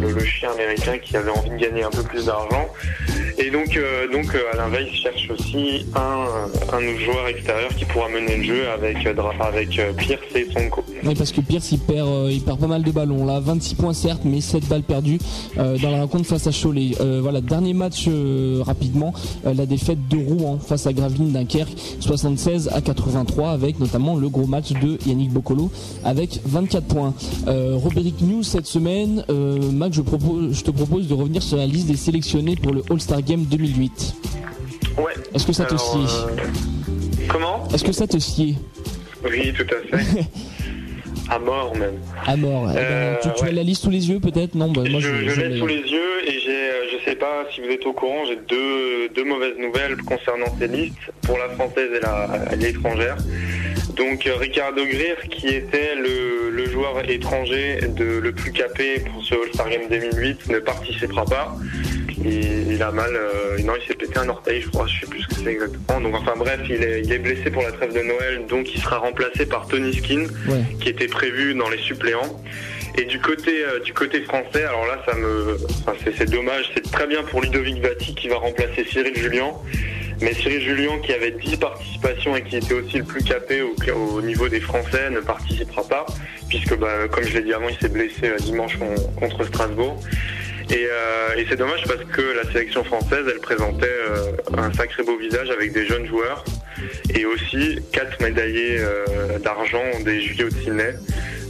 [0.00, 2.70] le- le chien américain qui avait envie de gagner un peu plus d'argent.
[3.42, 6.26] Et donc, euh, donc euh, Alain Veil cherche aussi un,
[6.76, 10.84] un joueur extérieur qui pourra mener le jeu avec, euh, avec euh, Pierce et Sonko.
[11.02, 13.94] Oui, parce que Pierce il perd, euh, il pas mal de ballons là, 26 points
[13.94, 15.18] certes, mais 7 balles perdues
[15.56, 16.90] euh, dans la rencontre face à Cholet.
[17.00, 19.14] Euh, voilà, dernier match euh, rapidement,
[19.46, 24.28] euh, la défaite de Rouen face à Gravelines Dunkerque, 76 à 83, avec notamment le
[24.28, 25.70] gros match de Yannick Boccolo
[26.04, 27.14] avec 24 points.
[27.48, 29.58] Euh, Roberic News cette semaine, euh,
[30.04, 33.29] propose, je te propose de revenir sur la liste des sélectionnés pour le All-Star Game
[33.38, 34.14] 2008.
[34.98, 35.12] Ouais.
[35.34, 36.00] Est-ce que ça te sied?
[36.00, 36.44] euh,
[37.28, 37.68] Comment?
[37.72, 38.56] Est-ce que ça te sied?
[39.24, 40.20] Oui, tout à fait.
[41.30, 41.94] à mort même.
[42.26, 44.54] à mort Eh ben, Euh, Tu, tu as la liste sous les yeux peut-être?
[44.54, 47.44] Non, bah, moi je, je, l'ai sous les yeux et j'ai, euh, je sais pas
[47.54, 51.48] si vous êtes au courant, j'ai deux, deux mauvaises nouvelles concernant ces listes pour la
[51.50, 53.16] française et la- l'étrangère.
[53.96, 59.22] Donc euh, Ricardo Greer, qui était le, le joueur étranger de, le plus capé pour
[59.22, 61.56] ce All-Star Game 2008, ne participera pas.
[62.24, 65.06] Il, il a mal, euh, non, il s'est pété un orteil, je crois, je sais
[65.06, 66.00] plus ce que c'est exactement.
[66.00, 68.80] Donc enfin bref, il est, il est blessé pour la trêve de Noël, donc il
[68.80, 70.60] sera remplacé par Tony Skin, Ouais.
[70.80, 72.42] qui était prévu dans les suppléants.
[72.98, 75.56] Et du côté euh, du côté français, alors là, ça me,
[75.86, 76.70] enfin, c'est, dommage.
[76.74, 79.52] C'est très bien pour Ludovic Vati qui va remplacer Cyril Julien.
[80.20, 83.74] Mais Cyril Julien, qui avait 10 participations et qui était aussi le plus capé au,
[84.16, 86.04] au niveau des Français, ne participera pas,
[86.50, 89.98] puisque, bah, comme je l'ai dit avant, il s'est blessé euh, dimanche con- contre Strasbourg.
[90.70, 95.02] Et, euh, et c'est dommage parce que la sélection française, elle présentait euh, un sacré
[95.02, 96.44] beau visage avec des jeunes joueurs
[97.12, 100.94] et aussi quatre médaillés euh, d'argent des Juillet de Sydney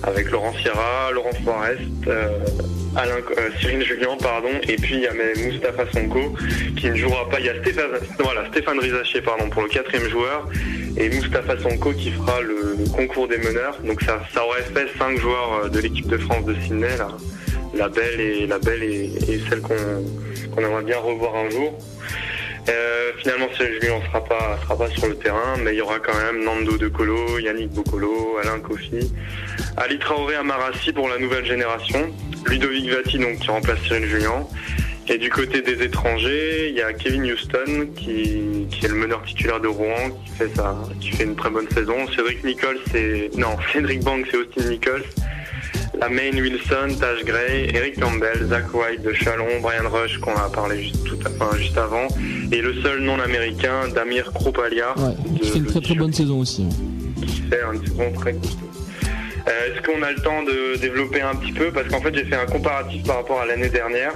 [0.03, 2.29] avec Laurent Sierra, Laurent Forest, euh,
[2.97, 6.35] Alain, euh, Cyril Julien, pardon, et puis il y a Moustapha Sonko
[6.77, 7.39] qui ne jouera pas.
[7.39, 10.49] Il y a Stéphane, voilà, Stéphane Rizaché, pardon, pour le quatrième joueur,
[10.97, 13.79] et Moustapha Sonko qui fera le, le concours des meneurs.
[13.85, 17.09] Donc ça, ça aurait fait cinq joueurs euh, de l'équipe de France de Sydney, là.
[17.75, 19.75] La belle et la belle et, et celle qu'on
[20.51, 21.79] qu'on aimerait bien revoir un jour.
[22.69, 25.81] Euh, finalement, Cyril Julien ne sera pas, sera pas sur le terrain, mais il y
[25.81, 29.13] aura quand même Nando De Colo, Yannick Bocolo, Alain Kofi,
[29.77, 32.11] Ali Traoré Amarassi pour la nouvelle génération,
[32.47, 34.47] Ludovic Vati donc qui remplace Cyril Julien.
[35.09, 39.23] Et du côté des étrangers, il y a Kevin Houston qui, qui est le meneur
[39.25, 42.07] titulaire de Rouen, qui fait ça, qui fait une très bonne saison.
[42.15, 45.03] Cédric Nichols, c'est non, Cédric Banks, c'est Austin Nichols.
[46.01, 50.49] La Main Wilson, Tash Gray, Eric Campbell, Zach White de Chalon, Brian Rush qu'on a
[50.49, 52.09] parlé juste, tout à- enfin, juste avant,
[52.51, 55.13] et le seul non américain, Damir Krupalia, Ouais,
[55.43, 56.67] qui fait une très très bonne saison aussi.
[57.21, 58.57] qui fait une saison très costaud.
[59.49, 61.71] Euh, Est-ce qu'on a le temps de développer un petit peu?
[61.71, 64.13] Parce qu'en fait, j'ai fait un comparatif par rapport à l'année dernière.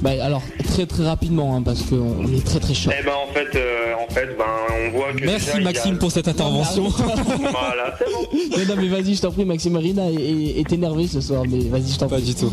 [0.00, 2.90] Bah alors très très rapidement hein, parce qu'on est très très chaud.
[2.98, 4.44] Eh ben, en fait, euh, en fait, ben,
[4.86, 5.24] on voit que.
[5.24, 6.88] Merci déjà, a- Maxime pour cette intervention.
[6.88, 8.28] voilà, c'est bon.
[8.56, 10.14] Mais non mais vas-y je t'en prie Maxime Marina est,
[10.60, 12.18] est- énervé ce soir mais vas-y je t'en prie.
[12.20, 12.52] Pas du tout.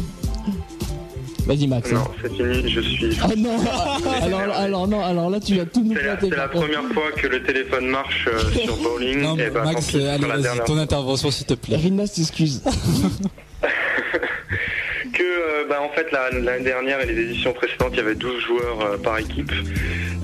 [1.46, 1.92] Vas-y Max.
[1.92, 3.18] Non, c'est fini, je suis.
[3.22, 3.56] Ah non
[4.24, 7.44] alors, alors non alors là tu vas tout nous C'est la, première fois que le
[7.44, 9.22] téléphone marche euh, sur bowling.
[9.22, 11.76] Non, et ben, tant Max, pis, ce allez, vas-y, ton intervention s'il te plaît.
[11.76, 12.64] Rina s'excuse.
[15.16, 18.16] Que euh, bah, en fait la- l'année dernière et les éditions précédentes il y avait
[18.16, 19.52] 12 joueurs euh, par équipe.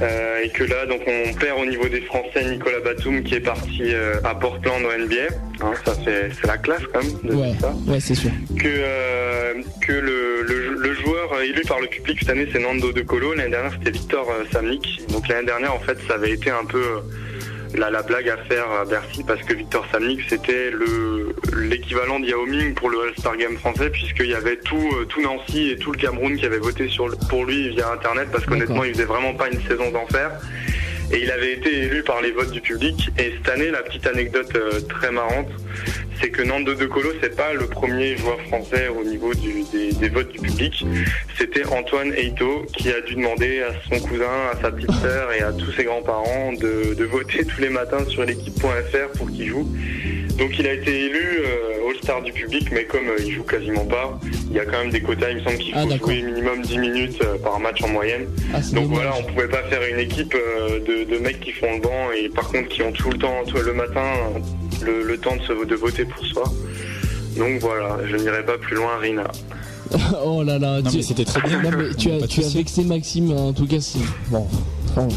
[0.01, 3.39] Euh, et que là donc on perd au niveau des Français Nicolas Batum qui est
[3.39, 5.27] parti euh, à Portland au NBA
[5.63, 7.53] Hein, ça c'est la classe quand même de Ouais.
[7.61, 7.71] ça.
[7.87, 8.31] Ouais c'est sûr.
[8.57, 12.91] que euh, que le, le, le joueur élu par le public cette année c'est Nando
[12.91, 13.33] De Colo.
[13.35, 16.81] L'année dernière c'était Victor Samnik donc l'année dernière en fait ça avait été un peu
[16.81, 16.99] euh,
[17.75, 22.25] la, la blague à faire à Bercy parce que Victor Samnik c'était le l'équivalent de
[22.25, 25.77] Yao Ming pour le All-Star Game français puisqu'il y avait tout euh, tout Nancy et
[25.77, 29.05] tout le Cameroun qui avait voté sur pour lui via internet parce qu'honnêtement il faisait
[29.05, 30.31] vraiment pas une saison d'enfer
[31.13, 34.07] et il avait été élu par les votes du public et cette année la petite
[34.07, 35.49] anecdote euh, très marrante
[36.21, 40.31] c'est que Nando De Colo c'est pas le premier joueur français au niveau des votes
[40.31, 40.85] du public
[41.37, 45.41] c'était Antoine Eito qui a dû demander à son cousin, à sa petite sœur et
[45.41, 49.67] à tous ses grands-parents de, de voter tous les matins sur l'équipe.fr pour qu'il joue.
[50.41, 53.85] Donc il a été élu euh, All-Star du public, mais comme euh, il joue quasiment
[53.85, 54.19] pas,
[54.49, 55.29] il y a quand même des quotas.
[55.29, 58.25] Il me semble qu'il Ah, faut jouer minimum 10 minutes euh, par match en moyenne.
[58.53, 58.89] Ah, Donc dommage.
[58.89, 62.11] voilà, on pouvait pas faire une équipe euh, de, de mecs qui font le banc
[62.19, 64.01] et par contre qui ont tout le temps, tout le matin,
[64.81, 66.43] le, le temps de, se, de voter pour soi.
[67.37, 69.23] Donc voilà, je n'irai pas plus loin, Rina.
[70.25, 71.61] oh là là, tu- c'était très bien.
[71.61, 73.99] Non, mais tu as, tu vexé Maxime, en tout cas, c'est.
[74.29, 74.47] Bon.
[74.95, 75.07] Bon,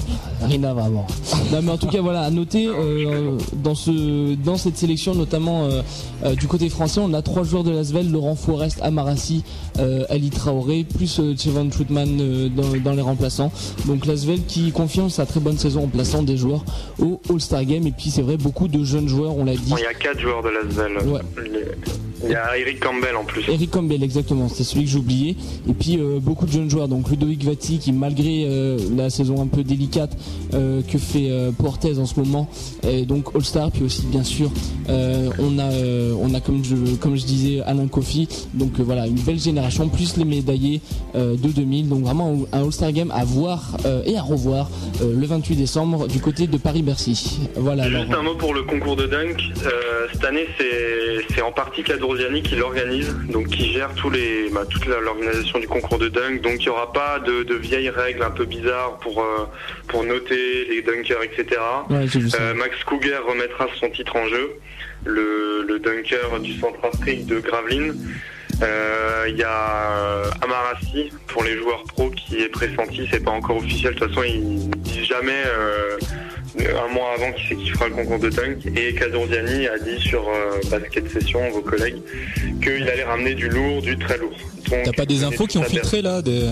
[0.42, 1.06] Rina vraiment.
[1.52, 5.64] Non mais en tout cas voilà à noter euh, dans ce dans cette sélection notamment
[5.64, 5.82] euh,
[6.24, 9.42] euh, du côté français on a trois joueurs de l'Asvel Laurent Forest, Amarassi,
[9.78, 13.52] euh, Ali Traoré plus euh, Chevan Troutman euh, dans, dans les remplaçants.
[13.86, 16.64] Donc l'Asvel qui confirme sa très bonne saison en plaçant des joueurs
[17.00, 19.70] au All-Star Game et puis c'est vrai beaucoup de jeunes joueurs on l'a dit.
[19.70, 20.92] Bon, il y a quatre joueurs de l'Asvel.
[21.08, 21.20] Ouais.
[22.26, 23.42] Il y a Eric Campbell en plus.
[23.48, 25.36] Eric Campbell, exactement, c'est celui que j'ai oublié.
[25.68, 29.42] Et puis euh, beaucoup de jeunes joueurs, donc Ludovic Vatti qui malgré euh, la saison
[29.42, 30.16] un peu délicate
[30.54, 32.48] euh, que fait euh, Portez en ce moment,
[32.82, 33.70] est donc All-Star.
[33.70, 34.50] Puis aussi bien sûr,
[34.88, 38.28] euh, on a, euh, on a comme je, comme je disais Alain Kofi.
[38.54, 40.80] Donc voilà, une belle génération, plus les médaillés
[41.14, 41.88] de 2000.
[41.88, 44.70] Donc vraiment un All-Star Game à voir et à revoir
[45.00, 47.40] le 28 décembre du côté de Paris-Bercy.
[47.56, 47.84] Voilà.
[47.84, 49.42] alors, Juste un mot pour le concours de dunk.
[50.12, 54.64] Cette année, c'est c'est en partie Cadorziani qui l'organise, donc qui gère tous les, bah,
[54.68, 56.42] toute l'organisation du concours de dunk.
[56.42, 59.46] Donc il n'y aura pas de, de vieilles règles un peu bizarres pour, euh,
[59.88, 61.60] pour noter les dunkers, etc.
[61.90, 62.06] Ouais.
[62.40, 64.50] Euh, Max Cougar remettra son titre en jeu,
[65.04, 67.94] le, le dunker du Centrafrique de Gravelines.
[68.62, 73.32] Euh, Il y a euh, Amarassi pour les joueurs pro qui est pressenti, c'est pas
[73.32, 73.94] encore officiel.
[73.94, 75.96] De toute façon, ils disent jamais euh,
[76.60, 78.64] un mois avant qui c'est qui fera le concours de dunk.
[78.76, 81.96] Et Cadorziani a dit sur euh, Basket Session, vos collègues,
[82.62, 84.36] qu'il allait ramener du lourd, du très lourd.
[84.70, 86.48] T'as pas des infos qui ont filtré là des...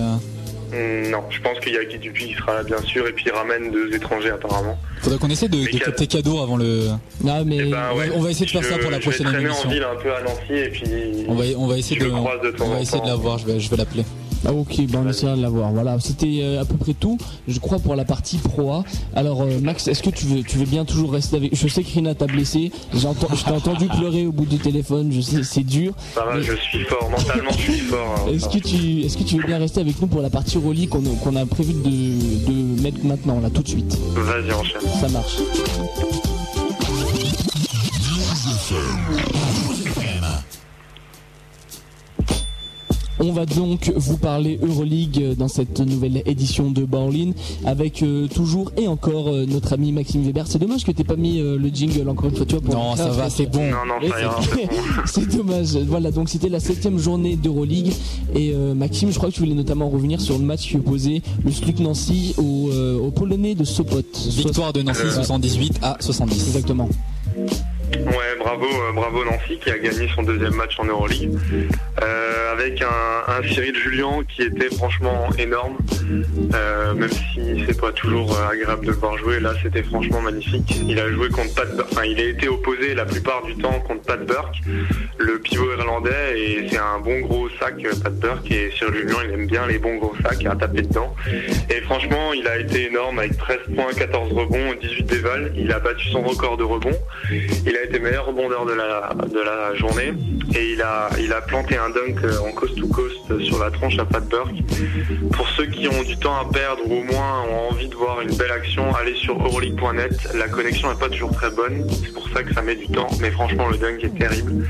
[0.73, 3.13] Hum, Non, je pense qu'il y a Guy Dupuis qui sera là bien sûr, et
[3.13, 4.77] puis il ramène deux étrangers apparemment.
[5.01, 6.87] Faudrait qu'on essaie de, de capter cadeau avant le.
[7.23, 9.69] Non mais Ben on, va, on essayer de faire je- ça pour la prochaine émission.
[9.69, 10.83] en ville un peu à Nancy et puis
[11.27, 13.03] On va, on va essayer je de, le croise de temps on va essayer de
[13.05, 13.09] temps.
[13.11, 13.37] la voir.
[13.37, 14.03] Je vais, je vais l'appeler.
[14.45, 15.71] Ah ok, ben on essaiera de l'avoir.
[15.71, 17.17] Voilà, c'était euh, à peu près tout,
[17.47, 18.83] je crois, pour la partie Pro A.
[19.15, 21.83] Alors euh, Max, est-ce que tu veux, tu veux bien toujours rester avec Je sais
[21.83, 25.63] que Rina t'a blessé, je t'ai entendu pleurer au bout du téléphone, je sais, c'est
[25.63, 25.93] dur.
[26.13, 28.15] Ça va, Mais- je suis fort, mentalement je suis fort.
[28.27, 30.57] hein, Est-ce que, tu, est-ce que tu veux bien rester avec nous pour la partie
[30.57, 33.97] Rolly qu'on a, qu'on a prévu de, de mettre maintenant, là, tout de suite?
[34.15, 34.81] Vas-y, enchaîne.
[34.99, 35.37] Ça marche.
[43.19, 47.31] On va donc vous parler Euroleague dans cette nouvelle édition de Berlin
[47.63, 50.45] avec euh, toujours et encore euh, notre ami Maxime Weber.
[50.47, 52.63] C'est dommage que t'aies pas mis euh, le jingle encore une fois, tu vois.
[52.63, 53.61] Pour Non, ça va, c'est bon.
[53.69, 55.77] Non, non, c'est- C'est dommage.
[55.87, 57.93] Voilà, donc c'était la septième journée d'Euroleague.
[58.35, 61.21] Et euh, Maxime, je crois que tu voulais notamment revenir sur le match qui opposait
[61.45, 64.01] le SLUK Nancy au, euh, au Polonais de Sopot.
[64.27, 66.47] Victoire de Nancy 78 à 70.
[66.47, 66.89] Exactement.
[67.91, 71.31] Ouais, bravo, euh, bravo Nancy qui a gagné son deuxième match en Euroleague.
[72.01, 75.77] Euh, avec un, Cyril Julien qui était franchement énorme.
[76.53, 80.81] Euh, même si c'est pas toujours agréable de le voir jouer, là c'était franchement magnifique.
[80.87, 84.01] Il a joué contre Pat Burke, il a été opposé la plupart du temps contre
[84.03, 84.55] Pat Burke,
[85.17, 89.33] le pivot irlandais, et c'est un bon gros sac Pat Burke et Cyril Julien il
[89.33, 91.15] aime bien les bons gros sacs à taper dedans.
[91.69, 95.53] Et franchement il a été énorme avec 13 points, 14 rebonds, 18 dévals.
[95.57, 96.91] Il a battu son record de rebonds.
[97.83, 100.13] Été meilleur rebondeur de la, de la journée
[100.55, 103.71] et il a, il a planté un dunk euh, en coast to coast sur la
[103.71, 104.63] tronche à Pat Burke.
[105.33, 108.21] Pour ceux qui ont du temps à perdre ou au moins ont envie de voir
[108.21, 110.33] une belle action, allez sur euroleague.net.
[110.35, 113.09] La connexion n'est pas toujours très bonne, c'est pour ça que ça met du temps,
[113.19, 114.65] mais franchement le dunk est terrible.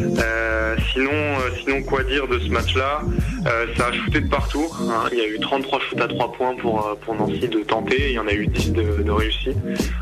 [0.00, 3.02] Euh, sinon, euh, sinon quoi dire de ce match-là
[3.46, 4.66] Euh, Ça a shooté de partout.
[4.80, 5.08] hein.
[5.12, 8.10] Il y a eu 33 shoots à 3 points pour, Nancy de tenter.
[8.10, 9.12] Il y en a eu 10 de, de.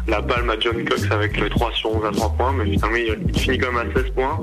[0.07, 2.97] La palme à John Cox avec le 3 sur 11 à 3 points, mais finalement
[2.97, 4.41] il, finit quand même à 16 points.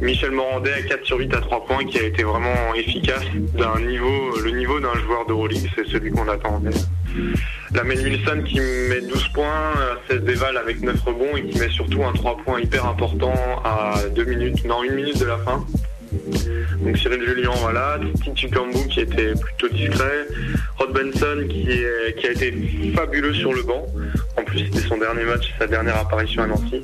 [0.00, 3.24] Michel Morandet à 4 sur 8 à 3 points qui a été vraiment efficace
[3.54, 6.70] d'un niveau, le niveau d'un joueur de Euroleague, c'est celui qu'on attendait.
[7.74, 9.44] La Wilson qui met 12 points,
[9.74, 13.34] à 16 déval avec 9 rebonds et qui met surtout un 3 points hyper important
[13.64, 15.64] à 2 minutes, non 1 minute de la fin.
[16.82, 20.26] Donc Cyril Julien, voilà, Titi Kambu qui était plutôt discret,
[20.78, 22.54] Rod Benson qui, est- qui a été
[22.94, 23.84] fabuleux sur le banc.
[24.38, 26.82] En plus c'était son dernier match, sa dernière apparition à Nancy,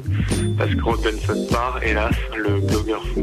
[0.59, 3.23] parce que Rod Benson part, hélas, le blogueur fou.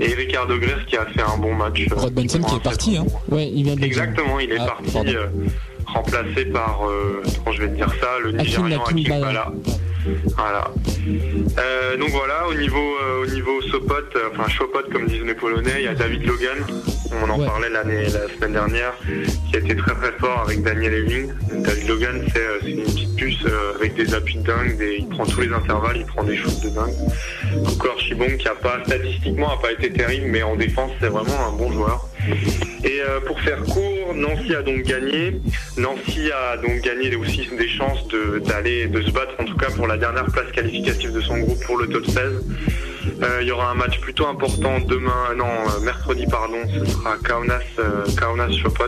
[0.00, 1.86] Et Ricardo Gress qui a fait un bon match.
[1.90, 2.96] euh, Rod Benson qui est parti.
[2.98, 3.06] Hein.
[3.28, 3.84] Ouais, il vient de.
[3.84, 5.26] Exactement, il est Ah, parti euh,
[5.92, 9.26] remplacé par, euh, comment je vais te dire ça, le Nigérian Hakim Hakim Bala.
[9.26, 9.52] Bala.
[10.36, 10.70] Voilà.
[11.58, 13.94] Euh, donc voilà, au niveau, euh, au niveau Sopot,
[14.32, 16.58] enfin Chopot comme disent les Polonais, il y a David Logan,
[17.12, 17.46] on en Ouais.
[17.46, 18.92] parlait l'année, la semaine dernière,
[19.50, 21.32] qui a été très très fort avec Daniel Ewing.
[21.62, 24.96] David Logan, c'est euh, c'est une petite puce euh, avec des appuis de dingue, des-
[25.00, 26.94] il prend tous les intervalles, il prend des shoots de dingue.
[27.66, 31.48] Encore Chibong qui a pas, statistiquement, a pas été terrible, mais en défense, c'est vraiment
[31.48, 32.08] un bon joueur.
[32.84, 35.40] Et euh, pour faire court, Nancy a donc gagné.
[35.78, 39.70] Nancy a donc gagné aussi des chances de, d'aller, de se battre en tout cas
[39.70, 42.16] pour la dernière place qualificative de son groupe pour le top 16.
[43.22, 47.16] Euh, Il y aura un match plutôt important demain, non, euh, mercredi, pardon, ce sera
[47.18, 48.84] Kaunas, euh, Kaunas Chopot.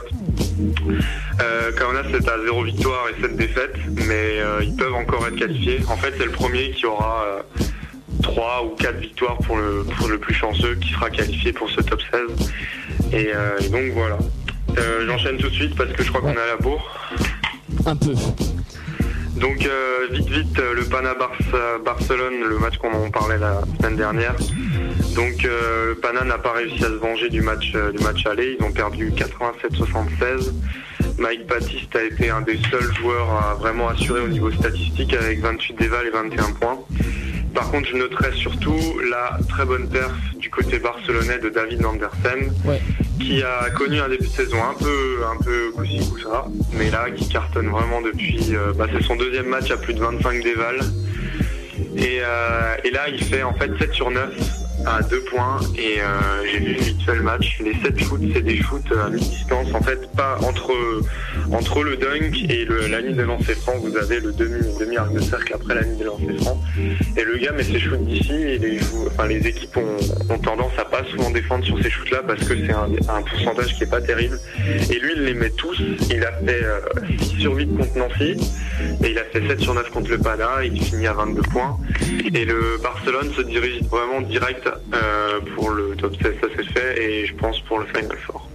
[1.40, 3.76] Euh, Kaunas est à 0 victoire et 7 défaites,
[4.06, 5.80] mais euh, ils peuvent encore être qualifiés.
[5.88, 7.42] En fait, c'est le premier qui aura euh,
[8.22, 11.80] 3 ou 4 victoires pour le, pour le plus chanceux qui sera qualifié pour ce
[11.80, 12.00] top
[12.38, 12.52] 16.
[13.12, 14.18] Et, euh, donc voilà.
[14.78, 16.82] Euh, J'enchaîne tout de suite parce que je crois qu'on est à la bourre.
[17.86, 18.12] Un peu.
[19.40, 23.60] Donc euh, vite vite euh, le Pana Barça- Barcelone, le match qu'on en parlait la
[23.78, 24.34] semaine dernière.
[25.14, 28.26] Donc euh, le Pana n'a pas réussi à se venger du match euh, du match
[28.26, 30.52] aller, ils ont perdu 87-76.
[31.18, 35.40] Mike Baptiste a été un des seuls joueurs à vraiment assurer au niveau statistique avec
[35.40, 36.78] 28 dévals et 21 points.
[37.54, 38.78] Par contre, je noterai surtout
[39.10, 42.52] la très bonne perf du côté barcelonais de David Andersen,
[43.20, 47.10] qui a connu un début de saison un peu, un peu coup-ci coup-ça, mais là
[47.10, 48.54] qui cartonne vraiment depuis.
[48.54, 50.80] euh, bah, c'est son deuxième match à plus de 25 dévals.
[51.98, 55.60] Euh, et là, il fait en fait 7 sur 9 à 2 points.
[55.76, 57.58] Et euh, j'ai vu vite fait le match.
[57.64, 59.68] Les 7 shoots, c'est des shoots à mi-distance.
[59.74, 60.72] En fait, pas entre,
[61.52, 63.74] entre le dunk et la ligne de lancer franc.
[63.78, 66.60] Vous avez le demi, demi arc de cercle après la ligne de lancer franc.
[67.16, 68.32] Et le gars met ses shoots d'ici.
[68.32, 72.22] Et les, enfin, les équipes ont, ont tendance à pas souvent défendre sur ces shoots-là
[72.26, 74.38] parce que c'est un, pourcentage qui est pas terrible.
[74.90, 75.80] Et lui, il les met tous.
[76.10, 76.80] Il a fait euh,
[77.18, 78.36] 6 sur 8 contre Nancy.
[79.04, 80.64] Et il a fait 7 sur 9 contre le Pana.
[80.64, 81.78] Il finit à 22 points.
[82.34, 86.34] Et le Barcelone se dirige vraiment direct euh, pour le top 16.
[86.40, 87.02] Ça c'est fait.
[87.02, 88.48] Et je pense pour le Final Four.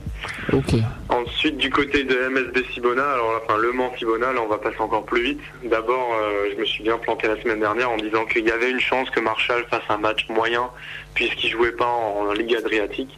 [1.09, 4.57] Ensuite, du côté de MSB Sibona, alors là, enfin Le Mans Sibona, là on va
[4.57, 5.41] passer encore plus vite.
[5.63, 8.71] D'abord, euh, je me suis bien planté la semaine dernière en disant qu'il y avait
[8.71, 10.69] une chance que Marshall fasse un match moyen
[11.13, 13.17] puisqu'il jouait pas en, en Ligue Adriatique.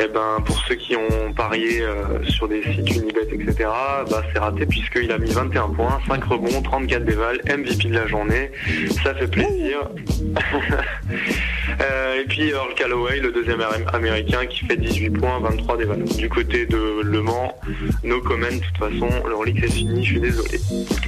[0.00, 3.68] Et ben pour ceux qui ont parié euh, sur des sites Unibet, etc.,
[4.10, 8.06] bah, c'est raté puisqu'il a mis 21 points, 5 rebonds, 34 dévals, MVP de la
[8.06, 8.50] journée.
[9.02, 9.78] Ça fait plaisir.
[11.80, 16.02] Euh, et puis Earl Calloway, le deuxième am- américain, qui fait 18 points, 23 dévals.
[16.04, 17.54] Du côté de Le Mans,
[18.02, 20.58] no comment, de toute façon, leur ligue c'est fini, je suis désolé.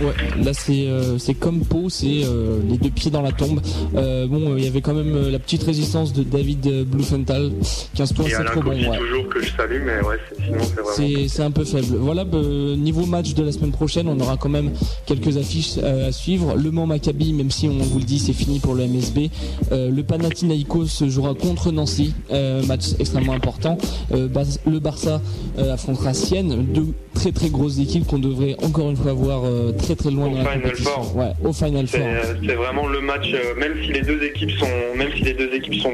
[0.01, 0.13] Ouais,
[0.45, 3.61] là c'est euh, comme Pau, c'est les deux pieds dans la tombe.
[3.93, 7.51] Bon, il y avait quand même la petite résistance de David Blumenthal,
[7.97, 8.71] 15 points, Et 7 Alain rebonds.
[8.89, 8.99] Ouais.
[8.99, 11.29] toujours que je salue, mais ouais, sinon c'est vraiment...
[11.29, 11.97] C'est un peu faible.
[11.99, 14.71] Voilà, niveau match de la semaine prochaine, on aura quand même
[15.07, 16.55] quelques affiches euh, à suivre.
[16.57, 19.31] Le Mans Maccabi, même si on vous le dit, c'est fini pour le MSB.
[19.73, 23.79] Euh, le Panathinaikos jouera contre Nancy, euh, match extrêmement important.
[24.11, 25.21] Bas- le Barça
[25.59, 29.43] affrontera Sienne, deux très très grosses équipes qu'on devrait encore une fois voir
[29.79, 30.91] très très loin Au dans la Final compétition.
[31.03, 31.17] Four.
[31.17, 32.09] Ouais, au Final C'est Four.
[32.47, 33.27] c'est vraiment le match,
[33.59, 34.67] même si les deux équipes sont,
[34.97, 35.93] même si les deux équipes sont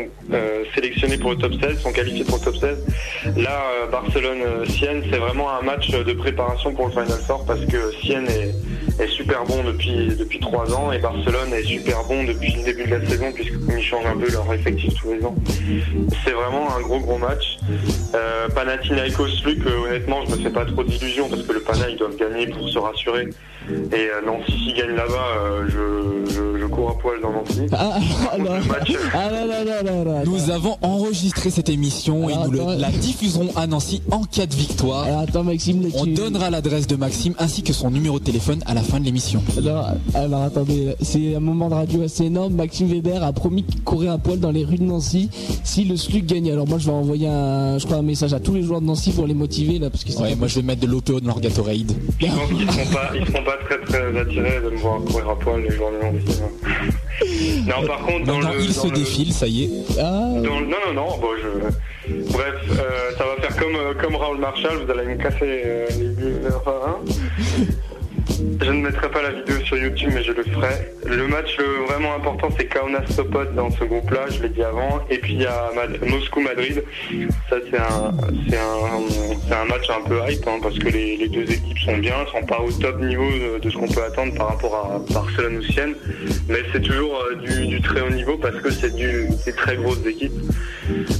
[0.74, 2.75] sélectionnées pour le top 16, sont qualifiées pour le top 16.
[3.36, 7.92] Là, euh, Barcelone-Sienne, c'est vraiment un match de préparation pour le Final Four parce que
[8.02, 8.54] Sienne est,
[9.08, 12.96] super bon depuis depuis trois ans et Barcelone est super bon depuis le début de
[12.96, 15.34] la saison puisqu'ils changent un peu leur effectif tous les ans.
[16.24, 17.58] C'est vraiment un gros gros match.
[18.14, 21.88] Euh, Panathinaikos Luc, euh, honnêtement, je me fais pas trop d'illusions parce que le Pana
[21.88, 23.28] ils doivent gagner pour se rassurer.
[23.68, 27.62] Et euh, Nancy s'ils gagnent là-bas, euh, je, je, je cours à poil dans Nancy.
[27.72, 27.98] Ah,
[28.32, 28.60] ah, là.
[29.14, 30.22] Ah, là, là, là.
[30.24, 32.70] Nous avons enregistré cette émission et nous attends.
[32.78, 35.04] la diffuserons à Nancy en cas de victoire.
[35.04, 38.24] Alors, attends Maxime, là, On tu- donnera l'adresse de Maxime ainsi que son numéro de
[38.24, 39.42] téléphone à la fin de l'émission.
[39.58, 42.54] Alors, alors attendez, c'est un moment de radio assez énorme.
[42.54, 45.28] Maxime Weber a promis qu'il courait à poil dans les rues de Nancy
[45.64, 46.52] si le SLUC gagnait.
[46.52, 48.86] Alors moi je vais envoyer un, je crois un message à tous les joueurs de
[48.86, 51.26] Nancy pour les motiver là parce que Ouais, moi je vais mettre de l'OPO dans
[51.28, 51.92] leur Gatorade.
[52.20, 55.30] Je pense qu'ils seront pas, ils seront pas très très attirés de me voir courir
[55.30, 56.40] à poil les Nancy.
[56.42, 56.68] hein.
[57.66, 59.70] Non, par contre, dans le, il dans se le- défile, ça y est.
[59.98, 61.48] Ah, dans le- non, non, non, bon, je...
[62.32, 65.86] Bref, euh, ça va faire comme, euh, comme Raoul Marshall, vous allez me casser euh,
[65.98, 66.98] les bulles un par un.
[68.36, 70.92] Je ne mettrai pas la vidéo sur YouTube, mais je le ferai.
[71.06, 71.56] Le match
[71.88, 75.00] vraiment important, c'est Kaunas Sopot dans ce groupe-là, je l'ai dit avant.
[75.08, 76.82] Et puis il y a Mad- Moscou-Madrid.
[77.48, 82.14] Ça, c'est un, match un peu hype, hein, parce que les, deux équipes sont bien,
[82.30, 83.26] sont pas au top niveau
[83.62, 85.94] de, ce qu'on peut attendre par rapport à Barcelone ou Sienne.
[86.48, 90.32] Mais c'est toujours euh, du, très haut niveau parce que c'est des très grosses équipes.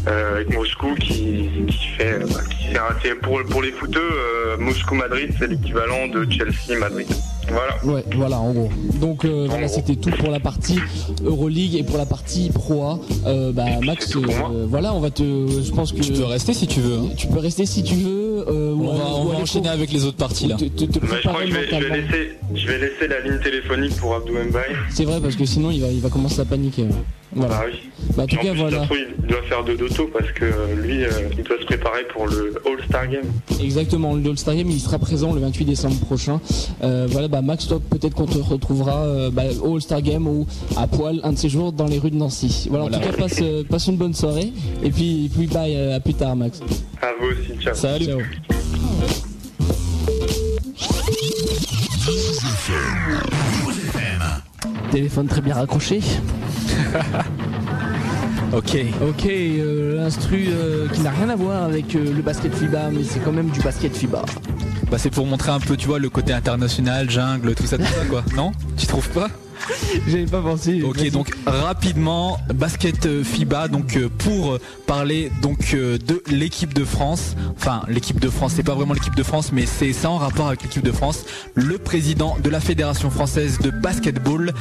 [0.07, 1.67] Euh, avec Moscou qui,
[1.99, 4.11] fait, euh, pour, les footeux,
[4.59, 7.09] Moscou-Madrid, c'est l'équivalent de Chelsea-Madrid.
[7.49, 7.77] Voilà.
[7.97, 8.69] Ouais, voilà, en gros.
[9.01, 10.79] Donc euh, voilà, c'était tout pour la partie
[11.25, 12.99] Euroleague et pour la partie Pro A.
[13.27, 15.23] Euh, bah, Max, euh, voilà, on va te.
[15.23, 16.99] Je pense que Tu peux rester si tu veux.
[16.99, 17.09] hein.
[17.17, 18.45] tu peux rester si tu veux.
[18.49, 20.57] euh, On va, on enchaîner avec les autres parties là.
[20.57, 21.95] te- te- te Mais je crois que je vais, je vais mentalement.
[21.97, 24.75] laisser, je vais laisser la ligne téléphonique pour Abdou Mbaye.
[24.91, 26.83] C'est vrai parce que sinon il va, il va commencer à paniquer.
[26.83, 26.89] ouais.
[27.35, 27.55] Voilà.
[27.55, 27.91] Bah oui.
[28.17, 28.87] Bah, en tout cas, plus, voilà.
[29.21, 30.45] il doit faire deux d'auto parce que
[30.77, 33.25] lui, euh, il doit se préparer pour le All-Star Game.
[33.61, 36.41] Exactement, le All-Star Game, il sera présent le 28 décembre prochain.
[36.83, 40.47] Euh, voilà, bah Max, toi, peut-être qu'on te retrouvera euh, bah, au All-Star Game ou
[40.77, 42.69] à poil un de ces jours dans les rues de Nancy.
[42.71, 42.99] Voilà, Voilà.
[42.99, 44.53] en tout cas, passe, euh, passe une bonne soirée.
[44.83, 46.61] Et puis, puis bye, à plus tard, Max.
[47.03, 47.75] À vous aussi, ciao.
[47.75, 48.07] Salut.
[48.07, 48.21] Ciao.
[54.91, 56.01] Téléphone très bien raccroché.
[58.53, 58.77] Ok.
[59.03, 63.03] Ok, euh, l'instru euh, qui n'a rien à voir avec euh, le basket FIBA, mais
[63.03, 64.23] c'est quand même du basket FIBA.
[64.91, 67.85] Bah c'est pour montrer un peu, tu vois, le côté international, jungle, tout ça, tout
[67.85, 68.25] ça, quoi.
[68.37, 68.53] Non?
[68.77, 69.29] Tu trouves pas?
[70.09, 70.83] J'avais pas pensé.
[70.83, 76.85] Ok, donc rapidement, basket euh, FIBA, donc euh, pour euh, parler donc de l'équipe de
[76.85, 77.37] France.
[77.57, 80.49] Enfin, l'équipe de France, c'est pas vraiment l'équipe de France, mais c'est ça en rapport
[80.49, 81.25] avec l'équipe de France.
[81.55, 84.53] Le président de la Fédération française de basketball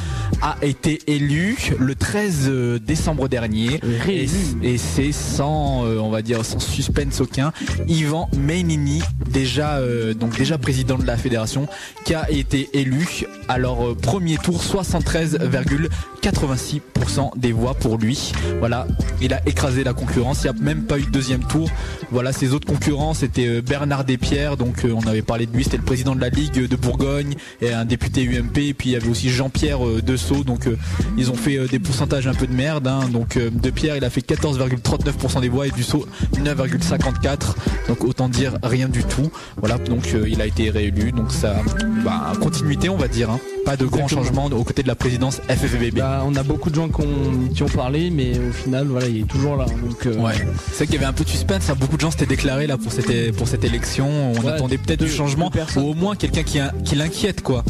[0.42, 3.80] a été élu le 13 euh, décembre dernier.
[4.08, 4.28] Et,
[4.64, 7.52] et c'est sans, on va dire, sans suspense aucun.
[7.88, 9.80] Yvan Mainini, déjà,
[10.20, 11.68] donc déjà président de la fédération,
[12.04, 13.26] qui a été élu.
[13.48, 14.64] Alors premier tour,
[15.00, 18.32] 73,86% des voix pour lui.
[18.60, 18.88] Voilà,
[19.22, 20.44] il a écrasé la concurrence.
[20.44, 21.70] Il n'y a même pas eu de deuxième tour.
[22.12, 24.58] Voilà, ses autres concurrents, c'était euh, Bernard Despierres.
[24.58, 27.36] Donc euh, on avait parlé de lui, c'était le président de la Ligue de Bourgogne
[27.62, 28.58] et un député UMP.
[28.58, 30.44] Et puis il y avait aussi Jean-Pierre euh, Dessau.
[30.44, 30.78] Donc euh,
[31.18, 32.88] ils ont fait euh, des pourcentages un peu de merde.
[32.88, 33.08] hein.
[33.12, 36.06] Donc euh, De Pierre, il a fait 14,39% des voix et Dussault
[36.36, 37.56] 9,54.
[37.88, 39.32] Donc autant dire rien du tout.
[39.58, 41.12] Voilà, donc euh, il a été réélu.
[41.12, 41.56] Donc ça,
[42.04, 43.30] bah, continuité, on va dire.
[43.30, 43.40] hein.
[43.66, 45.96] Pas de grands changements aux de la présidence FFVB.
[46.00, 49.08] Bah, on a beaucoup de gens qui ont, qui ont parlé, mais au final, voilà,
[49.08, 49.66] il est toujours là.
[49.66, 50.34] Donc, euh, Ouais,
[50.72, 51.76] c'est vrai qu'il y avait un peu de suspense, hein.
[51.80, 55.04] beaucoup de gens s'étaient déclarés là pour cette, pour cette élection, on Ouais, attendait peut-être
[55.04, 57.64] du changement, ou au moins quelqu'un qui, l'inquiète quoi.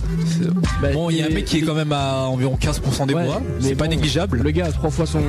[0.82, 3.14] Bah, bon, il y a un mec qui est quand même à environ 15% des
[3.14, 4.41] Ouais, voix, mais c'est pas bon, négligeable.
[4.44, 5.22] Le gars a trois fois son,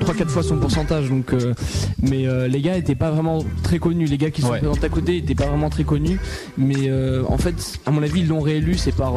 [0.00, 1.32] trois quatre fois son pourcentage, donc.
[1.32, 1.54] euh,
[2.02, 4.06] mais euh, les gars étaient pas vraiment très connus.
[4.06, 4.58] Les gars qui sont Ouais.
[4.58, 6.18] présents à côté étaient pas vraiment très connus.
[6.58, 6.90] Mais
[7.28, 7.54] en fait,
[7.86, 8.76] à mon avis, ils l'ont réélu.
[8.76, 9.14] C'est par,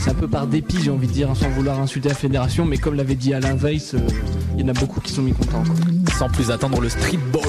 [0.00, 2.64] c'est un peu par dépit, j'ai envie de dire, hein, sans vouloir insulter la fédération.
[2.64, 3.98] Mais comme l'avait dit Alain Weiss, euh,
[4.56, 5.62] il y en a beaucoup qui sont mécontents.
[5.64, 6.14] quoi.
[6.18, 7.42] Sans plus attendre le streetball.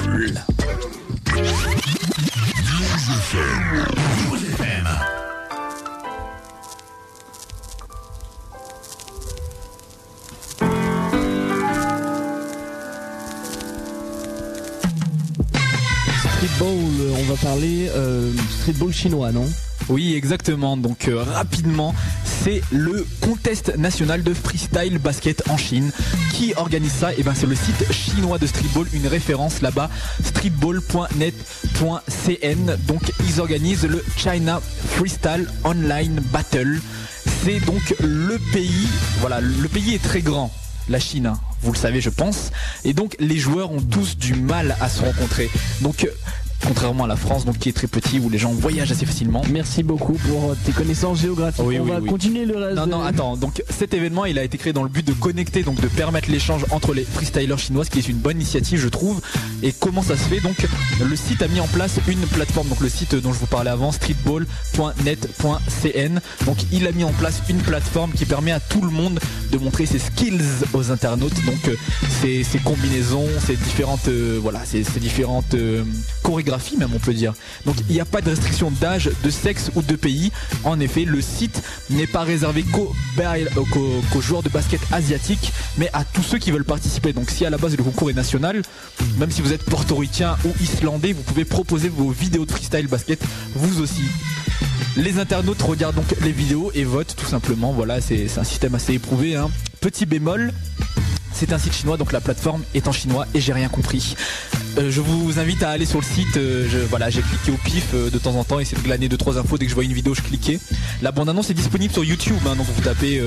[16.35, 16.69] Streetball,
[16.99, 18.31] euh, on va parler euh,
[18.61, 19.47] streetball chinois, non?
[19.89, 20.77] Oui, exactement.
[20.77, 21.93] Donc euh, rapidement,
[22.43, 25.91] c'est le contest national de freestyle basket en Chine.
[26.34, 27.14] Qui organise ça?
[27.14, 29.89] Et ben c'est le site chinois de streetball, une référence là-bas,
[30.23, 32.77] streetball.net.cn.
[32.88, 34.61] Donc ils organisent le China
[34.95, 36.80] Freestyle Online Battle.
[37.43, 38.88] C'est donc le pays,
[39.19, 40.53] voilà, le pays est très grand.
[40.89, 42.51] La Chine, hein, vous le savez je pense.
[42.85, 45.49] Et donc les joueurs ont tous du mal à se rencontrer.
[45.81, 46.07] Donc
[46.65, 49.41] contrairement à la France, donc qui est très petit où les gens voyagent assez facilement.
[49.51, 51.63] Merci beaucoup pour euh, tes connaissances géographiques.
[51.65, 52.09] Oui, on oui, va oui.
[52.09, 52.77] continuer le reste.
[52.77, 53.38] Non, non, attends.
[53.38, 56.29] Donc cet événement, il a été créé dans le but de connecter, donc de permettre
[56.31, 59.21] l'échange entre les freestylers chinois, ce qui est une bonne initiative, je trouve.
[59.63, 60.39] Et comment ça se fait?
[60.39, 60.67] Donc
[61.03, 63.71] le site a mis en place une plateforme, donc le site dont je vous parlais
[63.71, 66.19] avant, streetball.net.cn.
[66.45, 69.19] Donc il a mis en place une plateforme qui permet à tout le monde
[69.51, 70.41] de montrer ses skills
[70.73, 71.45] aux internautes.
[71.45, 71.75] Donc euh,
[72.21, 75.84] ses, ses combinaisons, ses différentes, euh, voilà, ses, ses différentes euh,
[76.23, 76.47] chorégraphies,
[76.78, 77.34] même on peut dire.
[77.65, 80.32] Donc il n'y a pas de restriction d'âge, de sexe ou de pays.
[80.64, 86.03] En effet, le site n'est pas réservé euh, qu'aux- joueurs de basket asiatiques, mais à
[86.03, 87.14] tous ceux qui veulent participer.
[87.14, 88.61] Donc si à la base le concours est national,
[89.18, 93.22] même si vous êtes portoricain ou islandais, vous pouvez proposer vos vidéos de freestyle basket,
[93.56, 94.03] vous aussi.
[94.95, 97.72] Les internautes regardent donc les vidéos et votent tout simplement.
[97.72, 99.36] Voilà, c'est c'est un système assez éprouvé.
[99.36, 99.49] hein.
[99.80, 100.52] Petit bémol,
[101.38, 104.15] c'est un site chinois, donc la plateforme est en chinois et j'ai rien compris.
[104.77, 106.38] Euh, je vous invite à aller sur le site.
[106.38, 109.07] euh, je, voilà, j'ai cliqué au pif euh, de temps en temps, essayer de glaner
[109.09, 109.57] deux trois infos.
[109.57, 110.59] Dès que je vois une vidéo, je cliquais.
[111.01, 113.22] La bande annonce est disponible sur YouTube, hein, donc vous tapez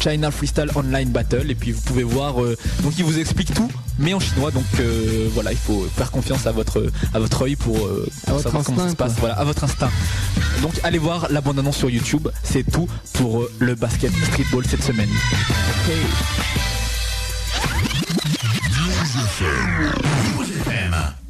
[0.00, 2.34] China Freestyle Online Battle et puis vous pouvez voir.
[2.82, 4.50] donc il vous explique tout, mais en chinois.
[4.50, 4.64] Donc
[5.34, 7.88] voilà, il faut faire confiance à votre à votre œil pour, pour
[8.26, 9.12] À votre savoir comment ça se passe.
[9.14, 9.20] quoi.
[9.20, 9.90] Voilà, à votre instinct.
[10.62, 12.28] Donc allez voir la bande annonce sur YouTube.
[12.42, 15.10] C'est tout pour le basket streetball cette semaine.
[19.06, 20.36] Rouge FM.
[20.36, 21.25] Rouge FM.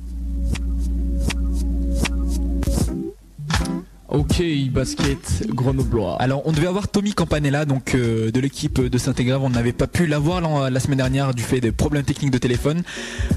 [4.09, 6.17] Ok, basket grenoblois.
[6.23, 9.43] Alors, on devait avoir Tommy Campanella, donc euh, de l'équipe de Saint-Égrave.
[9.43, 12.39] On n'avait pas pu l'avoir la, la semaine dernière du fait des problèmes techniques de
[12.39, 12.83] téléphone.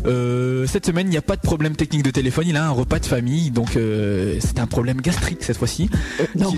[0.06, 2.46] Euh, cette semaine, il n'y a pas de problème technique de téléphone.
[2.48, 5.90] Il a un repas de famille, donc euh, c'est un problème gastrique cette fois-ci.
[6.36, 6.54] non.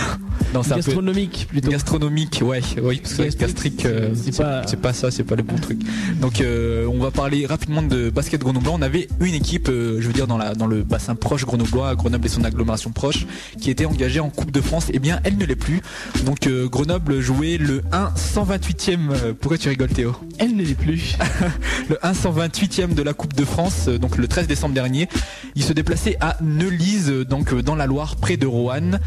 [0.54, 1.70] non c'est un peu- Gastronomique plutôt.
[1.70, 4.36] Gastronomique, ouais, oui, parce que Gastrique, euh, c'est
[4.80, 5.80] pas- ça, c'est pas le bon truc.
[6.20, 8.74] Donc, euh, on va parler rapidement de basket grenoblois.
[8.74, 11.94] On avait une équipe, euh, je veux dire, dans, la, dans le bassin proche grenoblois,
[11.96, 13.26] Grenoble et son agglomération proche,
[13.60, 14.86] qui était engagée en Coupe de France.
[14.92, 15.82] Eh bien, elle ne l'est plus.
[16.24, 19.10] Donc, euh, Grenoble jouait le 1 128e.
[19.10, 20.14] euh, pourquoi tu rigoles, Théo?
[20.38, 21.16] Elle ne l'est plus.
[21.88, 25.08] le 1 128e de la Coupe de France, euh, donc le 13 décembre dernier.
[25.54, 29.00] Il se déplaçait à Neulise, donc dans la Loire, près de Roanne.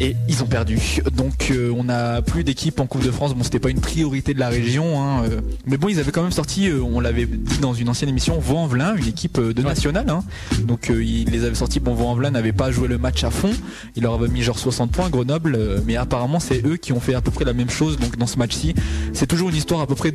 [0.00, 0.78] Et ils ont perdu.
[1.16, 3.34] Donc euh, on n'a plus d'équipe en Coupe de France.
[3.34, 6.22] Bon, c'était pas une priorité de la région, hein, euh, mais bon, ils avaient quand
[6.22, 6.68] même sorti.
[6.68, 10.08] euh, on l'avait dit dans une ancienne émission, Vaux-en-Velin, une équipe de nationale.
[10.10, 10.24] hein.
[10.64, 11.78] Donc ils les avaient sortis.
[11.78, 13.50] Bon, Vaux-en-Velin n'avait pas joué le match à fond.
[13.94, 15.56] Il leur avait mis genre 60 points Grenoble,
[15.86, 17.96] mais apparemment c'est eux qui ont fait à peu près la même chose.
[17.98, 18.74] Donc dans ce match-ci,
[19.12, 20.12] c'est toujours une histoire à peu près,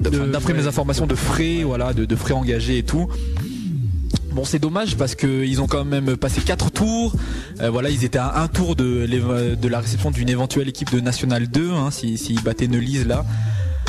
[0.00, 3.06] d'après mes informations, de frais, voilà, de, de frais engagés et tout.
[4.38, 7.12] Bon, c'est dommage parce qu'ils ont quand même passé quatre tours.
[7.60, 11.00] Euh, voilà, ils étaient à un tour de, de la réception d'une éventuelle équipe de
[11.00, 13.24] National 2, hein, s'ils s'ils battaient Neulise là.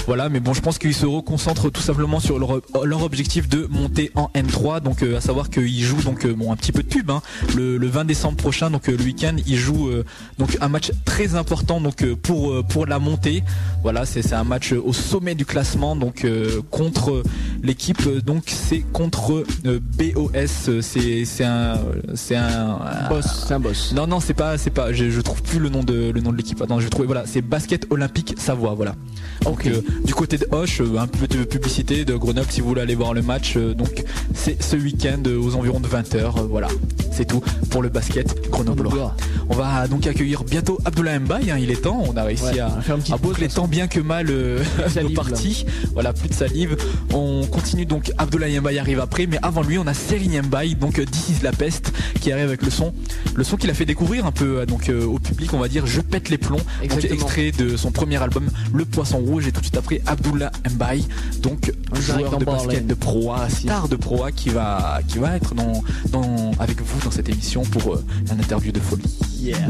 [0.10, 3.68] Voilà, mais bon, je pense qu'ils se reconcentrent tout simplement sur leur, leur objectif de
[3.70, 4.82] monter en N3.
[4.82, 7.12] Donc, euh, à savoir qu'ils jouent donc euh, bon un petit peu de pub.
[7.12, 7.22] hein.
[7.56, 9.92] le, le 20 décembre prochain, donc euh, le week-end, ils jouent
[10.40, 13.44] donc un match très important donc pour pour la montée.
[13.84, 16.26] Voilà, c'est un match au sommet du classement donc
[16.72, 17.22] contre
[17.62, 18.02] l'équipe.
[18.26, 20.82] Donc c'est contre BOS.
[20.82, 21.76] C'est c'est un
[22.16, 22.80] c'est un
[23.10, 23.46] boss.
[23.48, 23.94] C'est un boss.
[23.94, 24.92] Non non c'est pas c'est pas.
[24.92, 26.60] Je, je trouve plus le nom de le nom de l'équipe.
[26.64, 26.88] Attends, je.
[27.06, 28.74] Voilà, c'est Basket Olympique Savoie.
[28.74, 28.96] Voilà.
[29.44, 32.68] Donc euh, du côté de Hoche, euh, un peu de publicité de Grenoble si vous
[32.70, 33.54] voulez aller voir le match.
[33.56, 36.46] euh, donc c'est ce week-end aux environs de 20h.
[36.50, 36.68] voilà,
[37.12, 39.16] c'est tout pour le basket grenoblois.
[39.50, 41.52] On va donc accueillir bientôt Abdoulaye Mbaye.
[41.52, 42.04] hein, il est temps.
[42.08, 42.68] On a réussi Ouais, à,
[43.12, 44.64] à boucler tant bien que mal euh,
[45.02, 45.66] nos parties.
[45.94, 46.78] Voilà, plus de salive.
[47.14, 48.12] On continue donc.
[48.18, 51.52] Abdoulaye Mbaye arrive après, mais avant lui, on a Serigne Mbaye, donc This is la
[51.52, 51.92] peste,
[52.22, 52.94] qui arrive avec le son,
[53.36, 55.86] le son qu'il a fait découvrir un peu donc euh, au public, on va dire.
[55.88, 56.60] Je pète les plombs.
[56.90, 60.50] Donc extrait de son premier album, Le Poisson Rouge, et tout de suite après Abdoulaye
[60.76, 61.06] Mbaye,
[61.42, 62.82] donc En joueur de basket Barley.
[62.82, 67.12] de proa, star de proa, qui va qui va être dans, dans avec vous dans
[67.12, 69.18] cette émission pour euh, un interview de folie.
[69.40, 69.70] Yeah.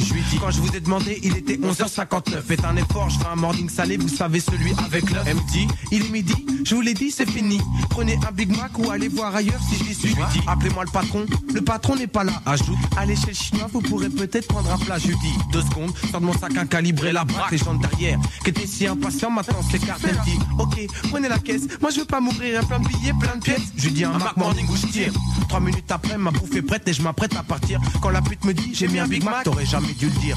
[0.00, 2.42] Je lui dis, quand je vous ai demandé, il était 11h59.
[2.46, 5.52] Faites un effort, je fais un morning salé, vous savez celui avec le Elle me
[5.52, 6.34] dit, il est midi,
[6.64, 7.60] je vous l'ai dit, c'est fini.
[7.90, 10.14] Prenez un Big Mac ou allez voir ailleurs si je suis.
[10.46, 12.32] Appelez-moi le patron, le patron n'est pas là.
[12.46, 14.98] Ajoute, allez chez le chinois, vous pourrez peut-être prendre un plat.
[14.98, 17.74] Je lui dis, deux secondes, sors de mon sac un calibré, la braque, les gens
[17.74, 20.00] derrière, qui étaient si impatients, maintenant s'écarte.
[20.08, 23.12] Elle dit, ok, prenez la caisse, moi je veux pas m'ouvrir un plein de billets,
[23.20, 23.72] plein de pièces.
[23.76, 25.12] Je lui dis, un Mac Morning où je tire.
[25.48, 27.80] Trois minutes après, ma bouffe est prête et je m'apprête à partir.
[28.00, 30.36] Quand la pute me dit, j'ai mis un Big Mac, t'aurais jamais dû le dire.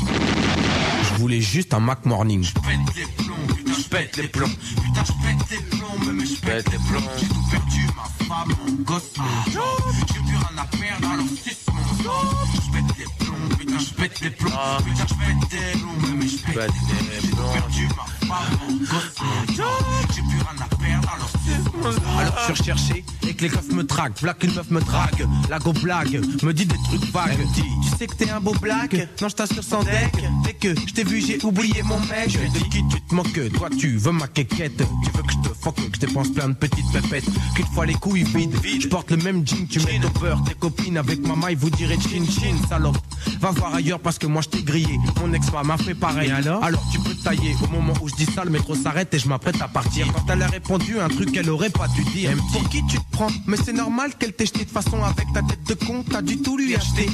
[1.03, 2.43] Je voulais juste un Mac Morning.
[2.43, 4.47] Je pète les plombs, putain, je pète les plombs.
[4.47, 7.09] Putain, je pète les plombs, mais je pète les plombs.
[7.19, 9.63] J'ai tout perdu, ma femme, mon gosse, mon job.
[9.99, 11.81] J'ai plus rien à perdre, alors c'est mon.
[12.53, 13.26] Je pète les plombs,
[13.57, 14.51] putain, je pète plombs.
[14.85, 15.61] Putain, je pète
[16.17, 16.71] mais je pète
[17.23, 17.53] les plombs.
[17.53, 18.17] J'ai perdu, ma.
[20.13, 21.37] J'ai plus rien à perdre, alors.
[22.17, 24.19] Alors je suis recherché et que les keufs me traquent.
[24.21, 25.27] V'là qu'une meuf me drague.
[25.49, 27.37] La go blague, me dit des trucs vagues.
[27.55, 30.13] Tu sais que t'es un beau black Non, je t'assure sans deck.
[30.43, 32.29] Dès que je t'ai vu, j'ai oublié mon mec.
[32.29, 34.77] Je de qui tu te moques Toi, tu veux ma quéquette.
[34.77, 37.29] Tu veux que je te fuck, que je dépense plein de petites pépettes.
[37.55, 39.67] Qu'une fois les couilles vides, je porte le même jean.
[39.67, 42.97] Tu mets au beurre, tes copines avec ma maille, vous direz chin chin, salope.
[43.39, 44.97] Va voir ailleurs parce que moi je t'ai grillé.
[45.21, 46.31] Mon ex-femme m'a fait pareil.
[46.31, 47.55] alors Alors tu peux tailler.
[47.63, 50.07] Au moment où je dis ça, le métro s'arrête et je m'apprête à partir.
[50.13, 52.31] Quand elle a répondu un truc qu'elle aurait pas dû dire.
[52.51, 55.41] Pour qui tu te prends Mais c'est normal qu'elle t'ait jeté de façon avec ta
[55.41, 56.03] tête de con.
[56.09, 57.09] T'as du tout lui acheter.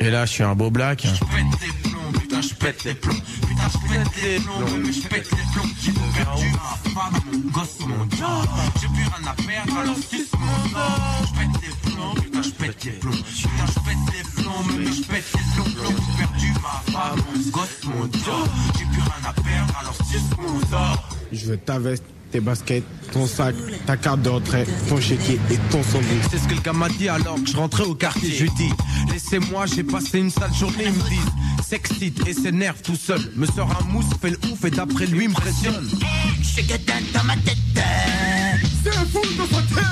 [0.00, 1.04] Et là, je suis un beau black.
[1.06, 3.14] Je pète les plombs, putain, je pète les plombs.
[3.72, 5.70] Je pète les plombs, mais je pète les plombs.
[5.80, 8.48] J'ai tout perdu, ma femme, mon gosse, mon job.
[8.80, 11.24] J'ai plus rien à perdre, alors suce mon dos.
[11.26, 13.10] Je pète les plombs, putain, je pète les plombs.
[13.12, 15.96] Putain, je pète les plombs, mais je pète les plombs.
[16.06, 18.48] J'ai perdu, ma femme, mon gosse, mon job.
[18.78, 21.00] J'ai plus rien à perdre, alors suce mon dos.
[21.32, 23.54] Je veux ta veste, tes baskets, ton sac,
[23.86, 26.22] ta carte de retrait, ton chéquier et ton sandwich.
[26.30, 28.30] C'est ce que le gars m'a dit alors que je rentrais au quartier.
[28.30, 28.72] Je lui dis,
[29.10, 30.84] laissez-moi, j'ai passé une sale journée.
[30.86, 31.32] Ils me disent,
[31.72, 33.32] s'excite et s'énerve tout seul.
[33.34, 35.88] Me sort un mousse, fait le ouf et d'après lui impressionne.
[36.42, 37.56] Je que dans ma tête.
[38.84, 39.84] C'est fou de sa tête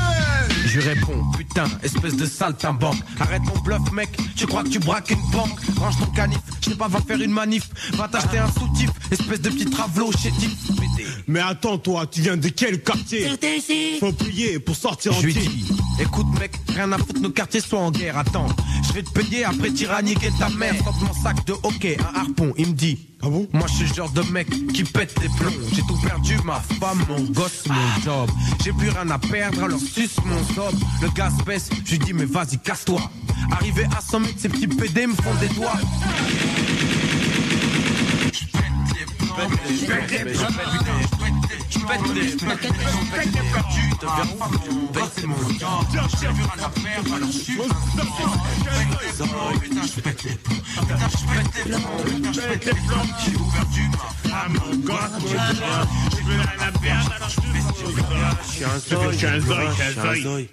[0.67, 2.99] Je lui réponds, putain, espèce de saltimbanque.
[3.19, 5.59] Arrête ton bluff, mec, tu crois que tu braques une banque.
[5.79, 7.71] Range ton canif, je sais pas, va faire une manif.
[7.95, 10.51] Va t'acheter un soutif, espèce de petit travelot chétif.
[11.29, 13.27] Mais attends, toi, tu viens de quel quartier?
[14.01, 17.61] Faut payer pour sortir en Je lui dis, écoute mec, rien à foutre, nos quartiers
[17.61, 18.47] sont en guerre, attends.
[18.87, 20.75] Je vais te payer après tyranniquer ta mère.
[20.83, 22.99] Sors mon sac de hockey, un harpon, il me dit.
[23.23, 23.47] Ah bon?
[23.53, 25.53] Moi je suis le genre de mec qui pète les plombs.
[25.73, 28.31] J'ai tout perdu, ma femme, mon gosse, mon job.
[28.65, 30.75] J'ai plus rien à perdre, alors suce mon sob.
[31.03, 33.01] Le gaz baisse, je lui dis mais vas-y, casse-toi.
[33.53, 35.79] Arrivé à 100 mètres, ces petits PD me font des doigts.
[38.33, 38.65] Je pète
[38.95, 39.37] les plombs,
[39.69, 41.20] je pète les plombs,
[41.71, 43.55] je pète les je je pète plombs, je pète je pète je je je
[58.43, 60.49] je suis un zoï.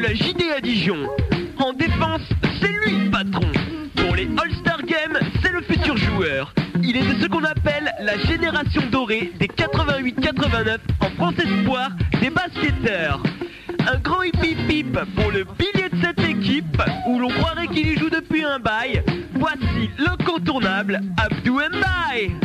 [0.00, 1.06] La JDA Dijon.
[1.58, 2.22] En défense,
[2.60, 3.46] c'est lui le patron.
[3.96, 6.54] Pour les All-Star Games, c'est le futur joueur.
[6.82, 11.90] Il est de ce qu'on appelle la génération dorée des 88-89 en France Espoir
[12.20, 13.22] des basketteurs.
[13.92, 17.86] Un grand hip hip hip pour le pilier de cette équipe où l'on croirait qu'il
[17.88, 19.02] y joue depuis un bail.
[19.34, 22.36] Voici l'incontournable Abdou Mbaye.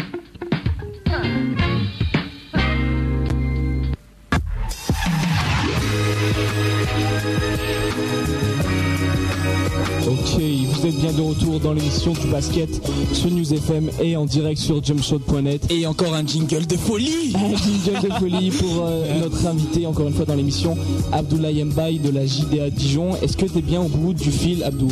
[10.07, 12.69] Ok, vous êtes bien de retour dans l'émission du basket
[13.11, 15.69] sur News FM et en direct sur jumpshot.net.
[15.69, 20.07] Et encore un jingle de folie Un jingle de folie pour euh, notre invité, encore
[20.07, 20.77] une fois dans l'émission,
[21.11, 23.15] Abdoulaye Mbaye de la JDA Dijon.
[23.21, 24.87] Est-ce que tu es bien au bout du fil, Abdou?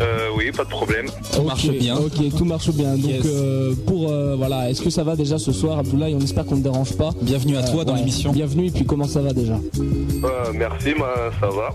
[0.00, 1.06] Euh, oui, pas de problème.
[1.34, 1.96] Tout marche bien.
[1.96, 2.94] Ok, tout marche bien.
[2.96, 3.22] Donc Yes.
[3.26, 6.14] euh, pour euh, voilà, est-ce que ça va déjà ce soir, Abdoulaye?
[6.14, 7.10] On espère qu'on ne te dérange pas.
[7.20, 8.30] Bienvenue à toi dans l'émission.
[8.32, 9.54] Bienvenue et puis comment ça va déjà?
[9.54, 11.74] Euh, merci, moi, ça va.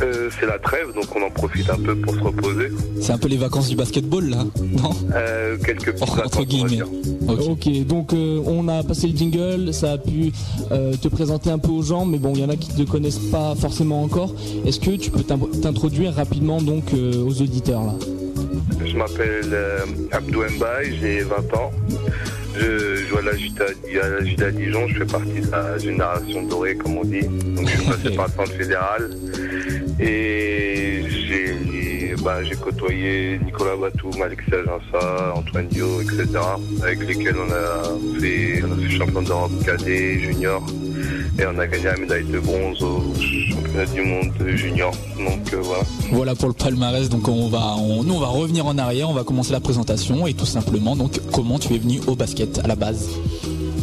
[0.00, 2.68] Euh, c'est la trêve, donc on en profite un peu pour se reposer.
[3.00, 4.44] C'est un peu les vacances du basketball là,
[4.82, 6.82] non Euh, quelques petites Entre, vacances, on va guillemets.
[7.48, 10.32] Ok, donc euh, on a passé le jingle, ça a pu
[10.72, 12.84] euh, te présenter un peu aux gens, mais bon, il y en a qui ne
[12.84, 14.34] te connaissent pas forcément encore.
[14.66, 17.94] Est-ce que tu peux t'in- t'introduire rapidement donc euh, aux auditeurs là?
[18.84, 19.78] Je m'appelle euh,
[20.10, 21.70] Abdou Mbaye, j'ai 20 ans.
[22.54, 27.04] Je joue à la Gita Dijon, je fais partie de la génération dorée, comme on
[27.04, 27.22] dit.
[27.22, 29.10] Donc je suis passé par le centre fédéral.
[30.02, 36.26] Et j'ai bah, côtoyé Nicolas Batou, Alexia Jansa, Antoine Dio, etc.
[36.82, 40.64] Avec lesquels on a fait, on a fait champion d'Europe cadet, junior.
[41.38, 44.92] Et on a gagné la médaille de bronze au championnat du monde junior.
[45.16, 45.84] Donc euh, voilà.
[46.10, 47.08] Voilà pour le palmarès.
[47.08, 50.26] Donc on va, on, nous on va revenir en arrière, on va commencer la présentation
[50.26, 53.08] et tout simplement donc comment tu es venu au basket à la base?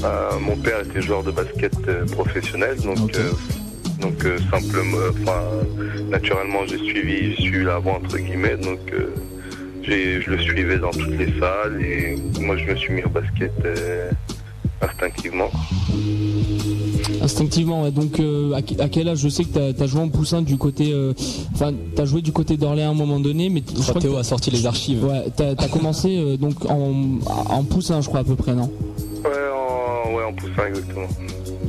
[0.04, 3.32] Euh, mon père était joueur de basket euh, professionnel, donc, euh,
[4.02, 5.42] donc euh, simplement, euh, enfin,
[6.10, 9.14] naturellement, j'ai suivi, suivi la voie entre guillemets, donc euh,
[9.84, 13.10] j'ai- je le suivais dans toutes les salles et moi je me suis mis au
[13.10, 14.10] basket euh,
[14.82, 15.50] instinctivement.
[17.22, 17.92] Instinctivement, ouais.
[17.92, 20.42] donc euh, à, que- à quel âge Je sais que tu as, joué en poussin
[20.42, 20.92] du côté.
[20.94, 21.14] euh,
[21.54, 23.62] Enfin, tu as joué du côté d'Orléans à un moment donné, mais.
[23.76, 25.04] Je crois Théo a sorti les archives.
[25.04, 26.94] Ouais, tu as, commencé euh, donc en,
[27.28, 28.72] en poussin, je crois, à peu près, non?
[29.26, 31.08] Ouais, en, ouais, en poussin exactement.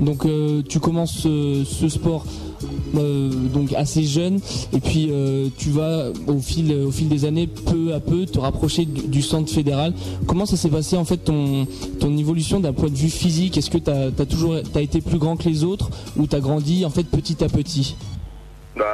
[0.01, 2.25] Donc euh, tu commences euh, ce sport
[2.97, 4.41] euh, donc assez jeune.
[4.73, 5.13] Et puis
[5.59, 9.93] tu vas au fil des années peu à peu te rapprocher du, centre fédéral.
[10.27, 11.67] Comment ça s'est passé en fait ton
[12.19, 13.59] évolution d'un point de vue physique?
[13.59, 16.85] Est-ce que tu as, toujours été plus grand que les autres ou tu as grandi
[16.85, 17.97] en fait petit à petit?
[18.77, 18.87] Bah,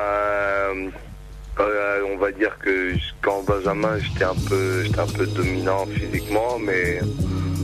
[2.12, 4.34] on va dire que jusqu'en Benjamin, j'étais un
[4.82, 7.00] j'étais un peu dominant physiquement, mais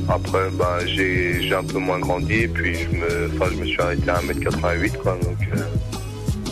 [0.08, 4.20] Après, bah, j'ai un peu moins grandi, puis je me, je me suis arrêté à
[4.20, 5.18] 1m88, quoi.
[5.22, 5.62] Donc, euh,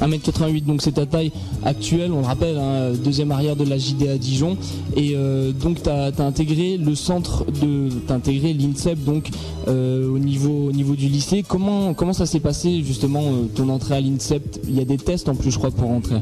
[0.01, 1.31] 1m88, donc c'est ta taille
[1.65, 4.57] actuelle, on le rappelle, hein, deuxième arrière de la JDA Dijon.
[4.97, 7.89] Et euh, donc tu as, intégré le centre de.
[8.11, 9.29] Intégré l'INSEP donc
[9.69, 11.45] euh, au, niveau, au niveau du lycée.
[11.47, 14.59] Comment, comment ça s'est passé justement euh, ton entrée à l'INSEP?
[14.65, 16.17] Il y a des tests en plus, je crois, pour rentrer.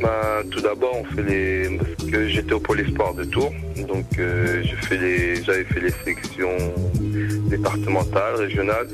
[0.00, 1.78] Bah, tout d'abord, on fait les.
[1.78, 3.52] Parce que j'étais au pôle espoir de Tours,
[3.88, 6.56] donc euh, fait les, j'avais fait les sections
[7.48, 8.88] départementales, régionales.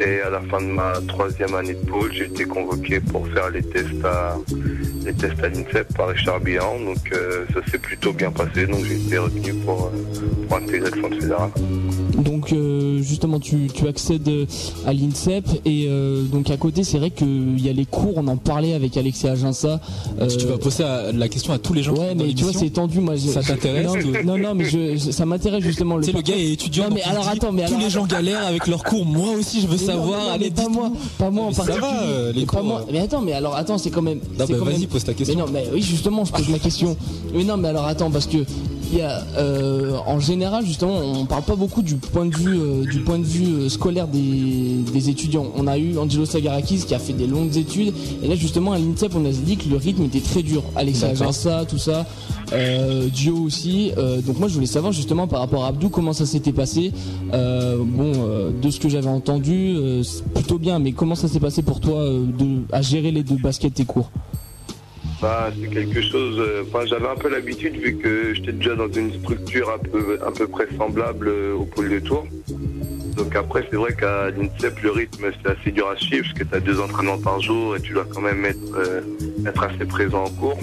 [0.00, 3.50] Et à la fin de ma troisième année de pôle, j'ai été convoqué pour faire
[3.50, 4.36] les tests à,
[5.04, 6.80] les tests à l'INSEP par Richard Bihan.
[6.80, 10.90] Donc euh, ça s'est plutôt bien passé, donc j'ai été retenu pour, euh, pour intégrer
[10.90, 11.50] le fédéral.
[12.24, 14.30] Donc euh, justement tu, tu accèdes
[14.86, 18.26] à l'INSEP et euh, donc à côté c'est vrai qu'il y a les cours, on
[18.28, 19.80] en parlait avec Alexis Aginsa.
[20.20, 21.94] Euh, Tu vas poser à- la question à tous les gens.
[21.94, 23.16] Ouais mais tu vois c'est tendu moi.
[23.16, 23.86] je- Ça t'intéresse
[24.24, 25.98] Non, non non mais je, ça m'intéresse justement.
[26.00, 26.88] Tu sais, le gars est étudiant.
[26.88, 29.04] Non mais alors dit, attends mais tous alors, les gens galèrent avec leurs cours.
[29.04, 30.20] Moi aussi, je veux Mais savoir.
[30.26, 31.88] non, Allez, pas moi, pas moi en va, particulier.
[32.02, 32.80] euh, les pas cours, moi.
[32.82, 32.90] euh.
[32.92, 34.20] Mais attends, mais alors attends, c'est quand même.
[34.38, 35.36] C'est bah, vas-y, même- pose ta question.
[35.36, 36.96] Mais non, mais oui, justement, je pose ma question.
[37.34, 38.38] Mais non, mais alors attends, parce que
[38.92, 42.58] il y a, euh, en général, justement, on parle pas beaucoup du point de vue,
[42.60, 45.46] euh, du point de vue euh, scolaire des, des étudiants.
[45.56, 48.78] On a eu Angelo Sagarakis qui a fait des longues études, et là justement à
[48.78, 50.62] l'INSEP, on a dit que le rythme était très dur.
[50.76, 52.06] Aginsa, tout ça,
[52.52, 53.92] euh, Dio aussi.
[53.96, 56.92] Euh, donc moi, je voulais savoir justement par rapport à Abdou comment ça s'était passé.
[57.32, 61.28] Euh, bon, euh, de ce que j'avais entendu, euh, c'est plutôt bien, mais comment ça
[61.28, 64.10] s'est passé pour toi euh, de, à gérer les deux baskets et cours?
[65.22, 66.36] C'est quelque chose.
[66.40, 70.18] euh, Enfin, j'avais un peu l'habitude vu que j'étais déjà dans une structure un peu,
[70.26, 72.26] à peu près semblable euh, au pôle de Tours.
[73.16, 76.44] Donc après, c'est vrai qu'à l'INSEP, le rythme c'est assez dur à suivre parce que
[76.44, 79.00] tu as deux entraînements par jour et tu dois quand même être, euh,
[79.46, 80.58] être assez présent en cours.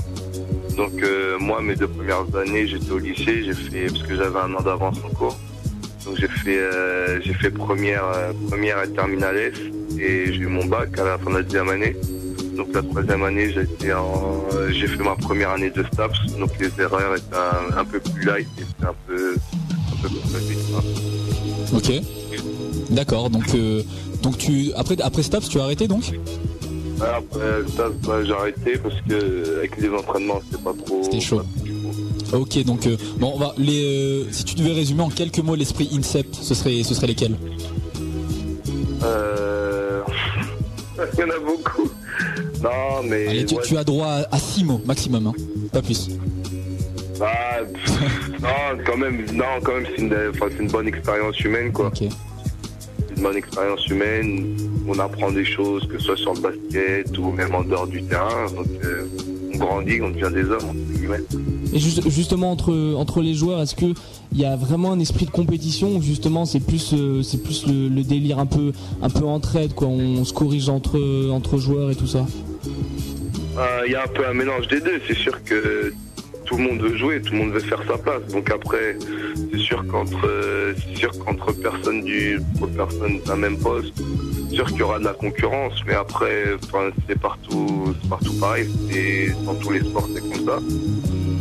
[0.76, 0.94] Donc
[1.40, 4.62] moi, mes deux premières années, j'étais au lycée, j'ai fait parce que j'avais un an
[4.62, 5.38] d'avance en cours.
[6.06, 8.06] Donc j'ai fait fait première
[8.50, 9.60] première et terminale S
[10.00, 11.96] et j'ai eu mon bac à la fin de la deuxième année.
[12.60, 16.70] Donc la troisième année, j'ai en euh, fait ma première année de STAPS, donc les
[16.78, 19.36] erreurs étaient un, un peu plus light et c'était un peu
[19.94, 20.58] un peu plus facile.
[21.74, 22.04] Ok.
[22.90, 23.30] D'accord.
[23.30, 23.82] Donc, euh,
[24.22, 26.12] donc tu après après Staps, tu as arrêté donc?
[27.00, 31.02] Après STAPS, bah, j'ai arrêté parce que avec les entraînements, c'était pas trop.
[31.04, 31.42] C'était chaud.
[32.34, 32.62] Ok.
[32.66, 33.86] Donc euh, bon, on va les.
[33.86, 37.38] euh, si tu devais résumer en quelques mots l'esprit Incept, ce serait ce serait lesquels?
[39.04, 40.02] Euh...
[41.14, 41.90] Il y en a beaucoup.
[42.64, 43.28] Non, mais.
[43.28, 45.34] Allez, tu, ouais, tu as droit à, à six mots maximum, hein.
[45.72, 46.10] pas plus.
[47.20, 50.02] Bah, pff, non, quand même, non, quand même, c'est
[50.60, 51.88] une, bonne expérience humaine, quoi.
[51.88, 52.02] Ok.
[52.02, 54.56] Une bonne expérience humaine.
[54.88, 58.02] On apprend des choses, que ce soit sur le basket ou même en dehors du
[58.04, 58.46] terrain.
[58.56, 59.06] Donc, euh,
[59.54, 61.20] on grandit, on devient des hommes, entre guillemets.
[61.74, 63.94] Et juste- justement entre entre les joueurs, est-ce que
[64.34, 67.66] il y a vraiment un esprit de compétition ou justement c'est plus euh, c'est plus
[67.68, 68.72] le, délire un peu
[69.02, 69.26] un peu
[69.76, 71.00] quoi, on se corrige entre
[71.32, 72.26] entre joueurs et tout ça?
[73.58, 75.02] Euh, Il y a un peu un mélange des deux.
[75.08, 75.94] C'est sûr que
[76.46, 78.22] tout le monde veut jouer, tout le monde veut faire sa place.
[78.32, 78.98] Donc après,
[79.52, 82.40] c'est sûr qu'entre euh, c'est qu'entre personnes du
[83.26, 83.94] d'un même poste,
[84.50, 85.74] c'est sûr qu'il y aura de la concurrence.
[85.86, 86.46] Mais après,
[87.08, 88.68] c'est partout, c'est partout pareil.
[88.92, 90.60] Et dans tous les sports, c'est comme ça.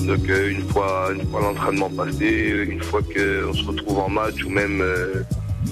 [0.09, 4.49] Donc une fois, une fois l'entraînement passé, une fois qu'on se retrouve en match ou
[4.49, 5.23] même euh,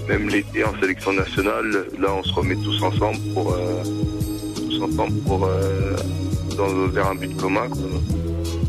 [0.06, 3.82] même l'été en sélection nationale, là on se remet tous ensemble pour euh,
[4.54, 5.96] tous ensemble pour euh,
[6.54, 7.66] dans, vers un but commun.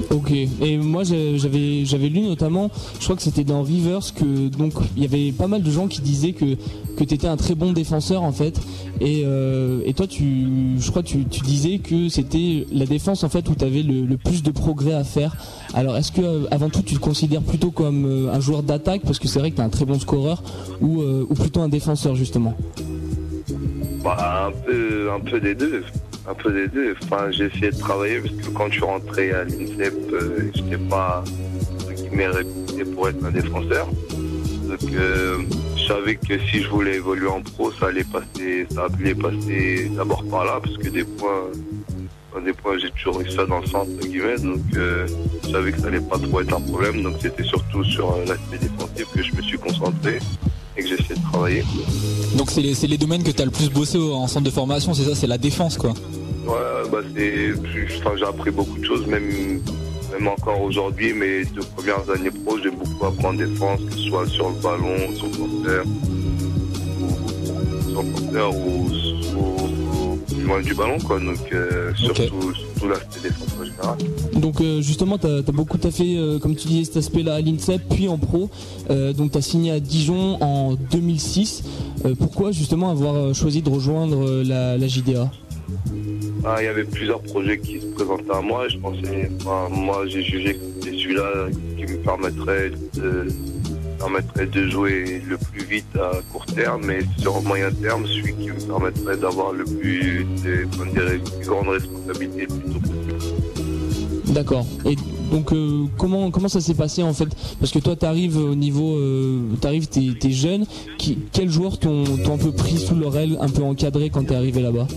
[0.10, 0.32] Ok.
[0.32, 5.04] Et moi j'avais j'avais lu notamment, je crois que c'était dans Rivers que donc il
[5.04, 6.56] y avait pas mal de gens qui disaient que
[6.96, 8.60] que t'étais un très bon défenseur en fait.
[9.02, 13.30] Et euh, et toi tu je crois tu tu disais que c'était la défense en
[13.30, 15.36] fait où t'avais le, le plus de progrès à faire.
[15.74, 19.02] Alors est-ce que euh, avant tout tu te considères plutôt comme euh, un joueur d'attaque?
[19.04, 20.42] Parce que c'est vrai que t'es un très bon scoreur
[20.80, 22.56] ou euh, ou plutôt un défenseur justement?
[24.04, 25.84] Bah, un peu, un peu des deux.
[26.28, 26.94] Un peu des deux.
[27.04, 30.78] Enfin, j'ai essayé de travailler parce que quand je suis rentré à l'INSEP, euh, j'étais
[30.78, 31.24] pas,
[31.76, 33.88] entre guillemets, réputé pour être un défenseur.
[33.88, 35.38] Donc, euh,
[35.78, 39.90] je savais que si je voulais évoluer en pro, ça allait passer, ça allait passer
[39.96, 41.50] d'abord par là parce que des points,
[42.46, 44.38] des points, j'ai toujours eu ça dans le centre, guillemets.
[44.38, 45.08] Donc, euh,
[45.44, 47.02] je savais que ça allait pas trop être un problème.
[47.04, 50.20] Donc, c'était surtout sur euh, l'aspect défensif que je me suis concentré
[50.78, 51.64] et que j'ai essayé de travailler.
[52.38, 54.52] Donc c'est les, les domaines que tu as le plus bossé au- en centre de
[54.52, 55.90] formation, c'est ça, c'est la défense quoi.
[56.46, 57.54] Ouais, bah c'est,
[58.00, 59.60] enfin, j'ai appris beaucoup de choses, même,
[60.12, 61.14] même encore aujourd'hui.
[61.14, 64.56] Mes deux premières années pro, j'ai beaucoup appris en défense, que ce soit sur le
[64.62, 65.84] ballon, sur le porteur,
[67.02, 69.67] ou, sur le porteur ou, plus
[70.48, 71.20] loin du ballon, quoi.
[71.20, 73.98] Donc, euh, surtout, surtout l'aspect défense en général.
[74.40, 77.82] Donc euh, justement, tu as, beaucoup taffé, euh, comme tu disais, cet aspect-là à l'INSEP,
[77.90, 78.50] puis en pro.
[78.90, 81.64] Donc tu as signé à Dijon en 2006.
[82.06, 85.30] Euh, pourquoi justement avoir choisi de rejoindre la, la JDA
[86.46, 89.68] Ah, Il y avait plusieurs projets qui se présentaient à moi et je pensais, enfin,
[89.70, 91.48] moi j'ai jugé que c'était celui-là
[91.78, 93.28] qui me permettrait de,
[93.98, 98.50] permettrait de jouer le plus vite à court terme, mais sur moyen terme, celui qui
[98.50, 104.34] me permettrait d'avoir le plus, des, les plus grandes responsabilités le plus tôt possible.
[104.34, 104.66] D'accord.
[104.86, 104.96] Et
[105.32, 107.30] donc euh, comment comment ça s'est passé en fait?
[107.60, 110.66] Parce que toi t'arrives au niveau, euh, t'arrives t'es t'es jeune.
[110.98, 114.26] Qui, quels joueurs t'ont t'ont un peu pris sous leur aile, un peu encadré quand
[114.28, 114.88] t'es arrivé là-bas?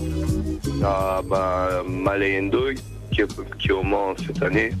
[0.83, 2.75] Ah, bah, Malay Ndoye,
[3.11, 3.21] qui,
[3.59, 4.71] qui est au Mans cette année,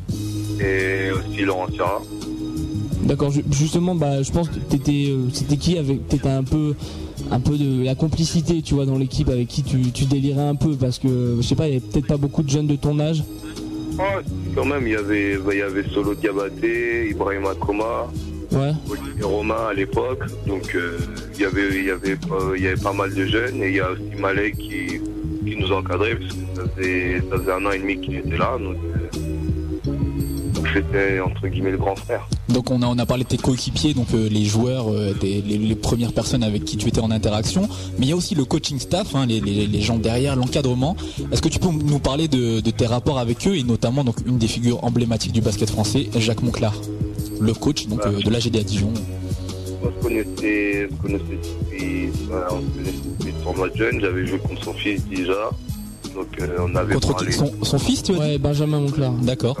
[0.59, 2.01] et aussi Laurent Sierra.
[3.03, 3.31] D'accord.
[3.31, 6.73] ju- Justement, bah je pense que t'étais euh, c'était qui avec t'étais un peu
[7.31, 10.55] un peu de la complicité, tu vois, dans l'équipe avec qui tu, tu délirais un
[10.55, 12.75] peu parce que je sais pas, il y avait peut-être pas beaucoup de jeunes de
[12.75, 13.23] ton âge.
[13.99, 14.21] Ah,
[14.55, 18.07] quand même, il y avait, bah, il y avait Solo Diabaté, Ibrahim Akoma,
[18.51, 18.73] Ouais.
[18.89, 20.23] Olivier Romain à l'époque.
[20.45, 20.97] Donc euh,
[21.35, 23.69] il y avait, il y avait, pas- il y avait pas mal de jeunes et
[23.69, 24.99] il y a aussi Malek qui,
[25.49, 28.37] qui nous encadrait parce que ça faisait, ça faisait un an et demi qu'il était
[28.37, 28.57] là.
[28.59, 29.00] Donc, euh,
[30.73, 32.27] donc c'était entre guillemets le grand frère.
[32.49, 35.41] Donc on a, on a parlé de tes coéquipiers, donc euh, les joueurs, euh, des-
[35.41, 37.67] les, les premières personnes avec qui tu étais en interaction,
[37.97, 40.95] mais il y a aussi le coaching staff, hein, les, les- les gens derrière, l'encadrement.
[41.31, 44.17] Est-ce que tu peux nous parler de, de tes rapports avec eux et notamment donc
[44.25, 46.73] une des figures emblématiques du basket français, Jacques Monclar,
[47.39, 48.91] le coach donc euh, de la GDA Dijon.
[49.83, 51.23] On se connaissait, on se connaissait
[51.71, 53.99] depuis, voilà, on se connaissait depuis le tournoi de jeunes.
[54.01, 55.49] J'avais joué contre son fils déjà.
[56.13, 57.31] Donc euh, on avait Contre parlé.
[57.31, 59.11] son, son fils, tu as Ouais, Benjamin Monclar.
[59.13, 59.57] D'accord.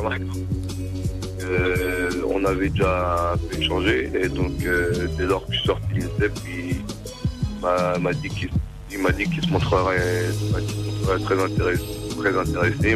[1.51, 5.95] Euh, on avait déjà échangé et donc euh, dès lors que je suis sorti
[8.93, 10.25] il m'a dit qu'il se montrerait,
[11.25, 11.83] très intéressé,
[12.17, 12.95] très intéressé.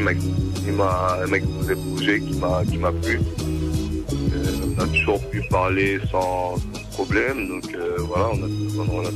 [0.67, 3.19] Il m'a exposé le qui m'a plu.
[3.19, 6.55] Euh, on a toujours pu parler sans,
[6.93, 9.11] problème, donc voilà, on a.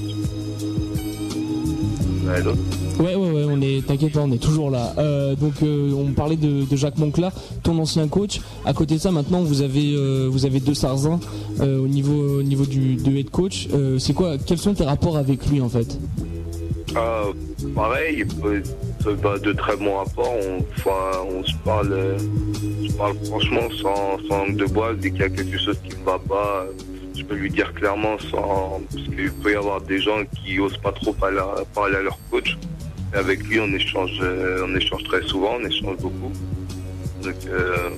[2.26, 2.89] L'un et l'autre.
[3.00, 4.94] Ouais, ouais, ouais, on est, t'inquiète pas, on est toujours là.
[4.98, 7.32] Euh, donc, euh, on parlait de, Jacques Monclar,
[7.64, 8.42] ton ancien coach.
[8.66, 11.22] À côté de ça, maintenant, vous avez, euh, vous avez deux Sarzins
[11.62, 13.70] euh, au niveau, au niveau du head coach.
[14.00, 15.98] C'est quoi Quels sont tes rapports avec lui en fait?
[16.96, 17.24] Ah,
[17.74, 18.26] pareil,
[19.24, 20.34] bah, de très bons rapports.
[20.50, 22.18] On, on se parle,
[22.98, 24.94] parle franchement sans, sans langue de bois.
[24.94, 26.66] Dès qu'il y a quelque chose qui ne va pas,
[27.16, 30.78] je peux lui dire clairement sans, parce qu'il peut y avoir des gens qui osent
[30.78, 31.40] pas trop parler
[31.96, 32.58] à leur coach.
[33.14, 36.32] Avec lui, on échange, euh, on échange très souvent, on échange beaucoup.
[37.24, 37.90] Donc, euh,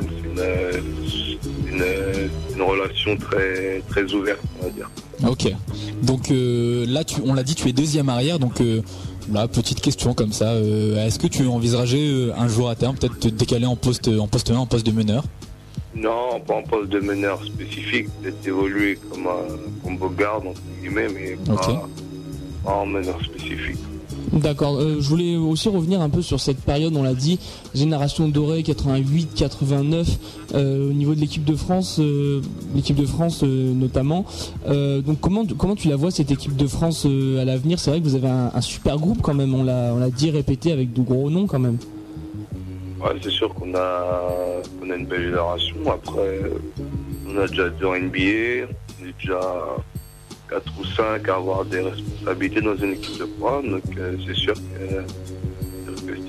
[0.00, 4.90] c'est une, euh, une, une relation très, très ouverte, on va dire.
[5.26, 5.52] Ok.
[6.02, 8.38] Donc euh, là, tu, on l'a dit, tu es deuxième arrière.
[8.38, 8.82] Donc euh,
[9.32, 10.54] là, petite question comme ça.
[10.54, 14.50] Est-ce que tu envisagerais un jour à terme peut-être te décaler en poste, en poste
[14.50, 15.24] 1, en poste de meneur?
[15.96, 21.08] Non, pas en poste de meneur spécifique, peut-être évoluer comme un combo garde, entre guillemets,
[21.12, 21.88] mais pas
[22.64, 23.78] en meneur spécifique.
[24.32, 24.78] D'accord.
[24.78, 27.38] Euh, je voulais aussi revenir un peu sur cette période, on l'a dit,
[27.74, 30.18] génération dorée 88-89
[30.54, 32.40] euh, au niveau de l'équipe de France, euh,
[32.74, 34.24] l'équipe de France notamment.
[34.66, 37.78] Donc comment comment tu la vois cette équipe de France à l'avenir?
[37.78, 39.54] C'est vrai que vous avez un, super groupe quand même.
[39.54, 41.78] On l'a dit répété avec de gros noms quand même.
[43.00, 45.76] Ouais, c'est sûr qu'on a, a une belle génération.
[45.86, 46.40] Après,
[47.28, 48.66] on a déjà deux NBA,
[49.00, 49.40] on est déjà
[50.48, 53.62] 4 ou 5 à avoir des responsabilités dans une équipe de poids.
[53.62, 55.04] Donc euh, c'est sûr que,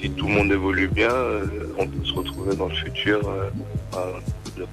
[0.02, 1.46] si tout le monde évolue bien, euh,
[1.78, 3.22] on peut se retrouver dans le futur.
[3.28, 4.66] euh.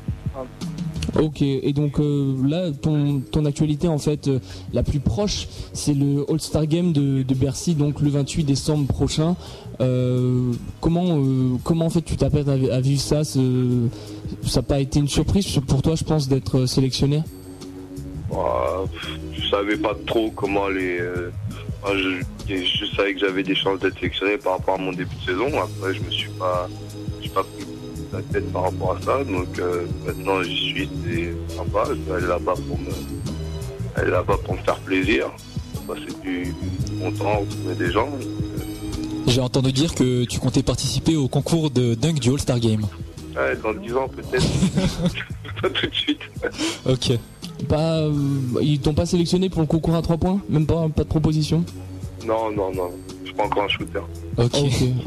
[1.19, 4.29] Ok, et donc euh, là, ton, actualité en fait
[4.75, 9.35] la plus proche, c'est le All-Star Game de, Bercy, donc le 28 décembre prochain.
[9.79, 11.19] Comment,
[11.65, 13.25] comment en fait tu t'apprêtes à, à vivre ça?
[13.25, 17.23] Ça n'a pas été une surprise pour toi, je pense, d'être sélectionné?
[18.37, 18.85] Bah,
[19.33, 21.01] je savais pas trop comment les.
[21.01, 21.31] euh,
[21.95, 25.25] je, je savais que j'avais des chances d'être sélectionné par rapport à mon début de
[25.33, 25.47] saison.
[25.59, 26.69] Après, je me suis pas,
[27.23, 27.67] je pas pris
[28.13, 29.25] la tête par rapport à ça.
[29.25, 31.85] Donc euh, maintenant, j'y suis, c'est sympa.
[31.89, 32.91] Je vais aller là-bas pour me,
[34.01, 35.31] aller là-bas pour me faire plaisir,
[35.87, 38.11] passer du, du bon temps, retrouver des gens.
[39.29, 42.87] J'ai entendu dire que tu comptais participer au concours de dunk du All-Star Game.
[43.35, 44.47] Ouais, dans 10 ans peut-être.
[45.63, 46.21] pas tout de suite.
[46.87, 47.19] Ok.
[47.69, 48.13] Pas, euh,
[48.63, 50.41] ils t'ont pas sélectionné pour le concours à 3 points?
[50.49, 51.65] Même pas, pas de proposition?
[52.27, 52.91] Non, non, non.
[53.25, 54.01] Je pas encore un shooter.
[54.39, 54.57] Ok,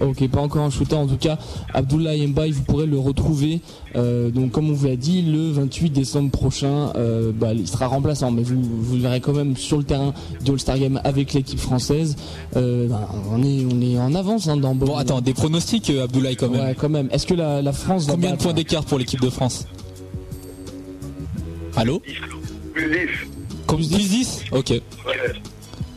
[0.02, 0.96] ok, pas encore un shooter.
[0.96, 1.38] En tout cas,
[1.74, 3.62] Abdoulaye Mbaye, vous pourrez le retrouver.
[3.96, 7.88] euh, donc, comme on vous l'a dit, le 28 décembre prochain, euh, bah, il sera
[7.88, 10.14] remplaçant, mais vous, vous le verrez quand même sur le terrain
[10.44, 12.16] du All-Star Game avec l'équipe française.
[12.56, 14.76] Euh, bah, on est, on est en avance hein, dans.
[14.76, 16.62] Bon, attends, des pronostics, Abdoulaye, quand même.
[16.62, 17.10] Ouais, quand même.
[17.12, 19.66] Est-ce que la, la France va Combien de points d'écart pour l'équipe de France?
[21.76, 22.02] Allô?
[22.80, 23.10] Plus 10.
[23.68, 24.70] Comme 10 10 Ok.
[24.70, 24.82] Ouais.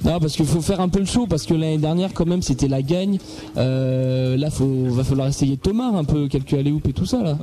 [0.05, 2.43] Non, parce qu'il faut faire un peu le show, parce que l'année dernière, quand même,
[2.43, 3.19] c'était la gagne.
[3.57, 7.23] Euh, là, faut, va falloir essayer de Thomas un peu, quelques alley et tout ça,
[7.23, 7.39] là.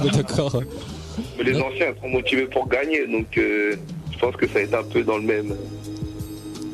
[0.12, 0.62] D'accord.
[1.38, 3.76] Mais les anciens sont motivés pour gagner, donc euh,
[4.12, 5.54] je pense que ça va être un peu dans le même.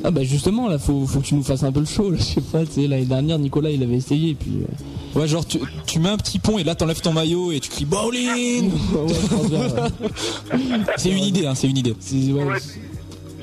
[0.03, 2.17] Ah bah justement là faut, faut que tu nous fasses un peu le show là,
[2.17, 5.27] je sais pas tu sais l'année dernière Nicolas il avait essayé et puis euh, Ouais,
[5.27, 7.83] genre, tu, tu mets un petit pont et là, t'enlèves ton maillot et tu cries
[7.83, 10.17] bowling ouais, ouais.
[10.97, 11.93] C'est une idée, hein, c'est une idée.
[11.99, 12.55] C'est- ouais,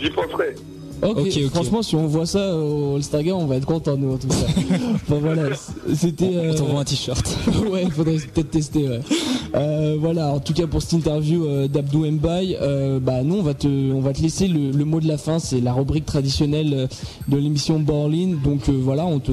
[0.00, 0.54] J'y penserai.
[1.02, 4.14] Ok, Ok, franchement, si on voit ça au All-Star Game, on va être content, nous,
[4.14, 4.34] en tout cas.
[4.94, 5.50] Enfin, voilà,
[5.94, 6.26] c'était.
[6.26, 7.38] On euh, t'envoie un t-shirt.
[7.70, 9.00] ouais, faudrait peut-être tester, ouais.
[9.54, 13.42] Euh, voilà, en tout cas, pour cette interview euh, d'Abdou Mbaye, euh, bah, nous, on
[13.42, 15.38] va te, on va te laisser le, le mot de la fin.
[15.38, 16.86] C'est la rubrique traditionnelle euh,
[17.28, 18.36] de l'émission Borlin.
[18.42, 19.32] Donc, euh, voilà, on te,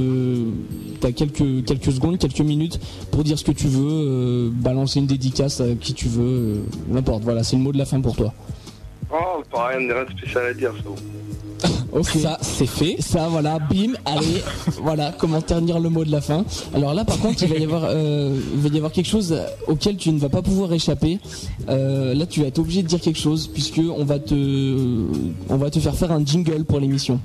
[1.02, 2.80] t'as quelques, quelques secondes, quelques minutes
[3.12, 6.56] pour dire ce que tu veux, euh, balancer une dédicace à qui tu veux, euh,
[6.90, 7.24] n'importe.
[7.24, 8.34] Voilà, c'est le mot de la fin pour toi.
[9.18, 10.96] Oh, pas rien, rien de spécial à dire, c'est bon.
[11.94, 12.08] Ok.
[12.22, 12.98] Ça, c'est fait.
[13.00, 14.44] Ça, voilà, bim, allez,
[14.82, 16.44] voilà, comment ternir le mot de la fin.
[16.74, 19.34] Alors là, par contre, il va y avoir, euh, il va y avoir quelque chose
[19.68, 21.20] auquel tu ne vas pas pouvoir échapper.
[21.70, 24.36] Euh, là, tu vas être obligé de dire quelque chose puisque on va te,
[25.50, 27.22] on va te faire faire un jingle pour l'émission.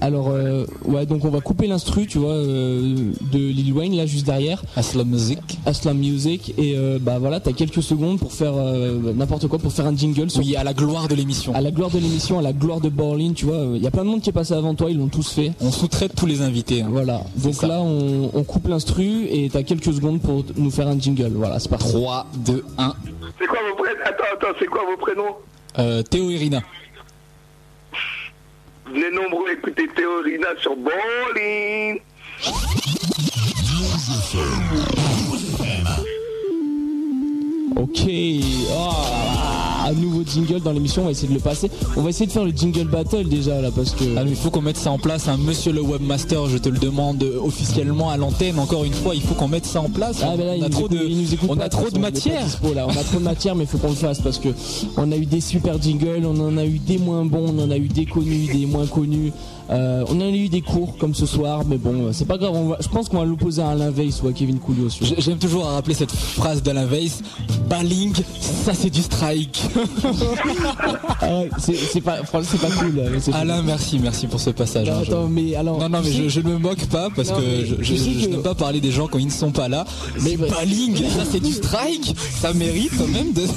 [0.00, 4.06] Alors, euh, ouais, donc on va couper l'instru, tu vois, euh, de Lil Wayne là
[4.06, 4.62] juste derrière.
[4.76, 5.38] Aslam Music.
[5.66, 9.72] Aslam Music et euh, bah voilà, t'as quelques secondes pour faire euh, n'importe quoi, pour
[9.72, 10.30] faire un jingle.
[10.30, 11.54] sur- Oui, à la gloire de l'émission.
[11.54, 13.90] à la gloire de l'émission, à la gloire de Borlin, tu vois, il y a
[13.90, 15.52] plein de monde qui est passé avant toi, ils l'ont tous fait.
[15.60, 16.82] On sous-traite tous les invités.
[16.82, 16.88] hein.
[16.90, 17.22] Voilà.
[17.36, 17.66] Donc ça.
[17.66, 21.32] là, on, on coupe l'instru et t'as quelques secondes pour nous faire un jingle.
[21.34, 21.88] Voilà, c'est parti.
[21.92, 22.94] 3, 2, 1.
[23.40, 25.34] C'est quoi vos prénoms Attends, attends, c'est quoi vos prénoms?
[25.78, 26.60] Euh, Théo Irina.
[28.90, 32.00] Venez nombreux écouter Théorina sur Bowling.
[37.76, 38.00] Ok.
[38.70, 39.37] Oh,
[39.88, 41.70] un nouveau jingle dans l'émission, on va essayer de le passer.
[41.96, 44.04] On va essayer de faire le jingle battle déjà là parce que.
[44.16, 45.28] Ah, mais il faut qu'on mette ça en place.
[45.28, 45.38] hein.
[45.38, 48.58] Monsieur le webmaster, je te le demande euh, officiellement à l'antenne.
[48.58, 50.20] Encore une fois, il faut qu'on mette ça en place.
[50.22, 51.98] Ah, ben là, on il a nous trop écoute- de, on pas, a trop de
[51.98, 52.44] matière.
[52.44, 52.86] dispo, là.
[52.86, 54.48] On a trop de matière, mais il faut qu'on le fasse parce que
[54.96, 57.70] on a eu des super jingles, on en a eu des moins bons, on en
[57.70, 59.32] a eu des connus, des moins connus.
[59.70, 62.52] Euh, on en a eu des cours comme ce soir, mais bon, c'est pas grave.
[62.54, 64.88] on va- je pense qu'on va l'opposer à Alain Weiss ou à Kevin Coolio.
[64.88, 67.20] J- J'aime toujours à rappeler cette phrase d'Alain Weiss.
[67.68, 68.14] Balling,
[68.64, 69.62] ça c'est du strike.
[71.20, 73.02] Ah ouais, c'est pas, c'est pas cool.
[73.34, 74.86] Alain, merci, merci pour ce passage.
[74.88, 75.78] Non, hein, je- attends, mais alors.
[75.78, 78.24] Non, non, mais je, je ne me moque pas parce Non, que je, je, je
[78.26, 79.84] que- n'aime pas parler des gens quand ils ne sont pas là.
[80.22, 80.36] Mais.
[80.36, 82.14] Balling, ça c'est du strike.
[82.40, 83.42] Ça mérite quand même de.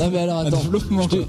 [0.00, 0.62] Non mais alors attends,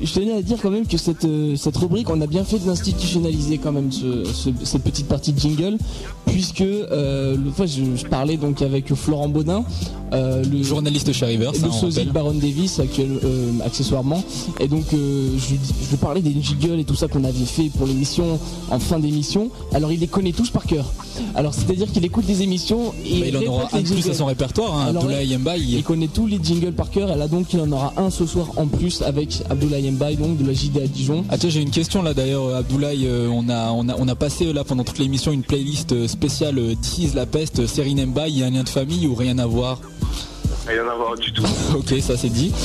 [0.03, 2.59] je, tenais à dire quand même que cette, euh, cette rubrique, on a bien fait
[2.59, 5.77] de l'institutionnaliser quand même ce- ce- cette petite partie de jingle,
[6.25, 9.63] puisque euh, l'autre fois je, je parlais donc avec Florent Baudin,
[10.13, 14.23] euh, le Journaliste chez River, le on sosie de Baron Davis actuel, euh, accessoirement,
[14.59, 15.55] et donc je,
[15.91, 18.39] je parlais des jingles et tout ça qu'on avait fait pour l'émission
[18.71, 19.49] en fin d'émission.
[19.73, 20.85] Alors il les connaît tous par cœur.
[21.35, 24.13] Alors c'est-à-dire qu'il écoute des émissions et Bah, il en aura un de plus à
[24.13, 24.77] son répertoire.
[24.77, 24.85] Hein.
[24.89, 27.59] Alors, Abdoulaye Mbaye, il- il connaît tous les jingles par cœur et là donc il
[27.59, 30.87] en aura un ce soir en plus avec Abdoulaye Mbaye donc de la JD à
[30.87, 31.25] Dijon.
[31.29, 34.47] Ah tiens, j'ai une question là d'ailleurs, Abdoulaye, on a, on a, on a passé
[34.47, 38.31] euh, là pendant toute l'émission une playlist euh, spéciale euh, Tease la peste, Serine Mbaye,
[38.31, 39.79] il y a un lien de famille ou rien à voir?
[40.67, 41.43] Rien à voir du tout.
[41.77, 42.51] Ok, ça c'est dit.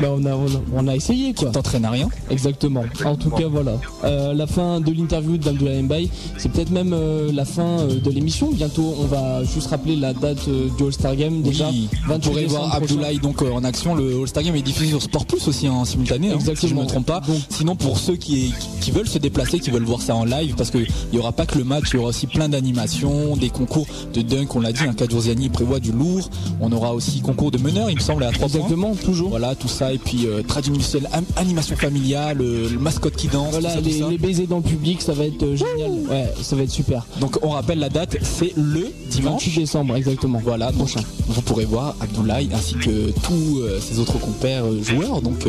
[0.00, 1.50] Bah on a, on a, on a essayé quoi.
[1.50, 2.84] T'entraînes à rien Exactement.
[3.04, 3.72] En tout cas voilà.
[4.04, 8.10] Euh, la fin de l'interview d'Abdoulaye Mbaye, c'est peut-être même euh, la fin euh, de
[8.10, 8.50] l'émission.
[8.50, 11.68] Bientôt on va juste rappeler la date euh, du All-Star Game déjà.
[11.68, 12.74] Oui, 28 on pourrait décembre voir.
[12.76, 13.94] Abdoulaye donc euh, en action.
[13.94, 16.80] Le All-Star Game est diffusé sur Sport Plus aussi en simultané, hein, si je Exactement.
[16.80, 17.20] ne me trompe pas.
[17.20, 20.54] Donc- Sinon, pour ceux qui, qui veulent se déplacer, qui veulent voir ça en live,
[20.56, 23.50] parce qu'il n'y aura pas que le match, il y aura aussi plein d'animations, des
[23.50, 26.28] concours de dunk, on l'a dit, un cas Giorgiani prévoit du lourd.
[26.60, 28.56] On aura aussi concours de meneur, il me semble, à 3 points.
[28.60, 29.30] Exactement, toujours.
[29.30, 29.92] Voilà, tout ça.
[29.92, 30.42] Et puis, euh,
[31.12, 34.08] am- animation familiale, le mascotte qui danse, Voilà, tout ça, tout les, ça.
[34.08, 35.90] les baisers dans le public, ça va être euh, génial.
[36.10, 37.06] Ouais, ça va être super.
[37.20, 39.44] Donc, on rappelle la date, c'est le dimanche.
[39.46, 40.40] 28 décembre, exactement.
[40.42, 41.00] Voilà, Prochain.
[41.28, 45.20] vous pourrez voir Abdoulaye ainsi que tous euh, ses autres compères euh, joueurs.
[45.22, 45.46] Donc,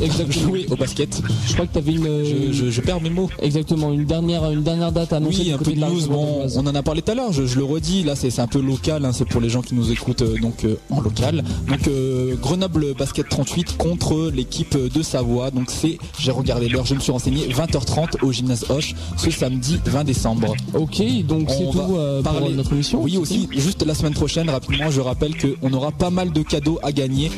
[0.00, 0.44] Exactement.
[0.48, 1.20] jouer au basket.
[1.46, 2.24] Je crois que tu avais une.
[2.24, 3.28] Je, je- je perds mes mots.
[3.42, 5.42] Exactement, une dernière, une dernière date à annoncer.
[5.42, 6.06] Oui, un peu de news.
[6.08, 7.32] Bon, on en a parlé tout à l'heure.
[7.32, 8.02] Je, je le redis.
[8.04, 9.04] Là, c'est c'est un peu local.
[9.04, 11.42] hein, c'est pour les gens qui nous écoutent donc euh, en local.
[11.68, 15.50] Donc euh, Grenoble Basket 38 contre l'équipe de Savoie.
[15.50, 19.78] Donc c'est, j'ai regardé l'heure, je me suis renseigné, 20h30 au gymnase Hoche ce samedi
[19.84, 20.54] 20 décembre.
[20.74, 23.02] Ok, donc c'est tout va euh, pour parler- notre émission.
[23.02, 26.78] Oui, aussi, juste la semaine prochaine, rapidement, je rappelle qu'on aura pas mal de cadeaux
[26.82, 27.30] à gagner.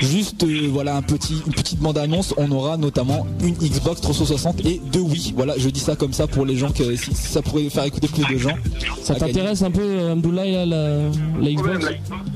[0.00, 2.32] Juste, euh, voilà, un petit, une petite bande-annonce.
[2.36, 5.32] On aura notamment une Xbox 360 et deux Wii.
[5.36, 7.84] Voilà, je dis ça comme ça pour les gens que si, si ça pourrait faire
[7.84, 8.54] écouter plus de gens.
[9.02, 10.98] Ça t'intéresse un peu, euh, Abdoulaye, là, la,
[11.40, 11.86] la Xbox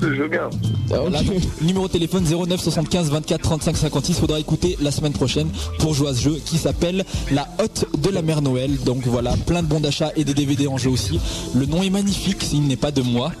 [0.01, 0.49] Je veux bien.
[0.87, 1.21] Voilà,
[1.61, 4.13] numéro de téléphone 09 75 24 35 56.
[4.19, 5.49] Faudra écouter la semaine prochaine
[5.79, 8.77] pour jouer à ce jeu qui s'appelle La Hotte de la Mère Noël.
[8.85, 11.19] Donc voilà, plein de bons d'achat et des DVD en jeu aussi.
[11.55, 13.31] Le nom est magnifique, il n'est pas de moi,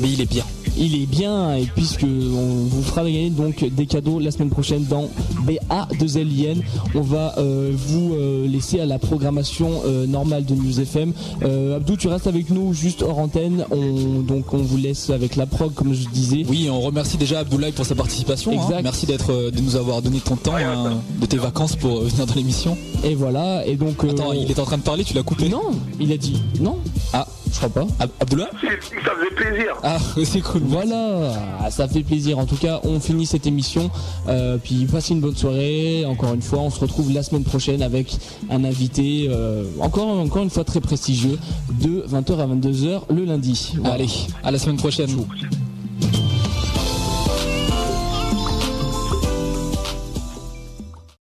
[0.00, 0.44] mais il est bien.
[0.78, 4.84] Il est bien, et puisque on vous fera gagner donc des cadeaux la semaine prochaine
[4.84, 5.08] dans
[5.46, 6.58] BA2LIN,
[6.94, 11.12] on va euh, vous euh, laisser à la programmation euh, normale de News FM.
[11.42, 13.64] Euh, Abdou, tu restes avec nous juste hors antenne.
[13.70, 16.44] On, donc on vous laisse avec la prog, comme je disais.
[16.48, 18.52] Oui, on remercie déjà Abdoulaye pour sa participation.
[18.52, 18.62] hein.
[18.66, 18.82] Exact.
[18.82, 22.34] Merci d'être, de nous avoir donné ton temps, hein, de tes vacances pour venir dans
[22.34, 22.76] l'émission.
[23.04, 24.04] Et voilà, et donc.
[24.04, 25.48] euh, Attends, il est en train de parler, tu l'as coupé?
[25.48, 25.62] Non,
[26.00, 26.76] il a dit non.
[27.12, 27.86] Ah, crois pas.
[28.00, 29.74] Ab- Abdoulaye Ça faisait plaisir.
[29.82, 30.62] Ah, c'est cool.
[30.64, 32.38] Voilà, Ah, ça fait plaisir.
[32.38, 33.90] En tout cas, on finit cette émission.
[34.28, 36.04] Euh, puis passez une bonne soirée.
[36.06, 38.16] Encore une fois, on se retrouve la semaine prochaine avec
[38.50, 41.38] un invité euh, encore, encore une fois très prestigieux
[41.80, 43.72] de 20h à 22h le lundi.
[43.78, 43.94] Voilà.
[43.94, 44.08] Allez,
[44.44, 45.10] à la semaine prochaine.